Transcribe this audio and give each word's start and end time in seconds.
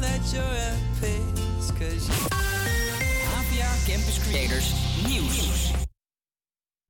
know 0.00 0.06
that 0.06 0.32
you're 0.32 0.42
at. 0.42 0.78
Cause 1.78 2.08
you 2.08 2.26
APA 3.38 3.68
Campus 3.86 4.18
Creators 4.28 4.72
Nieuws. 5.06 5.70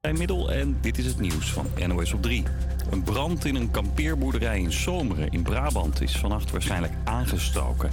Bij 0.00 0.12
Middel 0.12 0.50
en 0.50 0.78
dit 0.80 0.98
is 0.98 1.06
het 1.06 1.20
nieuws 1.20 1.52
van 1.52 1.66
NOS 1.86 2.12
op 2.12 2.22
3. 2.22 2.44
Een 2.90 3.02
brand 3.02 3.44
in 3.44 3.54
een 3.54 3.70
kampeerboerderij 3.70 4.60
in 4.60 4.72
Zomeren 4.72 5.30
in 5.30 5.42
Brabant 5.42 6.00
is 6.00 6.16
vannacht 6.16 6.50
waarschijnlijk 6.50 6.92
aangestoken. 7.04 7.90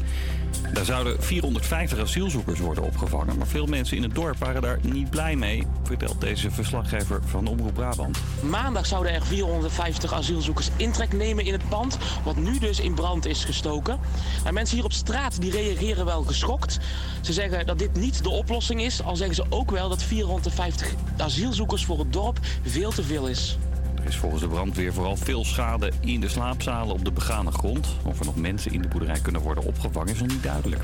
Daar 0.73 0.85
zouden 0.85 1.23
450 1.23 1.99
asielzoekers 1.99 2.59
worden 2.59 2.83
opgevangen, 2.83 3.37
maar 3.37 3.47
veel 3.47 3.65
mensen 3.65 3.97
in 3.97 4.03
het 4.03 4.15
dorp 4.15 4.37
waren 4.37 4.61
daar 4.61 4.79
niet 4.81 5.09
blij 5.09 5.35
mee, 5.35 5.63
vertelt 5.83 6.21
deze 6.21 6.51
verslaggever 6.51 7.19
van 7.25 7.47
Omroep 7.47 7.73
Brabant. 7.73 8.17
Maandag 8.49 8.85
zouden 8.85 9.13
er 9.13 9.25
450 9.25 10.13
asielzoekers 10.13 10.69
intrek 10.75 11.13
nemen 11.13 11.45
in 11.45 11.53
het 11.53 11.69
pand, 11.69 11.97
wat 12.23 12.35
nu 12.35 12.59
dus 12.59 12.79
in 12.79 12.93
brand 12.93 13.25
is 13.25 13.43
gestoken. 13.43 13.99
En 14.43 14.53
mensen 14.53 14.75
hier 14.75 14.85
op 14.85 14.93
straat 14.93 15.41
die 15.41 15.51
reageren 15.51 16.05
wel 16.05 16.23
geschokt. 16.23 16.79
Ze 17.21 17.33
zeggen 17.33 17.65
dat 17.65 17.79
dit 17.79 17.95
niet 17.95 18.23
de 18.23 18.29
oplossing 18.29 18.81
is, 18.81 19.03
al 19.03 19.15
zeggen 19.15 19.35
ze 19.35 19.45
ook 19.49 19.71
wel 19.71 19.89
dat 19.89 20.03
450 20.03 20.93
asielzoekers 21.17 21.85
voor 21.85 21.99
het 21.99 22.13
dorp 22.13 22.39
veel 22.63 22.91
te 22.91 23.03
veel 23.03 23.27
is. 23.27 23.57
Er 24.05 24.11
is 24.11 24.17
volgens 24.17 24.41
de 24.41 24.47
brandweer 24.47 24.93
vooral 24.93 25.15
veel 25.15 25.45
schade 25.45 25.91
in 25.99 26.19
de 26.19 26.27
slaapzalen 26.27 26.93
op 26.93 27.05
de 27.05 27.11
begane 27.11 27.51
grond. 27.51 27.95
Of 28.03 28.19
er 28.19 28.25
nog 28.25 28.35
mensen 28.35 28.71
in 28.71 28.81
de 28.81 28.87
boerderij 28.87 29.19
kunnen 29.19 29.41
worden 29.41 29.63
opgevangen 29.63 30.13
is 30.13 30.19
nog 30.19 30.27
niet 30.27 30.43
duidelijk. 30.43 30.83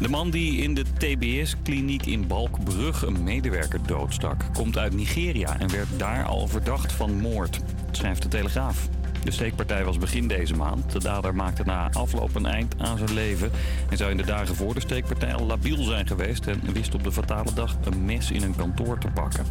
De 0.00 0.08
man 0.08 0.30
die 0.30 0.62
in 0.62 0.74
de 0.74 0.84
TBS-kliniek 0.98 2.06
in 2.06 2.26
Balkbrug 2.26 3.02
een 3.02 3.22
medewerker 3.22 3.80
doodstak... 3.86 4.44
komt 4.52 4.78
uit 4.78 4.94
Nigeria 4.94 5.58
en 5.58 5.70
werd 5.70 5.88
daar 5.96 6.24
al 6.24 6.48
verdacht 6.48 6.92
van 6.92 7.20
moord, 7.20 7.60
schrijft 7.90 8.22
de 8.22 8.28
Telegraaf. 8.28 8.88
De 9.24 9.30
steekpartij 9.30 9.84
was 9.84 9.98
begin 9.98 10.28
deze 10.28 10.54
maand. 10.54 10.92
De 10.92 11.00
dader 11.00 11.34
maakte 11.34 11.62
na 11.64 11.90
afloop 11.92 12.34
een 12.34 12.46
eind 12.46 12.74
aan 12.78 12.98
zijn 12.98 13.14
leven... 13.14 13.50
en 13.90 13.96
zou 13.96 14.10
in 14.10 14.16
de 14.16 14.26
dagen 14.26 14.54
voor 14.54 14.74
de 14.74 14.80
steekpartij 14.80 15.34
al 15.34 15.46
labiel 15.46 15.82
zijn 15.82 16.06
geweest... 16.06 16.46
en 16.46 16.72
wist 16.72 16.94
op 16.94 17.04
de 17.04 17.12
fatale 17.12 17.52
dag 17.54 17.76
een 17.84 18.04
mes 18.04 18.30
in 18.30 18.42
een 18.42 18.56
kantoor 18.56 18.98
te 18.98 19.08
pakken. 19.08 19.46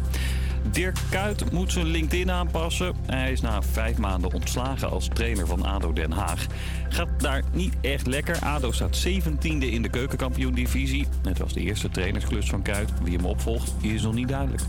Dirk 0.70 0.96
Kuyt 1.10 1.52
moet 1.52 1.72
zijn 1.72 1.86
LinkedIn 1.86 2.30
aanpassen. 2.30 2.94
Hij 3.06 3.32
is 3.32 3.40
na 3.40 3.62
vijf 3.62 3.98
maanden 3.98 4.32
ontslagen 4.32 4.90
als 4.90 5.08
trainer 5.12 5.46
van 5.46 5.64
ADO 5.64 5.92
Den 5.92 6.12
Haag. 6.12 6.46
Gaat 6.88 7.08
daar 7.18 7.42
niet 7.52 7.74
echt 7.80 8.06
lekker. 8.06 8.38
ADO 8.38 8.72
staat 8.72 9.06
17e 9.08 9.58
in 9.58 9.82
de 9.82 9.88
keukenkampioen-divisie. 9.88 11.06
Net 11.22 11.42
als 11.42 11.52
de 11.52 11.60
eerste 11.60 11.88
trainersklus 11.88 12.48
van 12.48 12.62
Kuyt. 12.62 12.90
Wie 13.02 13.16
hem 13.16 13.26
opvolgt, 13.26 13.74
is 13.80 14.02
nog 14.02 14.14
niet 14.14 14.28
duidelijk. 14.28 14.62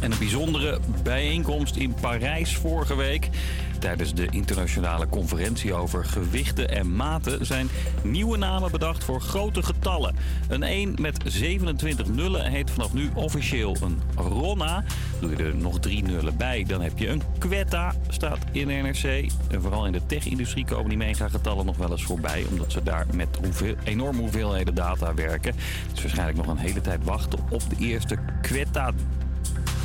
En 0.00 0.12
een 0.12 0.18
bijzondere 0.18 0.78
bijeenkomst 1.02 1.76
in 1.76 1.94
Parijs 2.00 2.56
vorige 2.56 2.96
week. 2.96 3.28
Tijdens 3.78 4.14
de 4.14 4.26
internationale 4.30 5.08
conferentie 5.08 5.74
over 5.74 6.04
gewichten 6.04 6.68
en 6.68 6.96
maten 6.96 7.46
zijn 7.46 7.68
nieuwe 8.02 8.36
namen 8.36 8.70
bedacht 8.70 9.04
voor 9.04 9.20
grote 9.20 9.62
getallen. 9.62 10.16
Een 10.48 10.62
1 10.62 10.94
met 11.00 11.18
27 11.24 12.06
nullen 12.08 12.50
heet 12.50 12.70
vanaf 12.70 12.92
nu 12.92 13.10
officieel 13.14 13.76
een 13.82 14.00
Ronna. 14.14 14.84
Doe 15.20 15.30
je 15.30 15.36
er 15.36 15.56
nog 15.56 15.80
drie 15.80 16.02
nullen 16.02 16.36
bij, 16.36 16.64
dan 16.64 16.80
heb 16.80 16.98
je 16.98 17.08
een 17.08 17.22
Quetta, 17.38 17.94
staat 18.08 18.38
in 18.52 18.66
NRC. 18.66 19.30
En 19.50 19.62
vooral 19.62 19.86
in 19.86 19.92
de 19.92 20.06
tech-industrie 20.06 20.64
komen 20.64 20.88
die 20.88 20.98
megagetallen 20.98 21.66
nog 21.66 21.76
wel 21.76 21.90
eens 21.90 22.04
voorbij, 22.04 22.44
omdat 22.50 22.72
ze 22.72 22.82
daar 22.82 23.06
met 23.14 23.28
hoeveel, 23.42 23.74
enorme 23.84 24.20
hoeveelheden 24.20 24.74
data 24.74 25.14
werken. 25.14 25.54
Het 25.86 25.96
is 25.96 26.02
waarschijnlijk 26.02 26.38
nog 26.38 26.46
een 26.46 26.56
hele 26.56 26.80
tijd 26.80 27.04
wachten 27.04 27.38
op 27.50 27.62
de 27.68 27.76
eerste 27.78 28.16
Quetta 28.42 28.92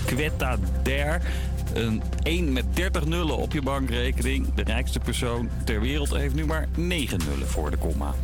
Quetta 0.05 0.57
Der. 0.83 1.21
Een 1.73 2.01
1 2.23 2.53
met 2.53 2.65
30 2.75 3.05
nullen 3.05 3.37
op 3.37 3.53
je 3.53 3.61
bankrekening. 3.61 4.53
De 4.53 4.63
rijkste 4.63 4.99
persoon 4.99 5.49
ter 5.65 5.81
wereld 5.81 6.09
heeft 6.15 6.33
nu 6.35 6.45
maar 6.45 6.67
9 6.77 7.19
nullen 7.29 7.47
voor 7.47 7.71
de 7.71 7.77
komma. 7.77 8.15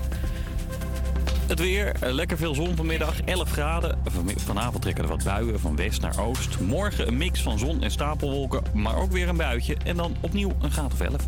Het 1.48 1.60
weer, 1.60 1.92
eh, 2.00 2.12
lekker 2.14 2.38
veel 2.38 2.56
zon 2.56 2.76
vanmiddag, 2.76 3.22
11 3.26 3.52
graden. 3.52 4.00
Van- 4.06 4.32
Vanavond 4.36 4.82
trekken 4.82 5.04
er 5.04 5.10
wat 5.10 5.24
buien 5.24 5.60
van 5.60 5.76
west 5.76 6.02
naar 6.02 6.20
oost. 6.20 6.60
Morgen 6.60 7.08
een 7.08 7.18
mix 7.18 7.42
van 7.42 7.60
zon 7.60 7.84
en 7.84 7.92
stapelwolken, 7.92 8.64
maar 8.74 8.96
ook 8.96 9.12
weer 9.12 9.28
een 9.30 9.38
buitje. 9.38 9.78
En 9.86 9.96
dan 9.98 10.16
opnieuw 10.22 10.52
een 10.62 10.72
graad 10.72 10.94
of 10.94 11.02
11. 11.02 11.22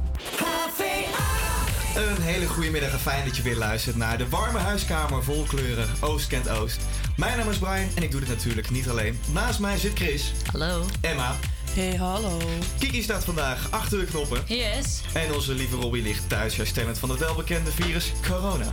Een 1.95 2.21
hele 2.21 2.47
goede 2.47 2.69
middag 2.69 2.91
en 2.91 2.99
fijn 2.99 3.25
dat 3.25 3.35
je 3.37 3.41
weer 3.43 3.57
luistert 3.57 3.95
naar 3.95 4.17
de 4.17 4.29
warme 4.29 4.57
huiskamer 4.59 5.23
vol 5.23 5.43
kleuren 5.43 5.87
Oost 5.99 6.27
kent 6.27 6.49
Oost. 6.49 6.79
Mijn 7.17 7.37
naam 7.37 7.49
is 7.49 7.57
Brian 7.57 7.87
en 7.95 8.03
ik 8.03 8.11
doe 8.11 8.19
dit 8.19 8.29
natuurlijk 8.29 8.69
niet 8.69 8.89
alleen. 8.89 9.19
Naast 9.33 9.59
mij 9.59 9.77
zit 9.77 9.91
Chris. 9.93 10.31
Hallo. 10.51 10.85
Emma. 11.01 11.35
Hey, 11.73 11.95
hallo. 11.95 12.37
Kiki 12.79 13.01
staat 13.01 13.23
vandaag 13.25 13.71
achter 13.71 13.99
de 13.99 14.05
knoppen. 14.05 14.41
Yes. 14.45 15.01
En 15.13 15.33
onze 15.33 15.53
lieve 15.53 15.75
Robbie 15.75 16.03
ligt 16.03 16.29
thuis 16.29 16.55
herstellend 16.55 16.99
van 16.99 17.09
het 17.09 17.19
welbekende 17.19 17.71
virus 17.71 18.11
corona. 18.27 18.71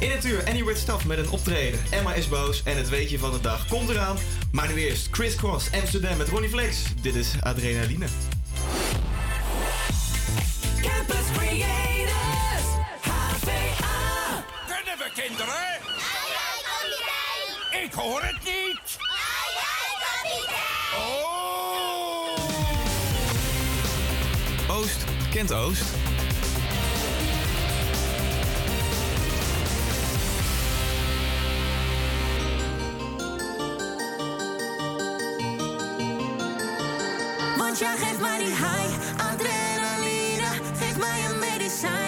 In 0.00 0.10
het 0.10 0.24
uur 0.24 0.44
Any 0.48 0.64
Weird 0.64 0.78
Stuff 0.78 1.04
met 1.04 1.18
een 1.18 1.30
optreden. 1.30 1.80
Emma 1.90 2.14
is 2.14 2.28
boos 2.28 2.62
en 2.62 2.76
het 2.76 2.88
weetje 2.88 3.18
van 3.18 3.30
de 3.32 3.40
dag 3.40 3.66
komt 3.66 3.88
eraan. 3.88 4.16
Maar 4.52 4.68
nu 4.68 4.74
eerst 4.74 5.08
Chris 5.10 5.34
Cross 5.34 5.72
Amsterdam 5.72 6.16
met 6.16 6.28
Ronnie 6.28 6.50
Flex. 6.50 6.82
Dit 7.02 7.14
is 7.14 7.32
Adrenaline. 7.40 8.06
Campus 10.82 11.26
Creators, 11.36 12.66
HVA. 13.00 14.44
Kunnen 14.66 14.98
we 14.98 15.10
kinderen? 15.14 15.80
Ik 17.84 17.92
hoor 17.92 18.22
het 18.22 18.44
niet. 18.44 18.67
Kent 25.38 25.52
Oost. 25.52 25.82
Want 37.56 37.78
jij 37.78 37.96
geeft 37.96 38.20
mij 38.20 38.38
die 38.38 38.46
high, 38.46 38.94
adrenaline. 39.16 40.46
Geef 40.78 40.98
mij 40.98 41.24
een 41.30 41.38
medicijn, 41.38 42.07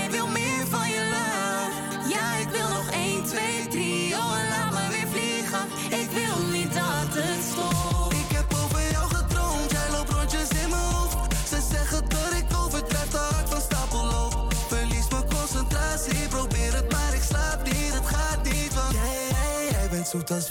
zoet 20.11 20.31
als 20.31 20.49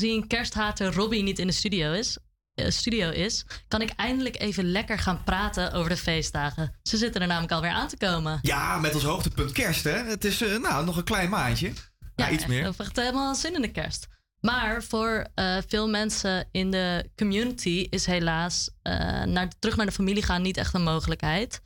Aangezien 0.00 0.26
kersthater 0.26 0.94
Robbie 0.94 1.22
niet 1.22 1.38
in 1.38 1.46
de 1.46 1.52
studio 1.52 1.92
is, 1.92 2.18
eh, 2.54 2.70
studio 2.70 3.10
is, 3.10 3.44
kan 3.68 3.80
ik 3.82 3.90
eindelijk 3.96 4.40
even 4.40 4.70
lekker 4.70 4.98
gaan 4.98 5.24
praten 5.24 5.72
over 5.72 5.90
de 5.90 5.96
feestdagen. 5.96 6.74
Ze 6.82 6.96
zitten 6.96 7.20
er 7.20 7.26
namelijk 7.26 7.52
alweer 7.52 7.70
aan 7.70 7.88
te 7.88 7.96
komen. 7.96 8.38
Ja, 8.42 8.78
met 8.78 8.94
als 8.94 9.02
hoogtepunt 9.02 9.52
kerst, 9.52 9.84
hè? 9.84 10.04
Het 10.04 10.24
is 10.24 10.42
eh, 10.42 10.58
nou, 10.58 10.84
nog 10.84 10.96
een 10.96 11.04
klein 11.04 11.30
maandje. 11.30 11.72
Ja, 12.16 12.30
iets 12.30 12.46
meer. 12.46 12.58
Ik 12.58 12.64
heb 12.64 12.80
echt 12.80 12.96
helemaal 12.96 13.34
zin 13.34 13.54
in 13.54 13.60
de 13.60 13.70
kerst. 13.70 14.06
Maar 14.40 14.82
voor 14.82 15.26
eh, 15.34 15.56
veel 15.66 15.88
mensen 15.88 16.48
in 16.50 16.70
de 16.70 17.10
community 17.16 17.86
is 17.90 18.06
helaas 18.06 18.70
naar, 19.24 19.48
terug 19.58 19.76
naar 19.76 19.86
de 19.86 19.92
familie 19.92 20.22
gaan 20.22 20.42
niet 20.42 20.56
echt 20.56 20.74
een 20.74 20.82
mogelijkheid. 20.82 21.62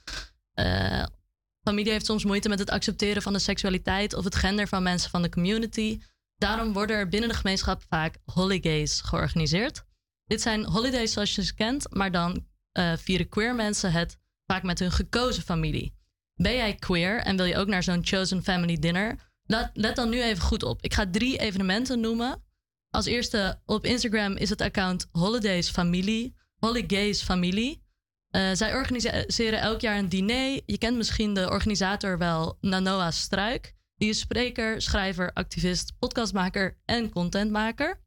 Familie 1.63 1.93
heeft 1.93 2.07
soms 2.07 2.25
moeite 2.25 2.49
met 2.49 2.59
het 2.59 2.71
accepteren 2.71 3.23
van 3.23 3.33
de 3.33 3.39
seksualiteit 3.39 4.15
of 4.15 4.25
het 4.25 4.35
gender 4.35 4.69
van 4.69 4.83
mensen 4.83 5.11
van 5.11 5.23
de 5.23 5.29
community. 5.29 6.01
Daarom 6.37 6.73
worden 6.73 6.97
er 6.97 7.09
binnen 7.09 7.29
de 7.29 7.35
gemeenschap 7.35 7.83
vaak 7.89 8.17
holidays 8.25 9.01
georganiseerd. 9.01 9.85
Dit 10.25 10.41
zijn 10.41 10.65
holidays 10.65 11.13
zoals 11.13 11.35
je 11.35 11.45
ze 11.45 11.55
kent, 11.55 11.95
maar 11.95 12.11
dan 12.11 12.47
eh, 12.73 12.93
vieren 12.97 13.29
queer 13.29 13.55
mensen 13.55 13.93
het 13.93 14.19
vaak 14.47 14.63
met 14.63 14.79
hun 14.79 14.93
gekozen 14.93 15.43
familie. 15.43 15.95
Ben 16.35 16.55
jij 16.55 16.75
queer 16.75 17.19
en 17.21 17.37
wil 17.37 17.45
je 17.45 17.57
ook 17.57 17.69
naar 17.69 17.83
zo'n 17.83 18.07
chosen 18.07 18.43
family 18.43 18.79
dinner? 18.79 19.33
Let, 19.47 19.97
dan 19.97 20.09
nu 20.09 20.23
even 20.23 20.43
goed 20.43 20.63
op. 20.63 20.83
Ik 20.83 20.95
ga 20.95 21.11
drie 21.11 21.39
evenementen 21.39 22.01
noemen. 22.01 22.43
Als 22.91 23.07
eerste 23.07 23.61
op 23.67 23.85
Instagram 23.85 24.37
is 24.37 24.51
het 24.51 24.61
account 24.61 25.09
Holidays 25.13 25.71
Familie. 25.71 26.37
Holidays 26.57 27.23
Familie. 27.23 27.83
Eh, 28.31 28.51
zij 28.53 28.75
organiseren 28.75 29.61
elk 29.61 29.81
jaar 29.81 29.99
een 29.99 30.09
diner. 30.09 30.61
Je 30.67 30.79
kent 30.79 30.97
misschien 30.97 31.35
de 31.35 31.51
organisator 31.51 32.19
wel, 32.19 32.59
Nanoa 32.61 33.11
Struik. 33.11 33.75
Die 34.05 34.13
is 34.13 34.19
spreker, 34.19 34.83
schrijver, 34.83 35.33
activist, 35.33 35.99
podcastmaker 35.99 36.79
en 36.85 37.11
contentmaker. 37.11 38.01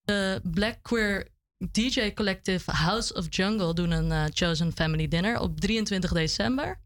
De 0.00 0.40
Black 0.42 0.82
Queer 0.82 1.28
DJ 1.70 2.12
Collective 2.12 2.70
House 2.70 3.14
of 3.14 3.26
Jungle 3.30 3.74
doen 3.74 3.90
een 3.90 4.12
eh, 4.12 4.24
Chosen 4.32 4.72
Family 4.72 5.08
Dinner 5.08 5.40
op 5.40 5.60
23 5.60 6.12
december. 6.12 6.80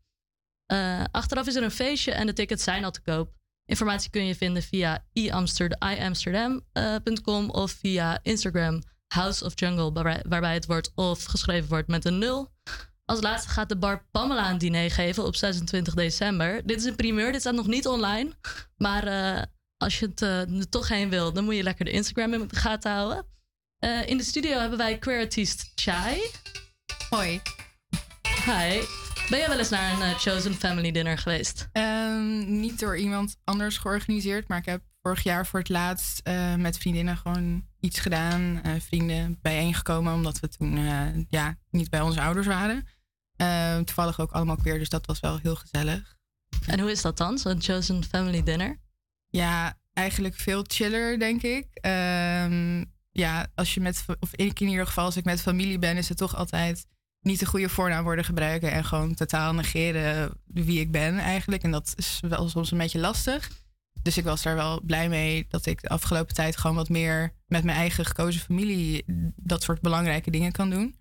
Eh, 0.67 1.05
achteraf 1.11 1.47
is 1.47 1.55
er 1.55 1.63
een 1.63 1.71
feestje 1.71 2.13
en 2.13 2.27
de 2.27 2.33
tickets 2.33 2.65
zijn 2.65 2.85
al 2.85 2.91
te 2.91 3.03
koop. 3.03 3.35
Informatie 3.65 4.11
kun 4.11 4.27
je 4.27 4.35
vinden 4.35 4.63
via 4.63 5.07
iamsterdam.com 5.13 7.51
of 7.51 7.71
via 7.71 8.19
Instagram 8.23 8.83
House 9.07 9.45
of 9.45 9.61
Jungle, 9.61 9.93
waarbij, 9.93 10.25
waarbij 10.29 10.55
het 10.55 10.67
woord 10.67 10.93
of 10.95 11.25
geschreven 11.25 11.69
wordt 11.69 11.89
met 11.89 12.05
een 12.05 12.19
nul. 12.19 12.55
Als 13.07 13.21
laatste 13.21 13.49
gaat 13.49 13.69
de 13.69 13.77
bar 13.77 14.07
Pamela 14.11 14.51
een 14.51 14.59
diner 14.59 14.91
geven 14.91 15.25
op 15.25 15.37
26 15.37 15.95
december. 15.95 16.67
Dit 16.67 16.79
is 16.79 16.85
een 16.85 16.97
primeur, 16.97 17.33
dit 17.33 17.41
staat 17.41 17.55
nog 17.55 17.67
niet 17.67 17.87
online. 17.87 18.33
Maar 18.77 19.07
eh, 19.07 19.43
als 19.77 19.99
je 19.99 20.07
het 20.07 20.23
eh, 20.23 20.59
er 20.59 20.69
toch 20.69 20.89
heen 20.89 21.11
wil, 21.11 21.33
dan 21.33 21.45
moet 21.45 21.57
je 21.57 21.63
lekker 21.63 21.85
de 21.85 21.91
Instagram 21.91 22.33
in 22.33 22.49
de 22.49 22.57
gaten 22.57 22.91
houden. 22.91 23.27
Eh, 23.79 24.07
in 24.07 24.17
de 24.17 24.23
studio 24.23 24.59
hebben 24.59 24.79
wij 24.79 24.99
queer 24.99 25.21
artiest 25.21 25.73
Chai. 25.75 26.21
Hoi. 27.11 27.41
Hi. 28.45 28.81
Ben 29.31 29.39
jij 29.39 29.49
wel 29.49 29.59
eens 29.59 29.71
naar 29.71 30.01
een 30.01 30.19
Chosen 30.19 30.55
Family 30.55 30.91
Dinner 30.91 31.19
geweest? 31.19 31.69
Ehm, 31.73 32.61
niet 32.61 32.81
door 32.81 32.97
iemand 32.97 33.37
anders 33.45 33.79
georganiseerd, 33.79 34.49
maar 34.49 34.59
ik 34.59 34.67
heb 34.67 34.83
vorig 35.03 35.23
jaar 35.23 35.47
voor 35.47 35.59
het 35.59 35.69
laatst 35.69 36.23
met 36.57 36.79
vriendinnen 36.79 37.17
gewoon 37.17 37.65
iets 37.81 38.01
gedaan. 38.01 38.63
vrienden 38.81 39.39
bijeengekomen, 39.43 40.15
omdat 40.15 40.41
we 40.41 40.49
toen 40.49 40.79
ja, 41.29 41.57
niet 41.71 41.91
bij 41.91 42.01
onze 42.01 42.21
ouders 42.21 42.47
waren. 42.47 42.87
Ehm, 43.37 43.85
toevallig 43.85 44.21
ook 44.21 44.33
allemaal 44.33 44.57
queer, 44.57 44.79
dus 44.79 44.89
dat 44.89 45.07
was 45.07 45.21
wel 45.21 45.39
heel 45.43 45.57
gezellig. 45.57 46.17
En 46.67 46.81
hoe 46.81 46.91
is 46.91 47.03
dat 47.03 47.17
dan, 47.17 47.39
zo'n 47.39 47.63
Chosen 47.63 48.05
Family 48.05 48.43
Dinner? 48.43 48.81
Ja, 49.29 49.79
eigenlijk 49.93 50.35
veel 50.35 50.65
chiller, 50.67 51.19
denk 51.19 51.43
ik. 51.43 51.67
Ehm, 51.73 52.85
ja, 53.11 53.47
als 53.55 53.75
je 53.75 53.81
met, 53.81 54.05
of 54.21 54.35
ik 54.35 54.61
in 54.61 54.69
ieder 54.69 54.87
geval, 54.87 55.05
als 55.05 55.17
ik 55.17 55.25
met 55.25 55.41
familie 55.43 55.79
ben, 55.79 55.97
is 55.97 56.09
het 56.09 56.19
toch 56.19 56.37
altijd 56.37 56.87
niet 57.21 57.39
de 57.39 57.47
goede 57.47 57.69
voornaamwoorden 57.69 58.25
gebruiken 58.25 58.73
en 58.73 58.85
gewoon 58.85 59.15
totaal 59.15 59.55
negeren 59.55 60.31
wie 60.47 60.81
ik 60.81 60.91
ben 60.91 61.19
eigenlijk. 61.19 61.63
En 61.63 61.71
dat 61.71 61.93
is 61.97 62.21
wel 62.29 62.49
soms 62.49 62.71
een 62.71 62.79
beetje 62.79 62.99
lastig. 62.99 63.51
Dus 64.03 64.17
ik 64.17 64.25
was 64.25 64.43
daar 64.43 64.55
wel 64.55 64.81
blij 64.83 65.09
mee 65.09 65.47
dat 65.49 65.67
ik 65.67 65.83
de 65.83 65.89
afgelopen 65.89 66.35
tijd 66.35 66.57
gewoon 66.57 66.77
wat 66.77 66.89
meer 66.89 67.33
met 67.47 67.65
mijn 67.65 67.77
eigen 67.77 68.05
gekozen 68.05 68.41
familie 68.41 69.05
dat 69.37 69.63
soort 69.63 69.81
belangrijke 69.81 70.31
dingen 70.31 70.53
kan 70.53 70.71
doen. 70.71 70.95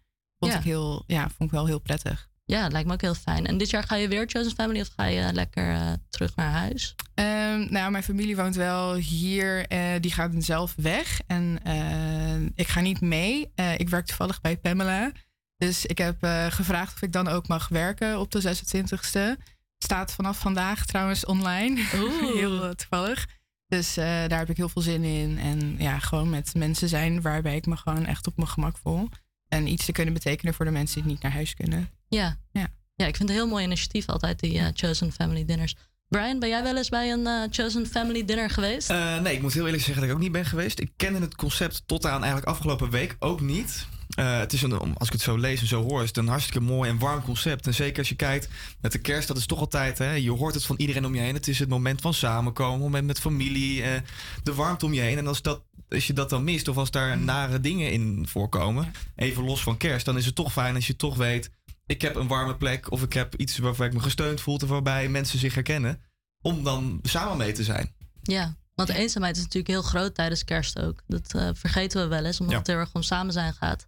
Vond 0.45 0.53
Ja. 0.53 0.59
ik 0.59 0.65
heel, 0.65 1.03
ja, 1.07 1.21
vond 1.21 1.49
ik 1.49 1.51
wel 1.51 1.65
heel 1.65 1.79
prettig. 1.79 2.29
Ja, 2.45 2.63
het 2.63 2.71
lijkt 2.71 2.87
me 2.87 2.93
ook 2.93 3.01
heel 3.01 3.13
fijn. 3.15 3.45
En 3.45 3.57
dit 3.57 3.69
jaar 3.69 3.83
ga 3.83 3.95
je 3.95 4.07
weer 4.07 4.25
Chosen 4.27 4.51
Family 4.55 4.81
of 4.81 4.89
ga 4.95 5.03
je 5.05 5.33
lekker 5.33 5.73
eh, 5.73 5.91
terug 6.09 6.35
naar 6.35 6.51
huis? 6.51 6.95
Ehm, 7.13 7.67
nou, 7.73 7.91
mijn 7.91 8.03
familie 8.03 8.35
woont 8.35 8.55
wel 8.55 8.93
hier. 8.93 9.67
eh, 9.67 9.79
die 9.99 10.11
gaat 10.13 10.31
zelf 10.37 10.73
weg. 10.77 11.19
En 11.27 11.59
eh, 11.63 12.41
ik 12.55 12.67
ga 12.67 12.79
niet 12.81 13.01
mee. 13.01 13.51
Ik 13.77 13.89
werk 13.89 14.05
toevallig 14.05 14.41
bij 14.41 14.57
Pamela. 14.57 15.11
Dus 15.57 15.85
ik 15.85 15.97
heb 15.97 16.17
gevraagd 16.49 16.93
of 16.93 17.01
ik 17.01 17.11
dan 17.11 17.27
ook 17.27 17.47
mag 17.47 17.67
werken 17.67 18.19
op 18.19 18.31
de 18.31 18.41
26e. 18.41 19.41
Staat 19.77 20.11
vanaf 20.13 20.39
vandaag 20.39 20.85
trouwens 20.85 21.25
online. 21.25 21.83
heel 22.39 22.63
eh, 22.63 22.69
toevallig. 22.69 23.27
Dus 23.67 23.93
daar 23.93 24.37
heb 24.37 24.49
ik 24.49 24.57
heel 24.57 24.69
veel 24.69 24.81
zin 24.81 25.03
in. 25.03 25.37
En 25.39 25.75
ja, 25.77 25.99
gewoon 25.99 26.29
met 26.29 26.53
mensen 26.53 26.89
zijn 26.89 27.21
waarbij 27.21 27.55
ik 27.55 27.65
me 27.65 27.77
gewoon 27.77 28.05
echt 28.05 28.27
op 28.27 28.37
mijn 28.37 28.49
gemak 28.49 28.77
voel. 28.77 29.09
En 29.47 29.67
iets 29.67 29.85
te 29.85 29.91
kunnen 29.91 30.13
betekenen 30.13 30.53
voor 30.53 30.65
de 30.65 30.71
mensen 30.71 31.01
die 31.01 31.11
niet 31.11 31.21
naar 31.21 31.31
huis 31.31 31.53
kunnen. 31.53 31.89
Ja. 32.07 32.37
Ja. 32.51 32.67
Ja, 32.95 33.05
ik 33.05 33.15
vind 33.15 33.29
het 33.29 33.37
een 33.37 33.43
heel 33.43 33.53
mooi 33.53 33.65
initiatief 33.65 34.07
altijd, 34.07 34.39
die 34.39 34.59
eh, 34.59 34.67
Chosen 34.73 35.11
Family 35.11 35.45
Dinners. 35.45 35.75
Brian, 36.07 36.39
ben 36.39 36.49
jij 36.49 36.63
wel 36.63 36.77
eens 36.77 36.89
bij 36.89 37.11
een 37.11 37.27
eh, 37.27 37.41
Chosen 37.49 37.87
Family 37.87 38.25
Dinner 38.25 38.49
geweest? 38.49 38.89
Eh, 38.89 39.19
nee, 39.19 39.33
ik 39.33 39.41
moet 39.41 39.53
heel 39.53 39.65
eerlijk 39.65 39.83
zeggen 39.83 40.01
dat 40.01 40.11
ik 40.11 40.17
ook 40.17 40.23
niet 40.23 40.31
ben 40.31 40.45
geweest. 40.45 40.79
Ik 40.79 40.91
kende 40.95 41.19
het 41.19 41.35
concept 41.35 41.83
tot 41.85 42.05
aan 42.05 42.23
eigenlijk 42.23 42.45
afgelopen 42.45 42.89
week 42.89 43.15
ook 43.19 43.41
niet. 43.41 43.87
Eh, 44.15 44.37
het 44.39 44.53
is 44.53 44.61
een, 44.61 44.95
als 44.97 45.07
ik 45.07 45.13
het 45.13 45.21
zo 45.21 45.37
lees 45.37 45.61
en 45.61 45.67
zo 45.67 45.83
hoor, 45.83 46.01
is 46.01 46.07
het 46.07 46.17
een 46.17 46.27
hartstikke 46.27 46.59
mooi 46.59 46.89
en 46.89 46.99
warm 46.99 47.21
concept. 47.23 47.67
En 47.67 47.73
zeker 47.73 47.97
als 47.99 48.09
je 48.09 48.15
kijkt 48.15 48.47
met 48.81 48.91
de 48.91 48.97
kerst, 48.99 49.27
dat 49.27 49.37
is 49.37 49.45
toch 49.45 49.59
altijd, 49.59 49.97
hè, 49.97 50.11
je 50.11 50.31
hoort 50.31 50.53
het 50.53 50.65
van 50.65 50.75
iedereen 50.77 51.05
om 51.05 51.15
je 51.15 51.21
heen. 51.21 51.33
Het 51.33 51.47
is 51.47 51.59
het 51.59 51.69
moment 51.69 52.01
van 52.01 52.13
samenkomen, 52.13 52.79
moment 52.79 53.05
met 53.05 53.19
familie, 53.19 53.83
eh, 53.83 54.01
de 54.43 54.53
warmte 54.53 54.85
om 54.85 54.93
je 54.93 55.01
heen. 55.01 55.17
En 55.17 55.27
als, 55.27 55.41
dat, 55.41 55.63
als 55.89 56.07
je 56.07 56.13
dat 56.13 56.29
dan 56.29 56.43
mist 56.43 56.67
of 56.67 56.77
als 56.77 56.91
daar 56.91 57.17
nare 57.17 57.59
dingen 57.59 57.91
in 57.91 58.27
voorkomen, 58.27 58.91
even 59.15 59.43
los 59.43 59.63
van 59.63 59.77
kerst, 59.77 60.05
dan 60.05 60.17
is 60.17 60.25
het 60.25 60.35
toch 60.35 60.51
fijn 60.51 60.75
als 60.75 60.87
je 60.87 60.95
toch 60.95 61.15
weet, 61.15 61.51
ik 61.85 62.01
heb 62.01 62.15
een 62.15 62.27
warme 62.27 62.55
plek 62.55 62.91
of 62.91 63.03
ik 63.03 63.13
heb 63.13 63.35
iets 63.35 63.57
waarvoor 63.57 63.85
ik 63.85 63.93
me 63.93 63.99
gesteund 63.99 64.41
voel 64.41 64.55
of 64.55 64.69
waarbij 64.69 65.07
mensen 65.09 65.39
zich 65.39 65.53
herkennen, 65.53 66.01
om 66.41 66.63
dan 66.63 66.99
samen 67.03 67.37
mee 67.37 67.51
te 67.51 67.63
zijn. 67.63 67.93
Ja, 68.21 68.55
want 68.75 68.89
eenzaamheid 68.89 69.35
is 69.35 69.41
natuurlijk 69.43 69.73
heel 69.73 69.81
groot 69.81 70.15
tijdens 70.15 70.43
kerst 70.43 70.79
ook. 70.79 71.01
Dat 71.07 71.33
eh, 71.33 71.49
vergeten 71.53 72.01
we 72.01 72.07
wel 72.07 72.25
eens, 72.25 72.39
omdat 72.39 72.53
Ja. 72.53 72.59
het 72.59 72.67
heel 72.67 72.77
erg 72.77 72.93
om 72.93 73.01
samen 73.03 73.33
zijn 73.33 73.53
gaat. 73.53 73.87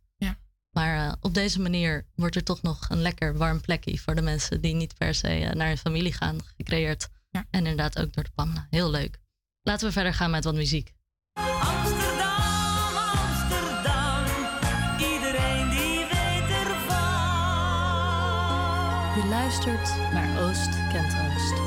Maar 0.78 1.08
eh, 1.08 1.14
op 1.22 1.34
deze 1.34 1.62
manier 1.62 2.06
wordt 2.16 2.36
er 2.36 2.44
toch 2.44 2.62
nog 2.62 2.90
een 2.90 3.02
lekker 3.02 3.38
warm 3.38 3.62
plekje 3.62 3.98
voor 3.98 4.16
de 4.16 4.22
mensen 4.22 4.62
die 4.62 4.76
niet 4.76 4.98
per 4.98 5.16
se 5.16 5.28
eh, 5.28 5.54
naar 5.54 5.68
hun 5.68 5.78
familie 5.78 6.14
gaan 6.14 6.38
gecreëerd. 6.58 7.08
Ja. 7.30 7.46
En 7.50 7.60
inderdaad 7.60 8.00
ook 8.00 8.14
door 8.14 8.24
de 8.24 8.30
Pamela. 8.36 8.68
Heel 8.70 8.90
leuk. 8.90 9.20
Laten 9.62 9.88
we 9.88 9.94
verder 9.94 10.14
gaan 10.14 10.32
met 10.32 10.44
wat 10.44 10.56
muziek. 10.56 10.94
Amsterdam, 11.60 12.96
Amsterdam, 12.96 14.26
iedereen 15.00 15.70
die 15.70 16.06
weet 16.06 16.50
ervan. 16.50 17.98
U 19.18 19.30
luistert 19.30 20.12
naar 20.12 20.42
Oost 20.48 20.70
kent 20.92 21.14
Oost. 21.14 21.67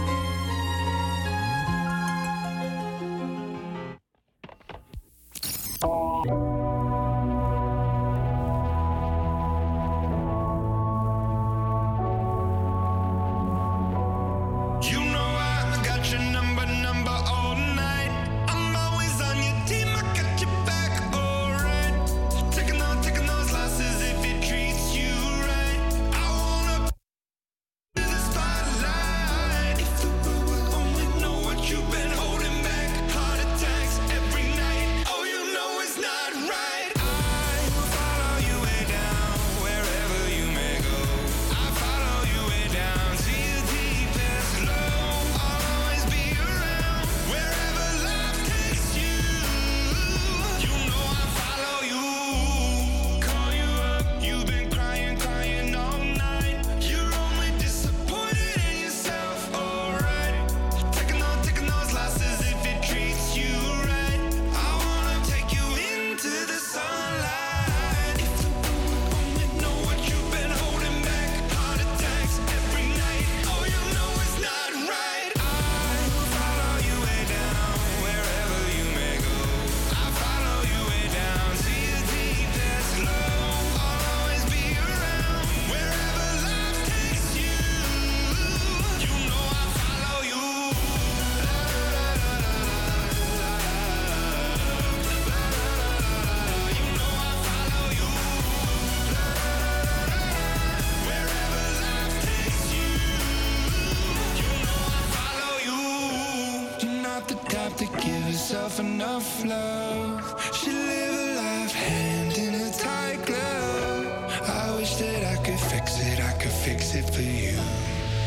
Enough 109.01 109.45
love. 109.47 110.53
She 110.53 110.71
live 110.71 111.15
a 111.15 111.35
life 111.37 111.73
hand 111.73 112.37
in 112.37 112.55
a 112.55 112.71
tight 112.71 113.25
glove. 113.25 114.07
I 114.47 114.77
wish 114.77 114.97
that 114.97 115.25
I 115.25 115.37
could 115.43 115.59
fix 115.59 115.99
it, 116.01 116.21
I 116.21 116.33
could 116.33 116.53
fix 116.53 116.95
it 116.95 117.07
for 117.09 117.23
you. 117.23 117.57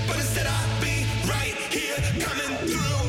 But 0.07 0.15
instead 0.15 0.47
I'd 0.47 0.81
be 0.81 1.05
right 1.29 1.57
here 1.69 2.01
coming 2.19 2.57
through. 2.67 3.02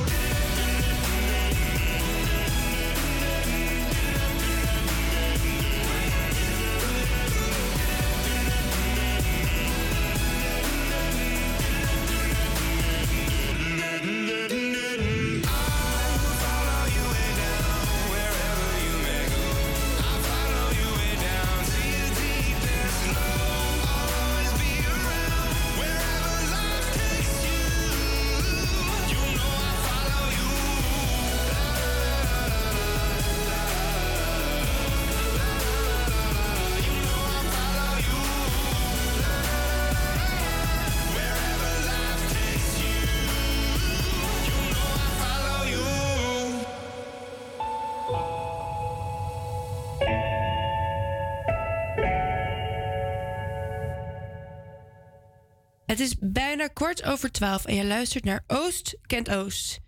Het 55.95 56.03
is 56.03 56.17
bijna 56.21 56.67
kwart 56.67 57.03
over 57.03 57.33
twaalf 57.33 57.65
en 57.65 57.75
je 57.75 57.85
luistert 57.85 58.25
naar 58.25 58.45
Oost 58.47 58.97
kent 59.07 59.31
Oost. 59.31 59.81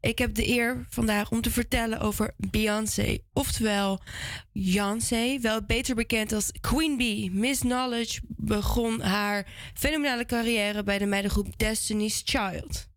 Ik 0.00 0.18
heb 0.18 0.34
de 0.34 0.48
eer 0.48 0.86
vandaag 0.88 1.30
om 1.30 1.40
te 1.40 1.50
vertellen 1.50 2.00
over 2.00 2.34
Beyoncé, 2.36 3.18
oftewel 3.32 4.00
Beyoncé, 4.52 5.38
wel 5.40 5.62
beter 5.62 5.94
bekend 5.94 6.32
als 6.32 6.52
Queen 6.60 6.96
Bee. 6.96 7.30
Miss 7.30 7.60
Knowledge 7.60 8.20
begon 8.26 9.00
haar 9.00 9.46
fenomenale 9.74 10.24
carrière 10.24 10.82
bij 10.82 10.98
de 10.98 11.06
meidengroep 11.06 11.58
Destiny's 11.58 12.22
Child. 12.24 12.88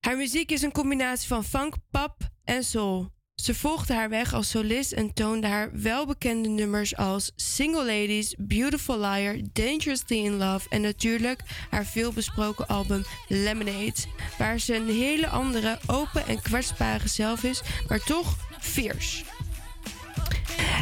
Haar 0.00 0.16
muziek 0.16 0.50
is 0.50 0.62
een 0.62 0.72
combinatie 0.72 1.28
van 1.28 1.44
funk, 1.44 1.74
pop 1.90 2.16
en 2.44 2.64
soul. 2.64 3.13
Ze 3.44 3.54
volgde 3.54 3.94
haar 3.94 4.08
weg 4.08 4.32
als 4.34 4.50
solist 4.50 4.92
en 4.92 5.14
toonde 5.14 5.46
haar 5.46 5.70
welbekende 5.72 6.48
nummers 6.48 6.96
als 6.96 7.32
Single 7.36 7.84
Ladies, 7.84 8.34
Beautiful 8.38 9.00
Liar, 9.00 9.36
Dangerously 9.52 10.16
in 10.16 10.36
Love 10.36 10.66
en 10.68 10.80
natuurlijk 10.80 11.40
haar 11.70 11.84
veelbesproken 11.84 12.66
album 12.66 13.04
Lemonade, 13.28 13.94
waar 14.38 14.58
ze 14.58 14.74
een 14.74 14.88
hele 14.88 15.28
andere, 15.28 15.78
open 15.86 16.26
en 16.26 16.42
kwetsbare 16.42 17.08
zelf 17.08 17.42
is, 17.42 17.62
maar 17.88 18.00
toch 18.00 18.36
fierce. 18.60 19.24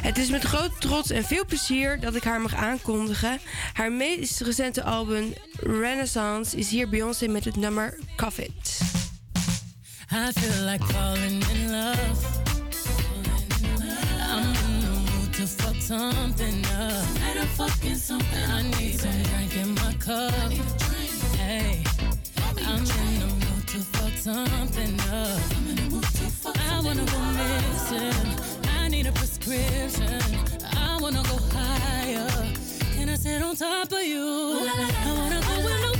Het 0.03 0.19
is 0.19 0.31
met 0.31 0.43
grote 0.43 0.79
trots 0.79 1.11
en 1.11 1.25
veel 1.25 1.45
plezier 1.45 2.01
dat 2.01 2.15
ik 2.15 2.25
haar 2.25 2.41
mag 2.41 2.55
aankondigen. 2.55 3.41
Haar 3.73 3.93
meest 3.93 4.41
recente 4.41 4.83
album 4.83 5.33
Renaissance 5.53 6.57
is 6.57 6.71
hier 6.71 6.89
Beyoncé 6.89 7.27
met 7.27 7.45
het 7.45 7.57
nummer 7.57 7.99
It. 8.37 8.81
I 10.15 10.31
feel 10.33 10.67
like 10.67 10.83
falling 10.85 11.43
in 11.55 11.73
love. 11.73 11.99
I'm 14.21 14.45
in 14.45 14.81
the 14.83 14.91
mood 14.91 15.33
to 15.35 15.47
fuck 15.47 15.77
something 15.77 16.67
up. 16.67 17.07
I'm 17.39 17.47
fucking 17.47 17.95
something. 17.95 18.51
I 18.51 18.63
need 18.63 19.01
some 19.01 19.23
drink 19.23 19.57
in 19.57 19.75
my 19.75 19.95
cup. 19.95 20.35
Hey, 21.39 21.83
I'm 22.59 22.81
in 22.81 23.21
the 23.21 23.27
mood 23.27 23.67
to 23.69 23.79
fuck 23.79 24.13
something 24.13 25.01
up. 25.11 25.41
I 26.71 26.81
wanna 26.85 27.07
go 27.07 27.19
missing. 27.41 28.69
I 28.79 28.89
need 28.89 29.07
a 29.07 29.13
prescription. 29.13 30.21
I 30.77 30.99
wanna 31.01 31.23
go 31.23 31.39
higher. 31.57 32.29
Can 32.95 33.09
I 33.09 33.15
sit 33.15 33.41
on 33.41 33.57
top 33.57 33.91
of 33.91 34.03
you? 34.03 34.69
I 34.69 35.15
wanna 35.17 35.41
go 35.41 35.65
where 35.65 35.92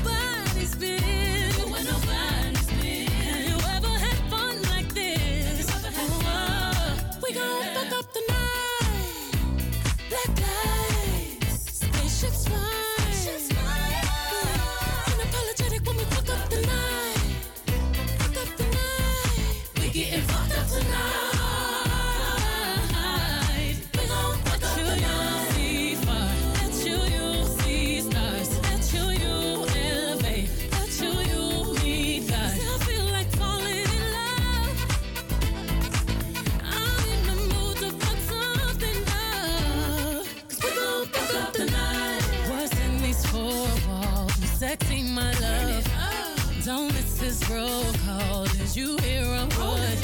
Did 48.73 48.81
you 48.81 48.97
hear 48.99 49.25
a 49.25 49.45
word? 49.61 49.99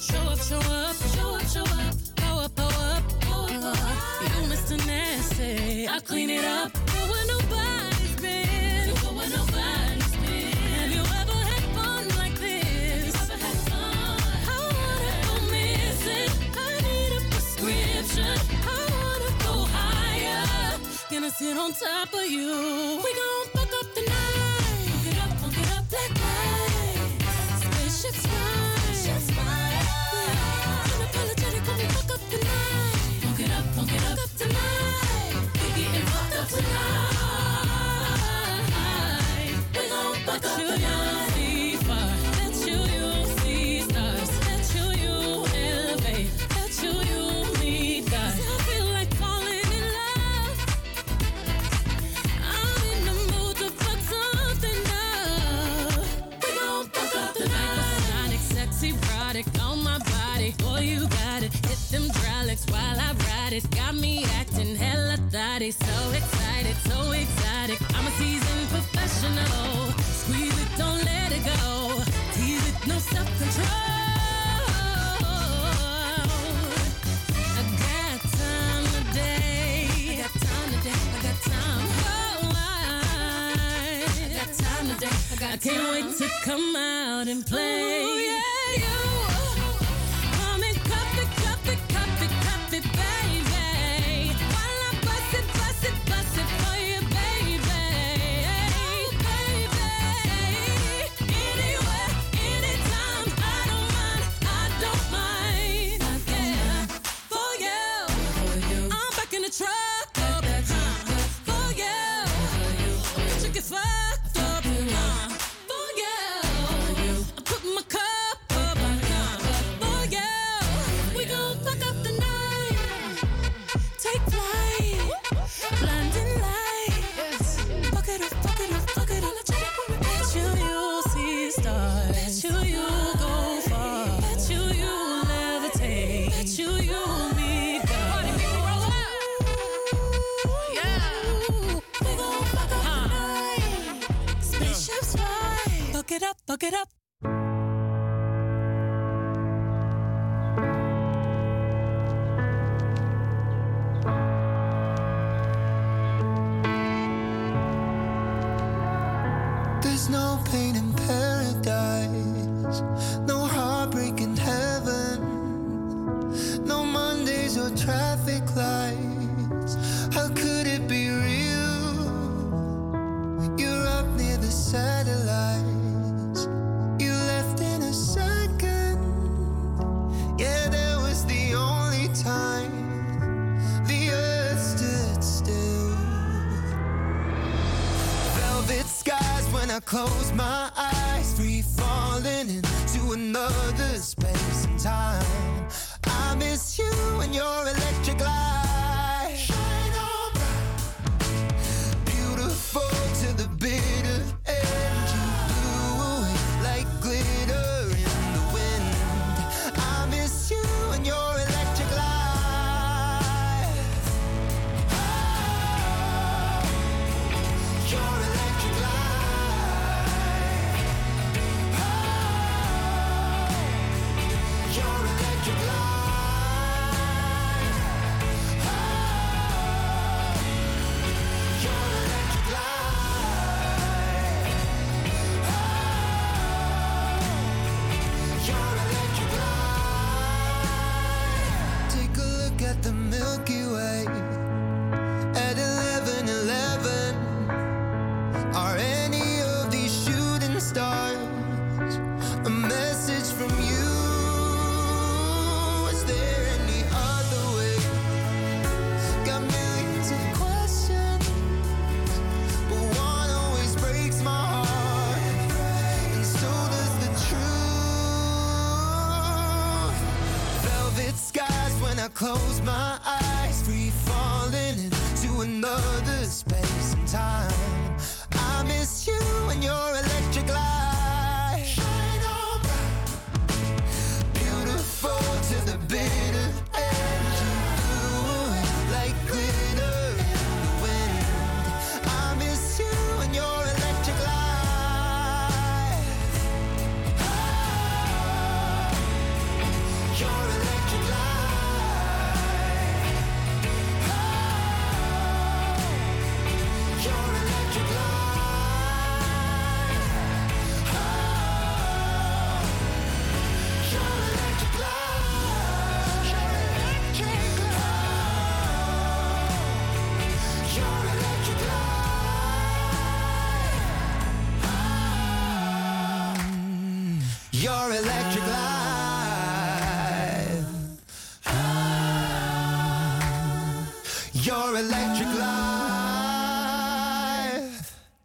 Show 0.00 0.20
up, 0.30 0.38
show 0.38 0.58
up, 0.58 0.94
show 0.94 1.34
up, 1.34 1.42
show 1.48 1.64
up. 1.64 1.94
Pow 2.14 2.38
up, 2.38 2.54
pow 2.54 2.68
up, 2.68 3.02
pow 3.20 3.46
up. 3.46 3.78
You 4.22 4.46
Mr. 4.46 4.86
Nasty, 4.86 5.88
I 5.88 5.98
clean 5.98 6.30
it 6.30 6.44
up. 6.44 6.70
Where 6.76 7.26
nobody's 7.26 8.14
been. 8.20 8.94
Have 10.78 10.92
you 10.92 11.00
ever 11.00 11.38
had 11.50 11.64
fun 11.74 12.08
like 12.16 12.38
this? 12.38 13.16
I 13.32 14.56
wanna 14.78 15.12
go 15.26 15.34
missing. 15.50 16.30
I 16.54 16.80
need 16.86 17.12
a 17.18 17.20
prescription. 17.28 18.38
I 18.62 18.86
wanna 18.94 19.32
go 19.42 19.66
higher. 19.74 20.78
Gonna 21.10 21.30
sit 21.30 21.56
on 21.56 21.72
top 21.72 22.14
of 22.14 22.24
you. 22.30 23.00
We 23.02 23.14
gon' 23.14 23.63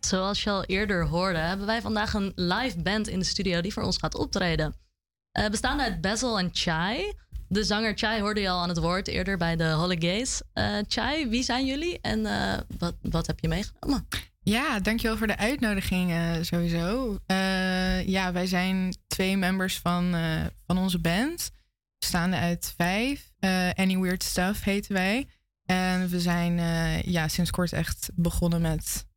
Zoals 0.09 0.43
je 0.43 0.49
al 0.49 0.63
eerder 0.63 1.05
hoorde, 1.05 1.37
hebben 1.37 1.65
wij 1.65 1.81
vandaag 1.81 2.13
een 2.13 2.31
live 2.35 2.81
band 2.81 3.07
in 3.07 3.19
de 3.19 3.25
studio 3.25 3.61
die 3.61 3.73
voor 3.73 3.83
ons 3.83 3.97
gaat 3.97 4.15
optreden. 4.15 4.75
Eh 5.31 5.49
bestaande 5.49 5.83
uit 5.83 6.01
Basil 6.01 6.39
en 6.39 6.49
Chai. 6.51 7.13
De 7.47 7.63
zanger 7.63 7.97
Chai 7.97 8.21
hoorde 8.21 8.41
je 8.41 8.49
al 8.49 8.61
aan 8.61 8.69
het 8.69 8.77
woord 8.77 9.07
eerder 9.07 9.37
bij 9.37 9.55
de 9.55 9.69
Holidays. 9.69 10.41
Eh 10.53 10.77
Chai, 10.87 11.29
wie 11.29 11.43
zijn 11.43 11.65
jullie 11.65 11.99
en 12.01 12.25
eh, 12.25 12.57
wat, 12.77 12.95
wat 13.01 13.27
heb 13.27 13.39
je 13.39 13.47
meegenomen? 13.47 14.07
Ja, 14.39 14.79
dankjewel 14.79 15.17
voor 15.17 15.27
de 15.27 15.37
uitnodiging 15.37 16.13
sowieso. 16.41 17.17
Ja, 18.05 18.31
wij 18.31 18.45
zijn 18.45 18.95
twee 19.07 19.37
members 19.37 19.79
van, 19.79 20.15
van 20.65 20.77
onze 20.77 20.99
band. 20.99 21.51
Bestaande 21.99 22.37
uit 22.37 22.73
vijf. 22.77 23.31
Any 23.75 23.97
Weird 23.99 24.23
Stuff 24.23 24.63
heten 24.63 24.93
wij. 24.93 25.27
En 25.65 26.07
we 26.07 26.19
zijn 26.19 26.55
ja, 27.11 27.27
sinds 27.27 27.51
kort 27.51 27.73
echt 27.73 28.09
begonnen 28.15 28.61
met 28.61 29.07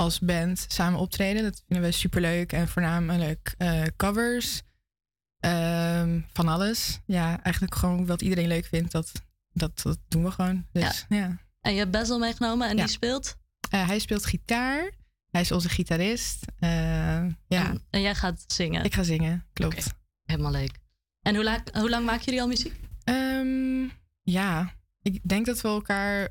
als 0.00 0.18
band 0.18 0.64
samen 0.68 0.98
optreden. 1.00 1.42
Dat 1.42 1.62
vinden 1.66 1.86
we 1.86 1.92
superleuk. 1.92 2.52
En 2.52 2.68
voornamelijk 2.68 3.54
eh, 3.58 3.82
covers. 3.96 4.62
Ehm, 5.40 6.20
van 6.32 6.48
alles. 6.48 7.00
Ja, 7.06 7.42
eigenlijk 7.42 7.74
gewoon 7.74 8.06
wat 8.06 8.22
iedereen 8.22 8.48
leuk 8.48 8.66
vindt. 8.66 8.92
Dat, 8.92 9.12
dat, 9.52 9.82
dat 9.82 9.98
doen 10.08 10.24
we 10.24 10.30
gewoon. 10.30 10.66
Dus, 10.72 11.06
ja. 11.08 11.38
En 11.60 11.72
je 11.72 11.78
hebt 11.78 11.90
Basil 11.90 12.18
meegenomen 12.18 12.68
en 12.68 12.76
Ja. 12.76 12.82
die 12.84 12.92
speelt? 12.92 13.36
Eh, 13.70 13.86
hij 13.86 13.98
speelt 13.98 14.26
gitaar. 14.26 14.90
Hij 15.30 15.40
is 15.40 15.52
onze 15.52 15.68
gitarist. 15.68 16.44
Eh, 16.58 16.70
ja. 17.46 17.68
En, 17.68 17.82
en 17.90 18.00
jij 18.00 18.14
gaat 18.14 18.44
zingen? 18.46 18.84
Ik 18.84 18.94
ga 18.94 19.02
zingen, 19.02 19.46
klopt. 19.52 19.94
Helemaal 20.24 20.52
leuk. 20.52 20.78
En 21.22 21.34
hoe, 21.34 21.44
la- 21.44 21.62
hoe 21.72 21.90
lang 21.90 22.06
maken 22.06 22.24
jullie 22.24 22.40
al 22.40 22.48
muziek? 22.48 22.74
Ehm, 23.04 23.88
ja, 24.22 24.74
ik 25.02 25.20
denk 25.22 25.46
dat 25.46 25.60
we 25.60 25.68
elkaar 25.68 26.28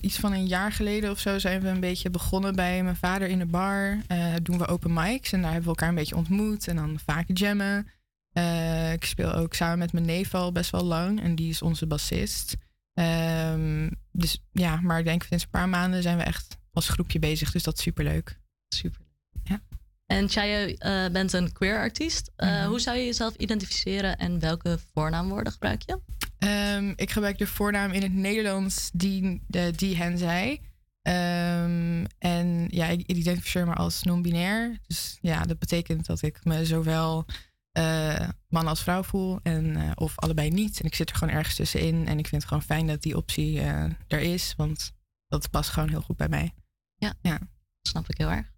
iets 0.00 0.18
van 0.18 0.32
een 0.32 0.46
jaar 0.46 0.72
geleden 0.72 1.10
of 1.10 1.18
zo 1.18 1.38
zijn 1.38 1.60
we 1.60 1.68
een 1.68 1.80
beetje 1.80 2.10
begonnen 2.10 2.54
bij 2.54 2.82
mijn 2.82 2.96
vader 2.96 3.28
in 3.28 3.38
de 3.38 3.46
bar. 3.46 3.98
Eh, 4.06 4.34
doen 4.42 4.58
we 4.58 4.66
open 4.66 4.92
mics 4.92 5.32
en 5.32 5.42
daar 5.42 5.52
hebben 5.52 5.70
we 5.70 5.76
elkaar 5.76 5.88
een 5.88 5.94
beetje 5.94 6.16
ontmoet 6.16 6.68
en 6.68 6.76
dan 6.76 6.98
vaak 7.04 7.24
jammen. 7.26 7.86
Eh, 8.32 8.92
ik 8.92 9.04
speel 9.04 9.32
ook 9.32 9.54
samen 9.54 9.78
met 9.78 9.92
mijn 9.92 10.04
neef 10.04 10.34
al 10.34 10.52
best 10.52 10.70
wel 10.70 10.84
lang 10.84 11.22
en 11.22 11.34
die 11.34 11.48
is 11.48 11.62
onze 11.62 11.86
bassist. 11.86 12.56
Ehm, 12.94 13.90
dus 14.12 14.42
ja, 14.52 14.80
maar 14.80 14.98
ik 14.98 15.04
denk 15.04 15.22
sinds 15.22 15.44
een 15.44 15.50
paar 15.50 15.68
maanden 15.68 16.02
zijn 16.02 16.16
we 16.16 16.22
echt 16.22 16.58
als 16.72 16.88
groepje 16.88 17.18
bezig, 17.18 17.50
dus 17.50 17.62
dat 17.62 17.76
is 17.76 17.82
superleuk. 17.82 18.40
Super. 18.68 19.00
Ja. 19.44 19.60
En 20.06 20.28
Chaya, 20.28 20.58
je 20.58 20.78
eh, 20.78 21.12
bent 21.12 21.32
een 21.32 21.52
queer 21.52 21.78
artiest. 21.78 22.30
Hoe 22.66 22.80
zou 22.80 22.96
je 22.96 23.04
jezelf 23.04 23.34
identificeren 23.34 24.18
en 24.18 24.38
welke 24.38 24.78
voornaamwoorden 24.92 25.52
gebruik 25.52 25.82
je? 25.82 25.98
Ehm, 26.40 26.92
ik 26.96 27.10
gebruik 27.10 27.38
de 27.38 27.46
voornaam 27.46 27.90
in 27.90 28.02
het 28.02 28.12
Nederlands 28.12 28.90
die, 28.92 29.42
de, 29.46 29.72
die 29.76 29.96
hen 29.96 30.18
zij. 30.18 30.60
Ehm, 31.02 32.04
en 32.18 32.66
ja, 32.68 32.86
ik 32.86 33.06
identificeer 33.06 33.66
me 33.66 33.74
als 33.74 34.02
non-binair. 34.02 34.78
Dus 34.86 35.18
ja, 35.20 35.42
dat 35.42 35.58
betekent 35.58 36.06
dat 36.06 36.22
ik 36.22 36.44
me 36.44 36.64
zowel 36.64 37.26
eh, 37.72 38.28
man 38.48 38.66
als 38.66 38.82
vrouw 38.82 39.02
voel. 39.02 39.40
En, 39.42 39.76
eh, 39.76 39.90
of 39.94 40.18
allebei 40.18 40.50
niet. 40.50 40.80
En 40.80 40.86
ik 40.86 40.94
zit 40.94 41.10
er 41.10 41.16
gewoon 41.16 41.34
ergens 41.34 41.54
tussenin. 41.54 42.06
En 42.06 42.18
ik 42.18 42.26
vind 42.26 42.42
het 42.42 42.50
gewoon 42.50 42.62
fijn 42.62 42.86
dat 42.86 43.02
die 43.02 43.16
optie 43.16 43.60
eh, 43.60 43.84
er 44.06 44.20
is. 44.20 44.54
Want 44.56 44.92
dat 45.28 45.50
past 45.50 45.70
gewoon 45.70 45.88
heel 45.88 46.02
goed 46.02 46.16
bij 46.16 46.28
mij. 46.28 46.54
Ja, 46.96 47.14
ja. 47.22 47.38
snap 47.82 48.08
ik 48.08 48.18
heel 48.18 48.30
erg. 48.30 48.52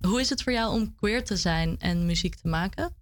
Hoe 0.00 0.20
is 0.20 0.30
het 0.30 0.42
voor 0.42 0.52
jou 0.52 0.80
om 0.80 0.94
queer 0.94 1.24
te 1.24 1.36
zijn 1.36 1.78
en 1.78 2.06
muziek 2.06 2.34
te 2.34 2.48
maken? 2.48 2.94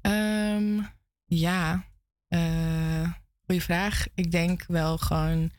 Ehm, 0.00 0.80
ja, 1.24 1.84
eh 2.30 3.12
goeie 3.50 3.62
vraag. 3.62 4.06
Ik 4.14 4.30
denk 4.30 4.64
wel 4.66 4.98
gewoon 4.98 5.50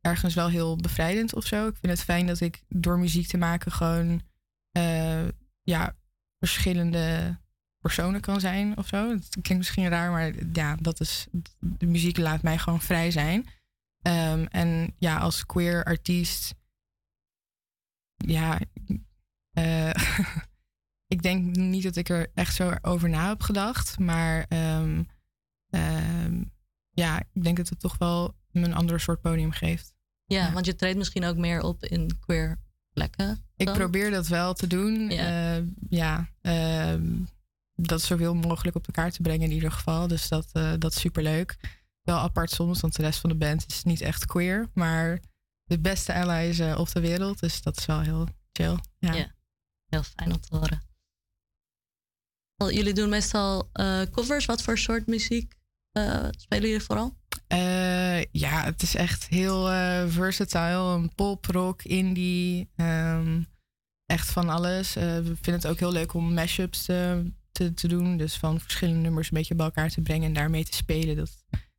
ergens 0.00 0.34
wel 0.34 0.48
heel 0.48 0.76
bevrijdend 0.76 1.34
of 1.34 1.46
zo. 1.46 1.66
Ik 1.66 1.76
vind 1.80 1.92
het 1.92 2.02
fijn 2.04 2.26
dat 2.26 2.40
ik 2.40 2.62
door 2.68 2.98
muziek 2.98 3.26
te 3.26 3.36
maken 3.36 3.72
gewoon 3.72 4.22
eh, 4.70 5.28
ja, 5.62 5.96
verschillende 6.38 7.38
personen 7.78 8.20
kan 8.20 8.40
zijn 8.40 8.76
of 8.76 8.86
zo. 8.86 9.10
Het 9.10 9.28
klinkt 9.30 9.56
misschien 9.56 9.88
raar, 9.88 10.10
maar 10.10 10.32
ja, 10.52 10.76
dat 10.80 11.00
is, 11.00 11.26
de 11.58 11.86
muziek 11.86 12.16
laat 12.16 12.42
mij 12.42 12.58
gewoon 12.58 12.80
vrij 12.80 13.10
zijn. 13.10 13.46
Ehm, 14.02 14.44
en 14.44 14.94
ja, 14.98 15.18
als 15.18 15.46
queer 15.46 15.84
artiest, 15.84 16.54
ja, 18.14 18.60
eh, 19.50 19.94
ik 21.14 21.22
denk 21.22 21.56
niet 21.56 21.82
dat 21.82 21.96
ik 21.96 22.08
er 22.08 22.30
echt 22.34 22.54
zo 22.54 22.72
over 22.82 23.08
na 23.08 23.28
heb 23.28 23.42
gedacht, 23.42 23.98
maar 23.98 24.44
ehm, 24.48 25.02
ja, 26.94 27.22
ik 27.32 27.42
denk 27.42 27.56
dat 27.56 27.68
het 27.68 27.80
toch 27.80 27.98
wel 27.98 28.34
een 28.52 28.74
ander 28.74 29.00
soort 29.00 29.20
podium 29.20 29.50
geeft. 29.50 29.94
Ja, 30.26 30.52
want 30.52 30.66
je 30.66 30.74
treedt 30.74 30.98
misschien 30.98 31.24
ook 31.24 31.36
meer 31.36 31.62
op 31.62 31.84
in 31.84 32.18
queer 32.20 32.58
plekken. 32.92 33.44
Ik 33.56 33.72
probeer 33.72 34.10
dat 34.10 34.26
wel 34.26 34.54
te 34.54 34.66
doen. 34.66 35.10
Ja. 35.10 35.62
Ja 35.88 36.28
ehm, 36.40 37.22
dat 37.74 38.02
zoveel 38.02 38.34
mogelijk 38.34 38.76
op 38.76 38.84
de 38.84 38.92
kaart 38.92 39.14
te 39.14 39.22
brengen 39.22 39.48
in 39.48 39.54
ieder 39.54 39.72
geval. 39.72 40.06
Dus 40.08 40.28
dat, 40.28 40.48
eh, 40.52 40.72
dat 40.78 40.92
is 40.92 41.00
superleuk. 41.00 41.56
Wel 42.02 42.18
apart 42.18 42.50
soms, 42.50 42.80
want 42.80 42.96
de 42.96 43.02
rest 43.02 43.20
van 43.20 43.30
de 43.30 43.36
band 43.36 43.64
is 43.66 43.82
niet 43.82 44.00
echt 44.00 44.26
queer. 44.26 44.70
Maar 44.74 45.20
de 45.64 45.78
beste 45.78 46.14
allies 46.14 46.58
eh, 46.58 46.78
op 46.78 46.92
de 46.92 47.00
wereld. 47.00 47.40
Dus 47.40 47.62
dat 47.62 47.76
is 47.76 47.86
wel 47.86 48.00
heel 48.00 48.28
chill. 48.52 48.78
Ja. 48.98 49.12
Ja. 49.12 49.34
Heel 49.86 50.02
fijn 50.02 50.32
om 50.32 50.40
te 50.40 50.56
horen. 50.56 50.82
Jullie 52.56 52.92
doen 52.92 53.08
meestal 53.08 53.68
eh, 53.72 54.02
covers. 54.10 54.44
Wat 54.44 54.62
voor 54.62 54.78
soort 54.78 55.06
muziek 55.06 55.54
eh, 55.94 56.24
spelen 56.36 56.64
jullie 56.68 56.84
vooral? 56.84 57.16
Eh, 57.46 58.22
ja, 58.22 58.64
het 58.64 58.82
is 58.82 58.94
echt 58.94 59.28
heel 59.28 59.70
eh, 59.70 60.04
versatile. 60.08 60.94
Een 60.94 61.14
pop, 61.14 61.44
rock, 61.46 61.82
indie. 61.82 62.68
ehm, 62.76 63.42
echt 64.06 64.28
van 64.30 64.48
alles. 64.48 64.94
We 64.94 65.22
vinden 65.24 65.54
het 65.54 65.66
ook 65.66 65.78
heel 65.78 65.92
leuk 65.92 66.14
om 66.14 66.34
mashups 66.34 66.84
te, 66.84 67.30
te, 67.52 67.74
te 67.74 67.88
doen. 67.88 68.16
Dus 68.16 68.36
van 68.36 68.60
verschillende 68.60 69.00
nummers 69.00 69.26
een 69.30 69.36
beetje 69.38 69.54
bij 69.54 69.64
elkaar 69.66 69.90
te 69.90 70.00
brengen 70.00 70.26
en 70.26 70.32
daarmee 70.34 70.64
te 70.64 70.76
spelen. 70.76 71.16
Dat 71.16 71.30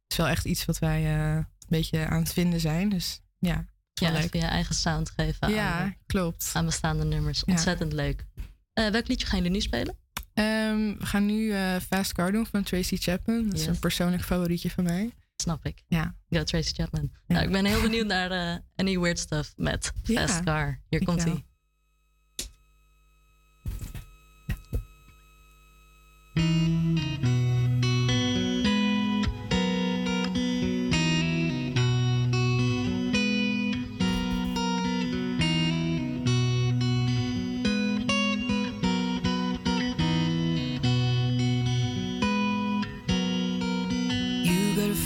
is 0.07 0.17
wel 0.17 0.27
echt 0.27 0.45
iets 0.45 0.65
wat 0.65 0.79
wij 0.79 1.15
een 1.15 1.47
beetje 1.67 2.05
aan 2.07 2.19
het 2.19 2.33
vinden 2.33 2.59
zijn. 2.59 2.89
Dus 2.89 3.21
ja, 3.39 3.65
Ja, 3.93 4.11
leuk. 4.11 4.33
je 4.33 4.39
eigen 4.41 4.75
sound 4.75 5.09
geven 5.09 5.49
Ja, 5.53 5.79
aan, 5.79 5.95
klopt. 6.05 6.49
aan 6.53 6.65
bestaande 6.65 7.03
nummers. 7.05 7.43
Ja. 7.45 7.53
Ontzettend 7.53 7.93
leuk. 7.93 8.25
Welk 8.73 9.07
liedje 9.07 9.27
gaan 9.27 9.37
jullie 9.37 9.53
nu 9.53 9.61
spelen? 9.61 9.95
Ehm, 10.35 10.97
we 10.97 11.05
gaan 11.05 11.25
nu 11.25 11.51
eh, 11.51 11.75
Fast 11.75 12.13
Car 12.13 12.31
doen 12.31 12.45
van 12.45 12.63
Tracy 12.63 12.97
Chapman. 12.97 13.43
Dat 13.49 13.59
is 13.59 13.65
een 13.65 13.79
persoonlijk 13.79 14.23
favorietje 14.23 14.69
van 14.69 14.83
mij. 14.83 15.13
Snap 15.35 15.65
ik. 15.65 15.83
Ja. 15.87 16.15
Go 16.29 16.43
Tracy 16.43 16.73
Chapman. 16.73 17.11
Nou, 17.27 17.45
ik 17.45 17.51
ben 17.51 17.65
heel 17.65 17.81
benieuwd 17.81 18.07
naar 18.07 18.31
eh, 18.31 18.59
Any 18.75 18.99
Weird 18.99 19.19
Stuff 19.19 19.53
met 19.55 19.91
Ja, 20.03 20.27
Fast 20.27 20.43
Car. 20.43 20.81
Hier 20.89 21.03
komt 21.03 21.23
hij. 21.23 21.45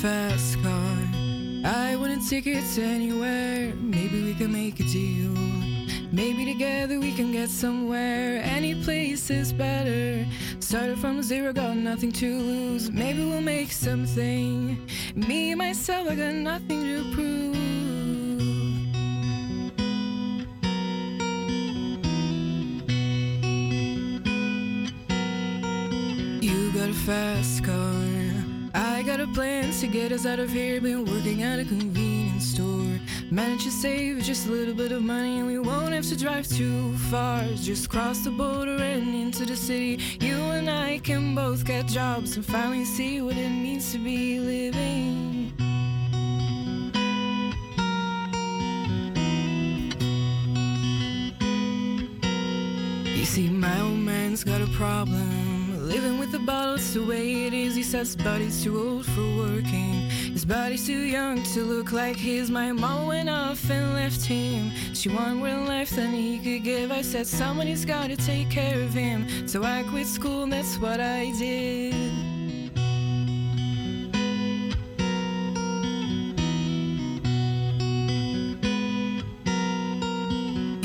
Fast 0.01 0.63
car. 0.63 0.97
I 1.65 1.97
want 1.97 2.13
a 2.13 2.29
ticket 2.29 2.63
to 2.75 2.81
anywhere. 2.81 3.73
Maybe 3.75 4.23
we 4.23 4.33
can 4.33 4.53
make 4.53 4.79
a 4.79 4.83
deal. 4.83 5.33
Maybe 6.09 6.45
together 6.45 7.01
we 7.01 7.11
can 7.11 7.33
get 7.33 7.49
somewhere. 7.49 8.41
Any 8.41 8.81
place 8.81 9.29
is 9.29 9.51
better. 9.51 10.25
Started 10.61 10.99
from 10.99 11.21
zero, 11.21 11.51
got 11.51 11.75
nothing 11.75 12.13
to 12.13 12.39
lose. 12.39 12.89
Maybe 12.89 13.25
we'll 13.25 13.41
make 13.41 13.73
something. 13.73 14.87
Me, 15.15 15.53
myself, 15.53 16.07
I 16.09 16.15
got 16.15 16.33
nothing 16.33 16.81
to 16.83 17.03
prove. 17.13 17.55
You 26.41 26.71
got 26.71 26.89
a 26.89 26.93
fast 27.05 27.65
car. 27.65 27.98
I 28.73 29.01
got 29.03 29.19
a 29.19 29.27
plan 29.27 29.71
to 29.71 29.87
get 29.87 30.11
us 30.11 30.25
out 30.25 30.39
of 30.39 30.51
here. 30.51 30.79
Been 30.79 31.05
working 31.05 31.43
at 31.43 31.59
a 31.59 31.65
convenience 31.65 32.45
store. 32.45 32.99
Managed 33.31 33.63
to 33.63 33.71
save 33.71 34.21
just 34.23 34.47
a 34.47 34.51
little 34.51 34.75
bit 34.75 34.91
of 34.91 35.01
money, 35.01 35.39
and 35.39 35.47
we 35.47 35.59
won't 35.59 35.93
have 35.93 36.05
to 36.05 36.15
drive 36.15 36.47
too 36.47 36.95
far. 37.09 37.43
Just 37.55 37.89
cross 37.89 38.19
the 38.19 38.31
border 38.31 38.75
and 38.75 39.07
into 39.15 39.45
the 39.45 39.55
city. 39.55 39.99
You 40.19 40.35
and 40.51 40.69
I 40.69 40.99
can 40.99 41.35
both 41.35 41.65
get 41.65 41.87
jobs 41.87 42.35
and 42.35 42.45
finally 42.45 42.85
see 42.85 43.21
what 43.21 43.37
it 43.37 43.49
means 43.49 43.91
to 43.93 43.97
be 43.97 44.39
living. 44.39 45.53
You 53.17 53.25
see, 53.25 53.49
my 53.49 53.81
old 53.81 53.97
man's 53.97 54.43
got 54.43 54.61
a 54.61 54.67
problem. 54.67 55.48
Living 55.89 56.19
with 56.19 56.31
the 56.31 56.37
bottle, 56.37 56.75
it's 56.75 56.93
the 56.93 57.03
way 57.03 57.47
it 57.47 57.53
is. 57.53 57.75
He 57.75 57.81
says, 57.81 58.15
but 58.15 58.39
he's 58.39 58.63
too 58.63 58.77
old 58.79 59.07
for 59.07 59.27
working. 59.37 60.07
His 60.35 60.45
body's 60.45 60.85
too 60.85 61.01
young 61.01 61.41
to 61.55 61.63
look 61.63 61.91
like 61.91 62.15
his. 62.15 62.51
My 62.51 62.71
mom 62.71 63.07
went 63.07 63.27
off 63.27 63.67
and 63.71 63.95
left 63.95 64.23
him. 64.23 64.71
She 64.93 65.09
wanted 65.09 65.37
more 65.37 65.65
life 65.65 65.89
than 65.89 66.11
he 66.11 66.37
could 66.37 66.63
give. 66.63 66.91
I 66.91 67.01
said, 67.01 67.25
somebody's 67.25 67.85
gotta 67.85 68.15
take 68.15 68.51
care 68.51 68.79
of 68.83 68.93
him. 68.93 69.47
So 69.47 69.63
I 69.63 69.83
quit 69.89 70.05
school, 70.05 70.43
and 70.43 70.53
that's 70.53 70.77
what 70.77 70.99
I 70.99 71.31
did. 71.39 71.95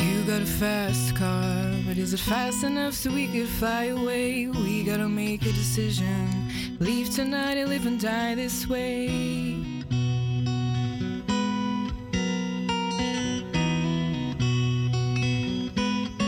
You 0.01 0.25
got 0.27 0.41
a 0.41 0.47
fast 0.47 1.15
car, 1.15 1.54
is 1.99 2.15
it 2.15 2.21
fast 2.21 2.65
enough 2.65 2.95
so 2.95 3.11
we 3.11 3.27
could 3.29 3.49
fly 3.49 3.85
away? 3.85 4.49
We 4.49 4.83
gotta 4.85 5.09
make 5.09 5.43
a 5.43 5.53
decision. 5.53 6.49
Leave 6.81 7.11
tonight 7.11 7.57
and 7.57 7.69
live 7.69 7.87
and 7.87 8.01
die 8.01 8.35
this 8.35 8.67
way. 8.67 9.09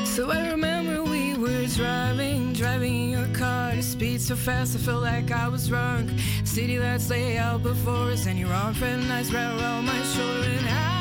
So 0.04 0.30
I 0.30 0.50
remember 0.50 1.02
we 1.02 1.36
were 1.36 1.66
driving, 1.66 2.52
driving 2.52 2.94
in 2.94 3.10
your 3.10 3.28
car 3.34 3.72
to 3.72 3.82
speed 3.82 4.20
so 4.20 4.36
fast 4.36 4.76
I 4.76 4.78
felt 4.78 5.02
like 5.02 5.32
I 5.32 5.48
was 5.48 5.68
drunk. 5.68 6.10
City 6.44 6.78
lights 6.78 7.10
lay 7.10 7.38
out 7.38 7.62
before 7.62 8.10
us, 8.12 8.26
and 8.26 8.38
your 8.38 8.52
arm 8.52 8.74
felt 8.74 9.02
nice 9.02 9.32
right 9.32 9.60
around 9.60 9.86
my 9.86 10.02
shoulder, 10.02 10.48
and 10.48 10.68
I 10.68 10.95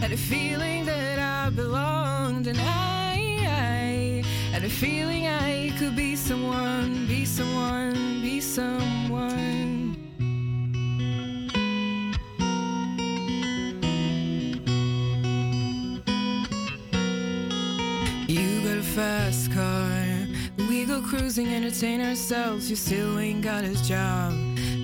had 0.00 0.12
a 0.12 0.16
feeling 0.16 0.84
that 0.84 1.18
I 1.18 1.50
belonged, 1.50 2.46
and 2.46 2.58
I, 2.60 3.16
I 3.46 4.22
had 4.52 4.64
a 4.64 4.68
feeling 4.68 5.26
I 5.26 5.72
could 5.78 5.96
be 5.96 6.14
someone, 6.16 7.06
be 7.06 7.24
someone, 7.24 8.20
be 8.20 8.40
someone. 8.40 9.96
You 18.28 18.60
got 18.62 18.78
a 18.78 18.82
fast 18.82 19.52
car. 19.52 20.26
We 20.68 20.84
go 20.84 21.00
cruising, 21.00 21.48
entertain 21.48 22.00
ourselves. 22.00 22.68
You 22.68 22.76
still 22.76 23.18
ain't 23.18 23.42
got 23.42 23.64
a 23.64 23.74
job. 23.82 24.32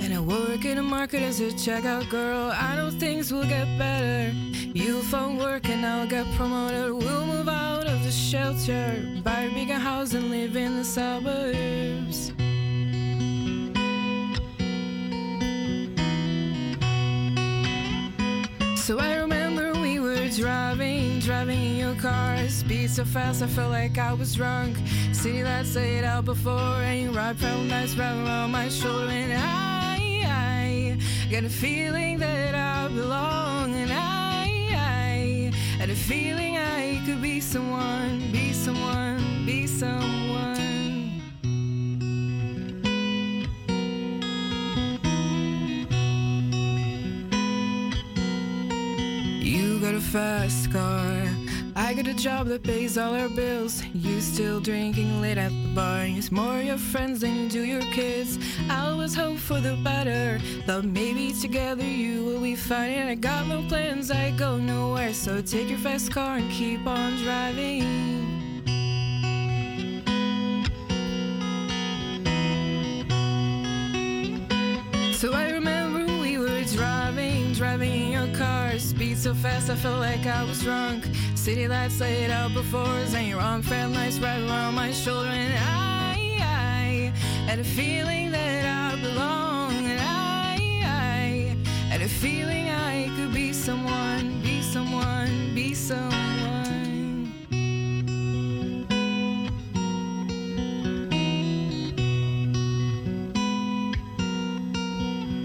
And 0.01 0.15
I 0.15 0.21
work 0.21 0.65
in 0.65 0.79
a 0.79 0.83
market 0.83 1.23
as 1.23 1.41
a 1.41 1.49
checkout 1.49 2.09
girl. 2.09 2.51
I 2.55 2.77
know 2.77 2.91
things 2.91 3.33
will 3.33 3.45
get 3.47 3.67
better. 3.79 4.33
You'll 4.75 5.03
find 5.03 5.39
work 5.39 5.69
and 5.69 5.85
I'll 5.85 6.07
get 6.07 6.27
promoted. 6.35 6.95
We'll 6.95 7.27
move 7.27 7.49
out 7.49 7.87
of 7.87 8.03
the 8.05 8.11
shelter, 8.11 9.07
buy 9.23 9.43
a 9.43 9.53
bigger 9.53 9.75
house 9.75 10.15
and 10.15 10.31
live 10.31 10.57
in 10.57 10.79
the 10.79 10.85
suburbs. 10.85 12.33
So 18.83 18.99
I 18.99 19.17
remember 19.17 19.75
we 19.75 20.01
were 20.01 20.29
driving, 20.31 21.21
driving 21.21 21.63
in 21.63 21.77
your 21.77 21.95
car. 21.97 22.49
Speed 22.49 22.91
so 22.91 23.05
fast, 23.05 23.43
I 23.43 23.49
felt 23.49 23.71
like 23.71 23.99
I 23.99 24.15
was 24.15 24.35
drunk. 24.35 24.79
City 25.13 25.45
lights 25.45 25.77
laid 25.77 26.05
out 26.05 26.25
before, 26.25 26.81
and 26.83 26.99
you 26.99 27.11
ride 27.13 27.37
felt 27.37 27.67
nice 27.67 27.95
right 27.95 28.11
around 28.25 28.53
my 28.53 28.71
shoulder. 28.71 29.13
And 29.13 29.35
I, 29.35 30.25
I 30.27 30.99
got 31.31 31.45
a 31.45 31.51
feeling 31.51 32.19
that 32.21 32.55
I 32.55 32.89
belong, 32.89 33.75
and 33.75 33.92
had 35.83 35.91
a 35.91 35.97
feeling 35.97 36.57
I 36.57 37.03
could 37.05 37.21
be 37.21 37.41
someone, 37.41 38.31
be 38.31 38.53
someone, 38.53 39.45
be 39.45 39.67
someone. 39.67 41.21
You 49.43 49.81
got 49.81 49.95
a 49.95 50.01
fast 50.01 50.71
car. 50.71 51.22
I 51.75 51.95
got 51.95 52.07
a 52.07 52.15
job 52.15 52.49
that 52.49 52.63
pays 52.63 52.99
all 52.99 53.15
our 53.15 53.29
bills. 53.31 53.83
You 53.95 54.21
still 54.21 54.61
drinking 54.61 55.23
late 55.23 55.39
at 55.39 55.51
the 55.51 55.75
bar. 55.75 56.05
It's 56.05 56.31
more 56.31 56.59
your 56.59 56.77
friends 56.77 57.21
than 57.21 57.35
you 57.35 57.49
do 57.49 57.63
your 57.65 57.81
kids. 57.93 58.39
I 58.69 58.89
always 58.89 59.15
hope 59.15 59.39
for 59.39 59.59
the 59.59 59.77
better. 59.83 60.39
Thought 60.67 60.85
maybe 60.85 61.33
together 61.33 61.85
you 61.85 62.25
will 62.25 62.41
be 62.41 62.57
fine. 62.57 62.91
And 62.91 63.09
I 63.09 63.15
got 63.15 63.47
no 63.47 63.63
plans, 63.69 64.11
I 64.11 64.33
go 64.33 64.59
nowhere. 64.59 65.15
So 65.15 65.41
take 65.41 65.71
your 65.71 65.79
fast 65.79 66.13
car 66.13 66.37
and 66.37 66.51
keep 66.51 66.87
on 66.87 67.17
driving. 67.17 68.42
So 79.23 79.33
fast, 79.35 79.71
I 79.71 79.77
felt 79.77 80.01
like 80.01 80.27
I 80.27 80.43
was 80.43 80.63
drunk. 80.63 81.05
City 81.37 81.69
lights 81.69 82.01
laid 82.01 82.33
out 82.33 82.53
before 82.55 82.93
us, 83.03 83.15
and 83.15 83.29
your 83.29 83.39
arm 83.39 83.63
felt 83.63 83.93
nice 83.93 84.19
right 84.19 84.41
around 84.41 84.75
my 84.75 84.91
shoulder. 84.91 85.29
And 85.29 85.55
I, 85.55 86.41
I 86.41 87.13
had 87.49 87.61
a 87.61 87.65
feeling 87.65 88.33
that 88.33 88.65
I 88.65 89.01
belong. 89.01 89.75
And 89.87 90.01
I, 90.01 90.57
I 90.85 91.57
had 91.89 92.03
a 92.03 92.09
feeling 92.09 92.69
I 92.69 93.09
could 93.15 93.33
be 93.33 93.53
someone, 93.53 94.43
be 94.43 94.61
someone, 94.61 95.55
be 95.55 95.73
someone. 95.73 97.33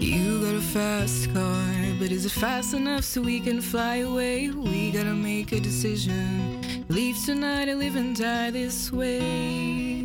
You 0.00 0.40
got 0.42 0.54
a 0.56 0.60
fast 0.60 1.32
car, 1.32 1.67
but 1.98 2.12
is 2.12 2.24
it 2.24 2.32
fast 2.32 2.74
enough 2.74 3.02
so 3.02 3.20
we 3.20 3.40
can 3.40 3.60
fly 3.60 3.96
away? 3.96 4.50
We 4.50 4.92
gotta 4.92 5.14
make 5.14 5.52
a 5.52 5.60
decision. 5.60 6.84
Leave 6.88 7.16
tonight 7.24 7.68
or 7.68 7.74
live 7.74 7.96
and 7.96 8.16
die 8.16 8.50
this 8.50 8.92
way. 8.92 10.04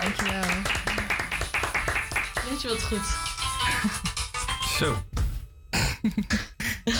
Dankjewel. 0.00 0.62
Weet 2.48 2.62
je 2.62 2.68
wat 2.68 2.82
goed? 2.82 3.06
Zo. 4.78 4.94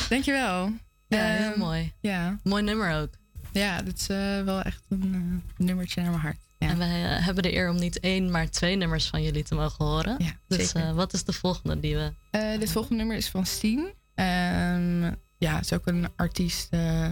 Dankjewel. 0.08 0.86
Ja, 1.08 1.24
heel 1.24 1.50
Ehm, 1.50 1.58
mooi. 1.58 1.92
Ja. 2.00 2.38
Mooi 2.42 2.62
nummer 2.62 2.94
ook. 3.00 3.10
Ja, 3.52 3.82
dat 3.82 3.94
is 3.96 4.08
eh, 4.08 4.42
wel 4.42 4.62
echt 4.62 4.82
een 4.88 5.14
eh, 5.14 5.66
nummertje 5.66 6.00
naar 6.00 6.10
mijn 6.10 6.22
hart. 6.22 6.38
Ja. 6.58 6.68
En 6.68 6.78
wij 6.78 7.16
eh, 7.16 7.24
hebben 7.24 7.42
de 7.42 7.54
eer 7.54 7.70
om 7.70 7.78
niet 7.78 8.00
één, 8.00 8.30
maar 8.30 8.50
twee 8.50 8.76
nummers 8.76 9.06
van 9.06 9.22
jullie 9.22 9.42
te 9.42 9.54
mogen 9.54 9.84
horen. 9.84 10.14
Ja, 10.18 10.32
dus 10.48 10.70
zeker. 10.70 10.88
eh, 10.88 10.94
wat 10.94 11.12
is 11.12 11.24
de 11.24 11.32
volgende 11.32 11.80
die 11.80 11.96
we... 11.96 12.12
Eh, 12.30 12.58
dit 12.58 12.70
volgende 12.72 12.96
nummer 12.96 13.16
is 13.16 13.28
van 13.28 13.46
Steen. 13.46 13.92
Ehm, 14.14 15.02
ja, 15.38 15.54
het 15.54 15.64
is 15.64 15.72
ook 15.72 15.86
een 15.86 16.08
artiest 16.16 16.66
eh, 16.70 17.08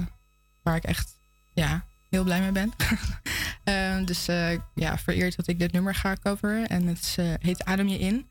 waar 0.62 0.76
ik 0.76 0.84
echt 0.84 1.16
ja, 1.54 1.84
heel 2.10 2.24
blij 2.24 2.40
mee 2.40 2.52
ben. 2.52 2.72
Ehm, 3.64 4.04
dus 4.04 4.28
eh, 4.28 4.58
ja, 4.74 4.98
vereerd 4.98 5.36
dat 5.36 5.48
ik 5.48 5.58
dit 5.58 5.72
nummer 5.72 5.94
ga 5.94 6.16
coveren. 6.22 6.66
En 6.68 6.86
het 6.86 7.00
is, 7.00 7.16
eh, 7.16 7.32
heet 7.40 7.64
Adem 7.64 7.88
je 7.88 7.98
in. 7.98 8.26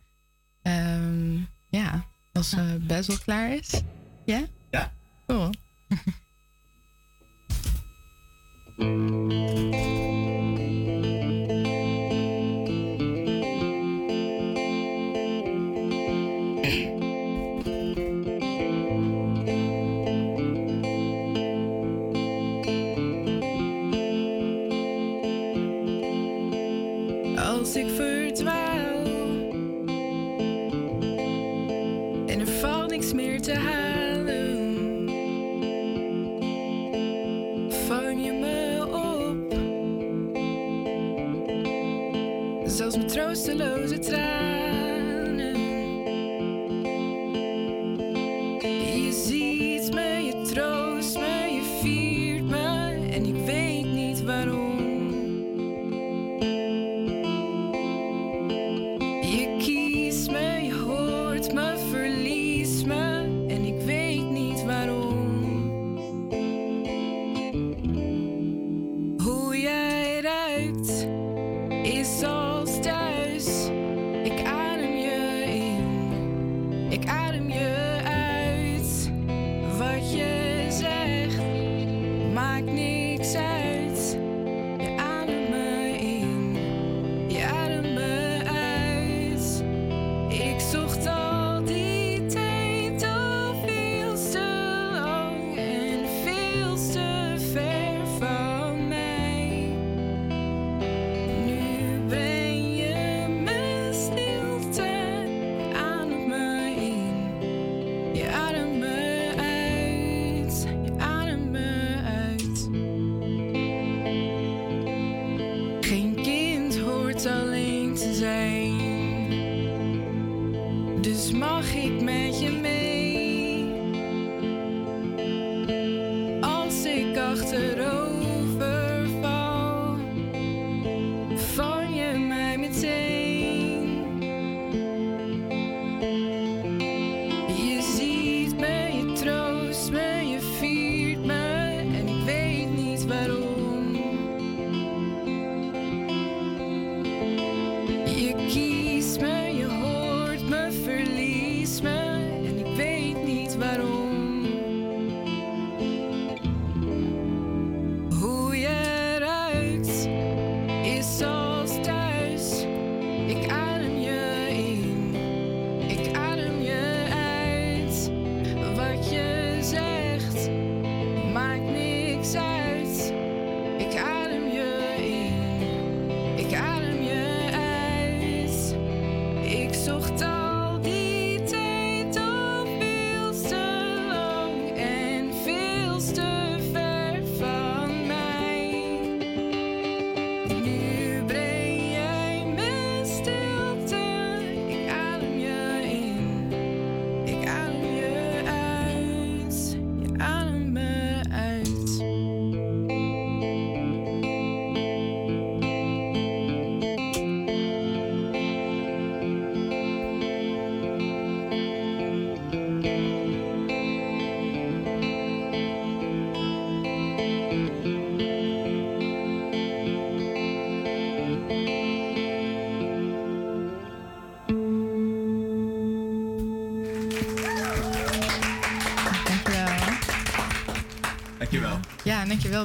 Ehm, 0.61 1.35
ja, 1.69 2.05
als 2.33 2.53
eh 2.53 2.73
Basil 2.81 3.17
klaar 3.17 3.53
is. 3.53 3.81
Ja? 4.25 4.43
Ja. 4.71 4.91
Cool. 5.27 5.51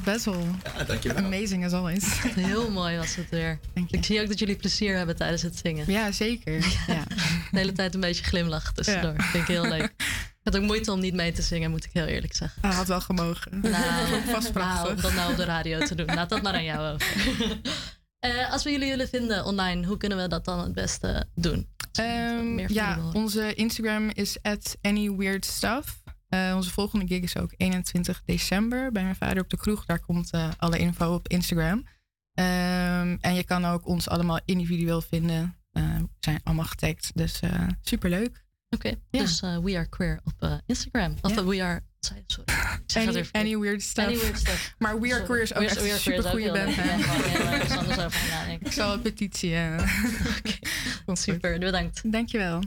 Ja, 0.05 0.15
dankjewel 0.15 0.45
Bessel. 0.45 0.79
Ja, 0.79 0.85
dankjewel. 0.85 1.25
Amazing 1.25 1.65
as 1.65 1.73
always. 1.73 2.05
Heel 2.35 2.71
mooi 2.71 2.97
was 2.97 3.15
het 3.15 3.29
weer. 3.31 3.59
Ik 3.91 4.05
zie 4.05 4.21
ook 4.21 4.29
dat 4.29 4.39
jullie 4.39 4.57
plezier 4.57 4.97
hebben 4.97 5.17
tijdens 5.17 5.43
het 5.43 5.59
zingen. 5.65 5.93
Ja, 5.93 6.13
zeker. 6.13 6.53
Ja. 6.87 7.05
De 7.51 7.59
hele 7.59 7.73
tijd 7.73 7.95
een 7.95 8.01
beetje 8.01 8.25
glimlachen 8.25 8.75
tussendoor. 8.75 9.15
Ja. 9.17 9.23
Vind 9.23 9.43
ik 9.43 9.49
heel 9.49 9.69
leuk. 9.69 9.93
Ik 10.41 10.53
had 10.53 10.57
ook 10.57 10.67
moeite 10.69 10.93
om 10.93 11.01
niet 11.01 11.15
mee 11.15 11.33
te 11.33 11.43
zingen, 11.43 11.71
moet 11.71 11.85
ik 11.85 11.91
heel 11.93 12.05
eerlijk 12.05 12.35
zeggen. 12.35 12.63
Hij 12.63 12.71
had 12.71 12.87
wel 12.87 13.01
gemogen. 13.01 13.61
Nou, 13.61 14.23
Vast 14.31 14.53
nou, 14.53 14.89
om 14.95 15.01
dat 15.01 15.15
nou 15.15 15.31
op 15.31 15.37
de 15.37 15.45
radio 15.45 15.79
te 15.79 15.95
doen. 15.95 16.07
Laat 16.07 16.29
dat 16.29 16.43
maar 16.43 16.53
aan 16.55 16.65
jou 16.65 16.95
over. 16.95 17.07
Eh, 18.19 18.53
als 18.53 18.63
we 18.63 18.71
jullie 18.71 18.89
willen 18.89 19.09
vinden 19.09 19.45
online, 19.45 19.87
hoe 19.87 19.97
kunnen 19.97 20.19
we 20.19 20.29
dat 20.29 20.45
dan 20.45 20.59
het 20.59 20.73
beste 20.73 21.27
doen? 21.35 21.69
Ehm, 21.93 22.55
Meer 22.55 22.67
van 22.67 22.75
ja, 22.75 22.99
onze 23.13 23.55
Instagram 23.55 24.11
is 24.15 24.37
at 24.43 24.77
anyweirdstuff. 24.83 26.00
Eh, 26.31 26.53
onze 26.57 26.71
volgende 26.71 27.07
gig 27.07 27.23
is 27.23 27.37
ook 27.37 27.55
21 27.57 28.23
december 28.25 28.93
bij 28.93 29.03
mijn 29.03 29.16
vader 29.16 29.43
op 29.43 29.51
de 29.51 29.57
kroeg. 29.57 29.85
Daar 29.85 30.01
komt 30.01 30.31
eh, 30.33 30.49
alle 30.59 30.79
info 30.79 31.14
op 31.14 31.29
Instagram. 31.29 31.87
Ehm, 32.35 33.16
en 33.21 33.35
je 33.35 33.45
kan 33.45 33.64
ook 33.64 33.87
ons 33.87 34.09
allemaal 34.09 34.40
individueel 34.45 35.01
vinden. 35.01 35.57
Eh, 35.73 35.97
we 35.97 36.09
zijn 36.21 36.40
allemaal 36.45 36.64
getagd, 36.64 37.11
dus 37.14 37.40
eh 37.40 37.66
superleuk. 37.83 38.45
Oké, 38.77 38.95
dus 39.11 39.40
eh, 39.43 39.59
We 39.59 39.77
Are 39.77 39.88
Queer 39.88 40.21
op 40.25 40.33
eh, 40.38 40.55
Instagram. 40.66 41.14
Of 41.23 41.37
eh, 41.37 41.45
We 41.47 41.62
Are... 41.62 41.83
Sorry, 42.01 42.25
Any, 43.09 43.29
any 43.33 43.59
weird 43.59 43.83
stuff. 43.83 44.07
Any 44.09 44.19
Weird 44.19 44.38
Stuff. 44.38 44.75
Maar 44.79 45.01
We 45.01 45.07
Are 45.07 45.09
Sorry. 45.11 45.25
Queer 45.25 45.43
is 45.43 45.55
ook 45.55 45.59
We- 45.59 45.64
echt 45.66 45.81
een 45.93 45.99
supergoeie 45.99 46.53
band. 46.53 46.77
Ik 48.62 48.73
zal 48.73 48.93
een 48.93 49.01
petitie. 49.03 49.55
eh 49.55 49.87
Super, 51.14 51.59
bedankt. 51.59 52.12
Dankjewel. 52.12 52.61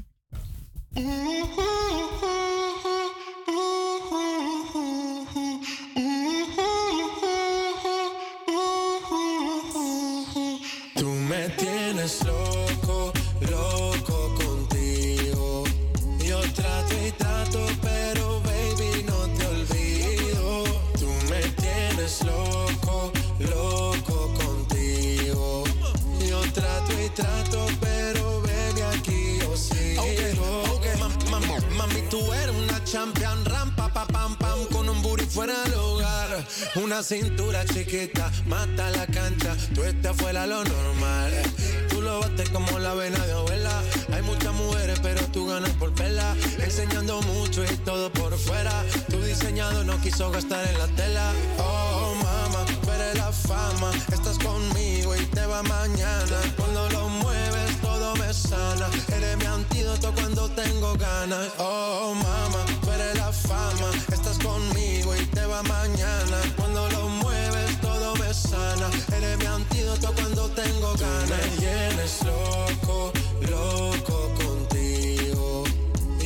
Una 36.76 37.04
cintura 37.04 37.64
chiquita, 37.66 38.32
mata 38.48 38.90
la 38.90 39.06
cancha, 39.06 39.56
tú 39.76 39.84
estás 39.84 40.18
fuera 40.18 40.48
lo 40.48 40.64
normal. 40.64 41.32
Tú 41.88 42.02
lo 42.02 42.20
bates 42.20 42.50
como 42.50 42.80
la 42.80 42.96
vena 42.96 43.24
de 43.28 43.32
abuela. 43.32 43.84
Hay 44.12 44.24
muchas 44.24 44.54
mujeres, 44.56 45.00
pero 45.04 45.22
tú 45.28 45.46
ganas 45.46 45.70
por 45.74 45.94
vela. 45.94 46.36
Enseñando 46.60 47.22
mucho 47.22 47.64
y 47.64 47.78
todo 47.86 48.12
por 48.12 48.36
fuera. 48.40 48.72
Tu 49.08 49.22
diseñado 49.22 49.84
no 49.84 50.02
quiso 50.02 50.32
gastar 50.32 50.66
en 50.66 50.80
la 50.80 50.88
tela. 50.88 51.32
Oh, 51.60 52.16
mamá, 52.16 52.66
tú 52.82 52.92
eres 52.92 53.18
la 53.18 53.32
fama. 53.32 53.92
Estás 54.12 54.40
conmigo 54.40 55.16
y 55.16 55.24
te 55.28 55.46
va 55.46 55.62
mañana. 55.62 56.42
Cuando 56.58 56.90
lo 56.90 57.08
mueves, 57.08 57.82
todo 57.82 58.16
me 58.16 58.34
sana. 58.34 58.90
Eres 59.16 59.38
mi 59.38 59.46
antídoto 59.46 60.12
cuando 60.16 60.50
tengo 60.50 60.96
ganas. 60.96 61.50
Oh, 61.60 62.16
mamá, 62.16 62.66
tú 62.82 62.90
eres 62.90 63.16
la 63.16 63.32
fama. 63.32 63.92
Estás 64.12 64.40
conmigo 64.40 65.16
y 65.16 65.24
te 65.28 65.46
va 65.46 65.62
mañana. 65.62 66.42
Cuando 70.16 70.50
tengo 70.50 70.94
ganas. 71.00 71.30
me 71.30 71.58
tienes 71.58 72.24
loco, 72.26 73.12
loco 73.50 74.18
contigo. 74.42 75.64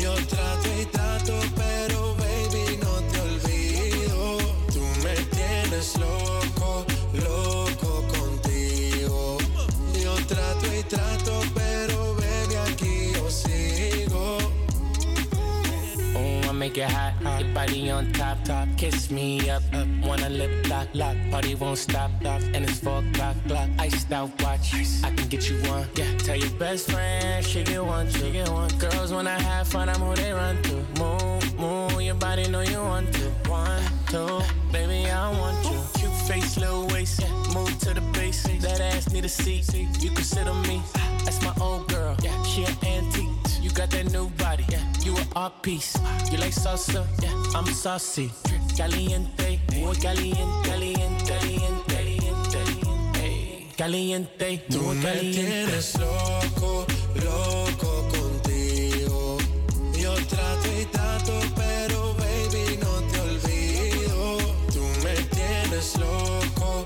Yo 0.02 0.14
trato 0.28 0.68
y 0.82 0.86
trato, 0.86 1.34
pero 1.56 2.16
baby, 2.16 2.78
no 2.84 2.94
te 3.12 3.20
olvido. 3.30 4.38
Tú 4.74 4.82
me 5.04 5.16
tienes 5.36 5.98
loco, 5.98 6.86
loco 7.14 8.04
contigo. 8.16 9.38
Yo 10.04 10.14
trato 10.28 10.66
y 10.80 10.84
trato, 10.84 11.27
body 17.68 17.90
on 17.90 18.12
top, 18.14 18.38
top. 18.44 18.68
Kiss 18.78 19.12
me 19.12 19.50
up, 19.50 19.64
up. 19.74 19.88
Wanna 20.04 20.30
lip 20.30 20.70
lock, 20.70 20.88
lock. 20.94 21.16
Party 21.32 21.56
won't 21.56 21.78
stop, 21.78 22.12
stop. 22.20 22.42
And 22.54 22.64
it's 22.64 22.80
four 22.80 23.00
o'clock, 23.00 23.36
clock. 23.48 23.70
Iced 23.80 24.12
out 24.12 24.30
watch, 24.42 24.74
I 25.04 25.12
can 25.12 25.28
get 25.28 25.50
you 25.50 25.58
one. 25.70 25.88
Yeah, 25.96 26.18
tell 26.18 26.36
your 26.36 26.52
best 26.60 26.92
friend 26.92 27.46
she 27.46 27.64
get 27.64 27.84
one, 27.84 28.10
she 28.10 28.32
get 28.32 28.50
one. 28.50 28.70
Girls 28.80 29.12
wanna 29.12 29.40
have 29.42 29.68
fun, 29.68 29.90
I'm 29.90 30.00
who 30.00 30.16
they 30.16 30.32
run 30.32 30.62
to. 30.64 30.76
Move, 31.00 31.60
move, 31.60 32.02
your 32.02 32.16
body 32.16 32.48
know 32.48 32.62
you 32.62 32.80
want 32.80 33.14
to. 33.14 33.26
One, 33.50 33.84
two, 34.08 34.42
baby 34.72 35.10
I 35.10 35.30
want 35.40 35.58
you. 35.66 35.80
Cute 36.00 36.18
face, 36.28 36.58
little 36.58 36.88
waist, 36.88 37.22
yeah. 37.22 37.54
Move 37.54 37.78
to 37.80 37.94
the 37.94 38.02
base. 38.14 38.44
That 38.62 38.80
ass 38.80 39.12
need 39.12 39.26
a 39.26 39.30
seat, 39.30 39.74
you 39.74 40.12
can 40.12 40.24
sit 40.24 40.48
on 40.48 40.62
me. 40.68 40.82
That's 41.26 41.42
my 41.44 41.54
old 41.60 41.88
girl, 41.90 42.16
yeah. 42.24 42.44
She 42.44 42.64
an 42.64 42.76
antique. 42.84 43.57
You 43.78 43.84
got 43.84 43.92
that 43.92 44.12
new 44.12 44.28
body, 44.40 44.66
yeah. 44.70 44.82
You 45.04 45.16
an 45.18 45.28
art 45.36 45.62
piece. 45.62 45.96
You 46.32 46.40
like 46.40 46.52
salsa, 46.52 47.06
yeah. 47.22 47.32
I'm 47.54 47.68
saucy. 47.68 48.32
Caliente, 48.76 49.60
muy 49.76 49.96
caliente, 49.98 50.68
caliente, 50.68 51.24
caliente, 51.28 51.94
caliente. 52.50 53.68
Caliente, 53.78 54.66
Tú 54.68 54.82
muy 54.82 54.96
me 54.96 55.20
tienes 55.20 55.96
loco, 56.00 56.88
loco 57.24 58.10
contigo. 58.10 59.38
Yo 59.96 60.16
trato 60.26 60.68
y 60.82 60.86
trato, 60.86 61.40
pero 61.56 62.16
baby 62.16 62.80
no 62.82 62.94
te 63.12 63.20
olvido. 63.20 64.38
Tú 64.74 64.82
me 65.04 65.14
tienes 65.36 65.96
loco 66.00 66.84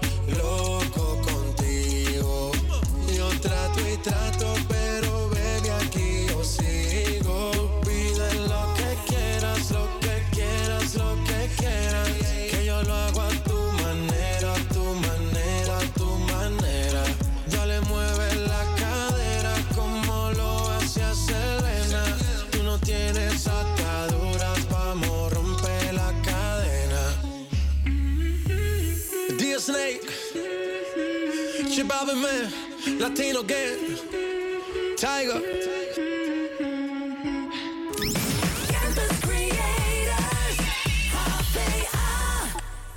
Chibabe 32.01 32.15
Man, 32.19 32.99
Latino 32.99 33.43
Gang, 33.43 33.77
Tiger. 34.97 35.39
Campus 38.69 39.19
Creators, 39.21 40.57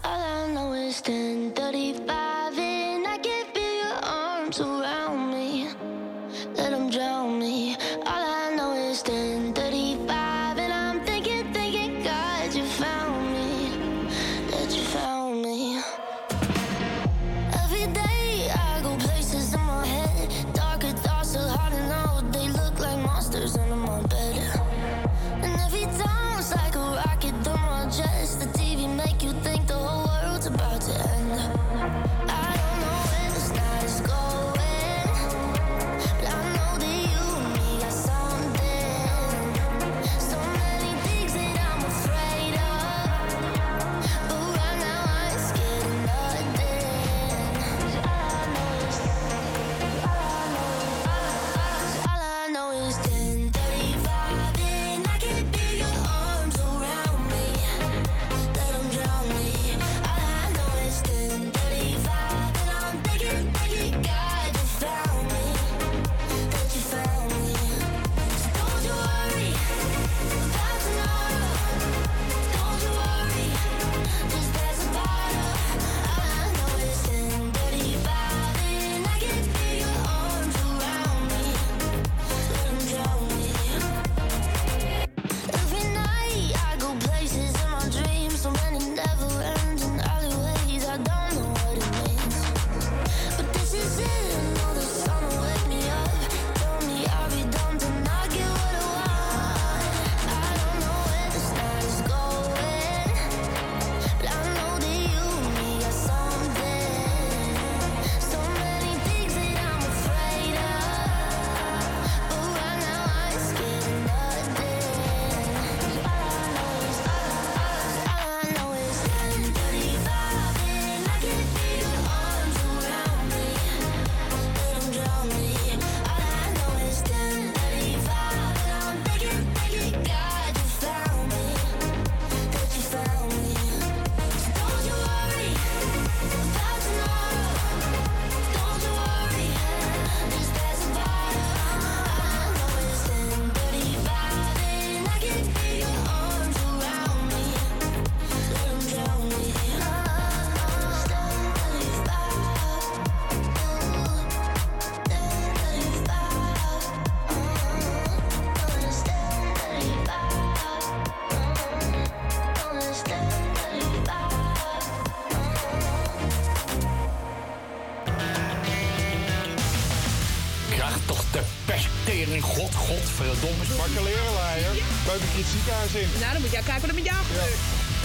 All 0.04 0.20
I 0.20 0.52
know 0.54 0.72
is 0.72 1.02
1035 1.02 2.58
and 2.58 3.06
I 3.06 3.18
can 3.18 3.44
feel 3.52 3.74
your 3.74 4.00
arms 4.04 4.60
around 4.60 5.03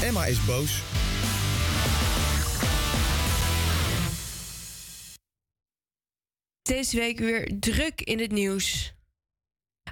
Emma 0.10 0.26
is 0.26 0.46
boos. 0.46 0.82
Deze 6.62 6.98
week 6.98 7.20
weer 7.20 7.60
druk 7.60 8.02
in 8.02 8.20
het 8.20 8.32
nieuws. 8.32 8.94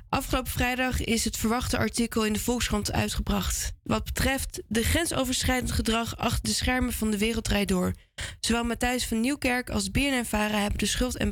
Afgelopen 0.10 0.52
vrijdag 0.52 1.04
is 1.04 1.26
het 1.26 1.38
verwachte 1.38 1.78
artikel 1.78 2.26
in 2.26 2.34
de 2.34 2.40
Volkskrant 2.40 2.92
uitgebracht. 2.92 3.72
Wat 3.84 4.04
betreft 4.04 4.62
de 4.68 4.84
grensoverschrijdend 4.84 5.72
gedrag 5.72 6.18
achter 6.18 6.44
de 6.44 6.54
schermen 6.54 6.94
van 6.94 7.12
de 7.12 7.18
Wereld 7.18 7.44
Draait 7.44 7.68
Door. 7.68 7.94
Zowel 8.40 8.64
Matthijs 8.64 9.06
van 9.06 9.20
Nieuwkerk 9.20 9.70
als 9.70 9.92
BNN-Vara 9.92 10.60
hebben 10.60 10.80
de 10.80 10.86
schuld 10.86 11.18
en 11.18 11.30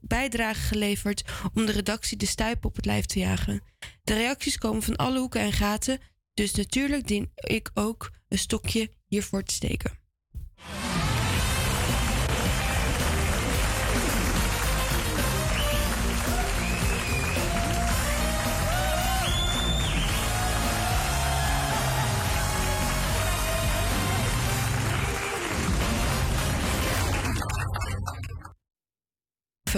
bijdrage 0.00 0.60
geleverd 0.60 1.22
om 1.54 1.66
de 1.66 1.72
redactie 1.72 2.16
de 2.16 2.26
stuip 2.26 2.64
op 2.64 2.76
het 2.76 2.84
lijf 2.84 3.06
te 3.06 3.18
jagen. 3.18 3.62
De 4.02 4.14
reacties 4.14 4.58
komen 4.58 4.82
van 4.82 4.96
alle 4.96 5.18
hoeken 5.18 5.40
en 5.40 5.52
gaten, 5.52 6.00
dus 6.34 6.54
natuurlijk 6.54 7.06
dien 7.06 7.30
ik 7.34 7.70
ook 7.74 8.10
een 8.28 8.38
stokje 8.38 8.90
hiervoor 9.06 9.42
te 9.42 9.54
steken. 9.54 10.00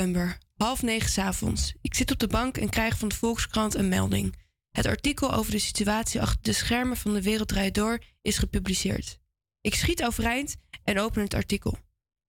november, 0.03 0.39
half 0.57 0.83
negen 0.83 1.09
's 1.09 1.19
avonds. 1.19 1.75
Ik 1.81 1.95
zit 1.95 2.11
op 2.11 2.19
de 2.19 2.27
bank 2.27 2.57
en 2.57 2.69
krijg 2.69 2.99
van 2.99 3.09
de 3.09 3.15
Volkskrant 3.15 3.75
een 3.75 3.89
melding. 3.89 4.42
Het 4.73 4.87
artikel 4.87 5.33
over 5.33 5.51
de 5.51 5.59
situatie 5.59 6.21
achter 6.21 6.43
de 6.43 6.53
schermen 6.53 6.97
van 6.97 7.13
de 7.15 7.23
Wereld 7.23 7.49
Draait 7.49 7.75
Door 7.75 7.99
is 8.23 8.39
gepubliceerd. 8.39 9.19
Ik 9.61 9.75
schiet 9.75 10.05
overeind 10.05 10.57
en 10.85 10.99
open 10.99 11.23
het 11.23 11.35
artikel. 11.35 11.79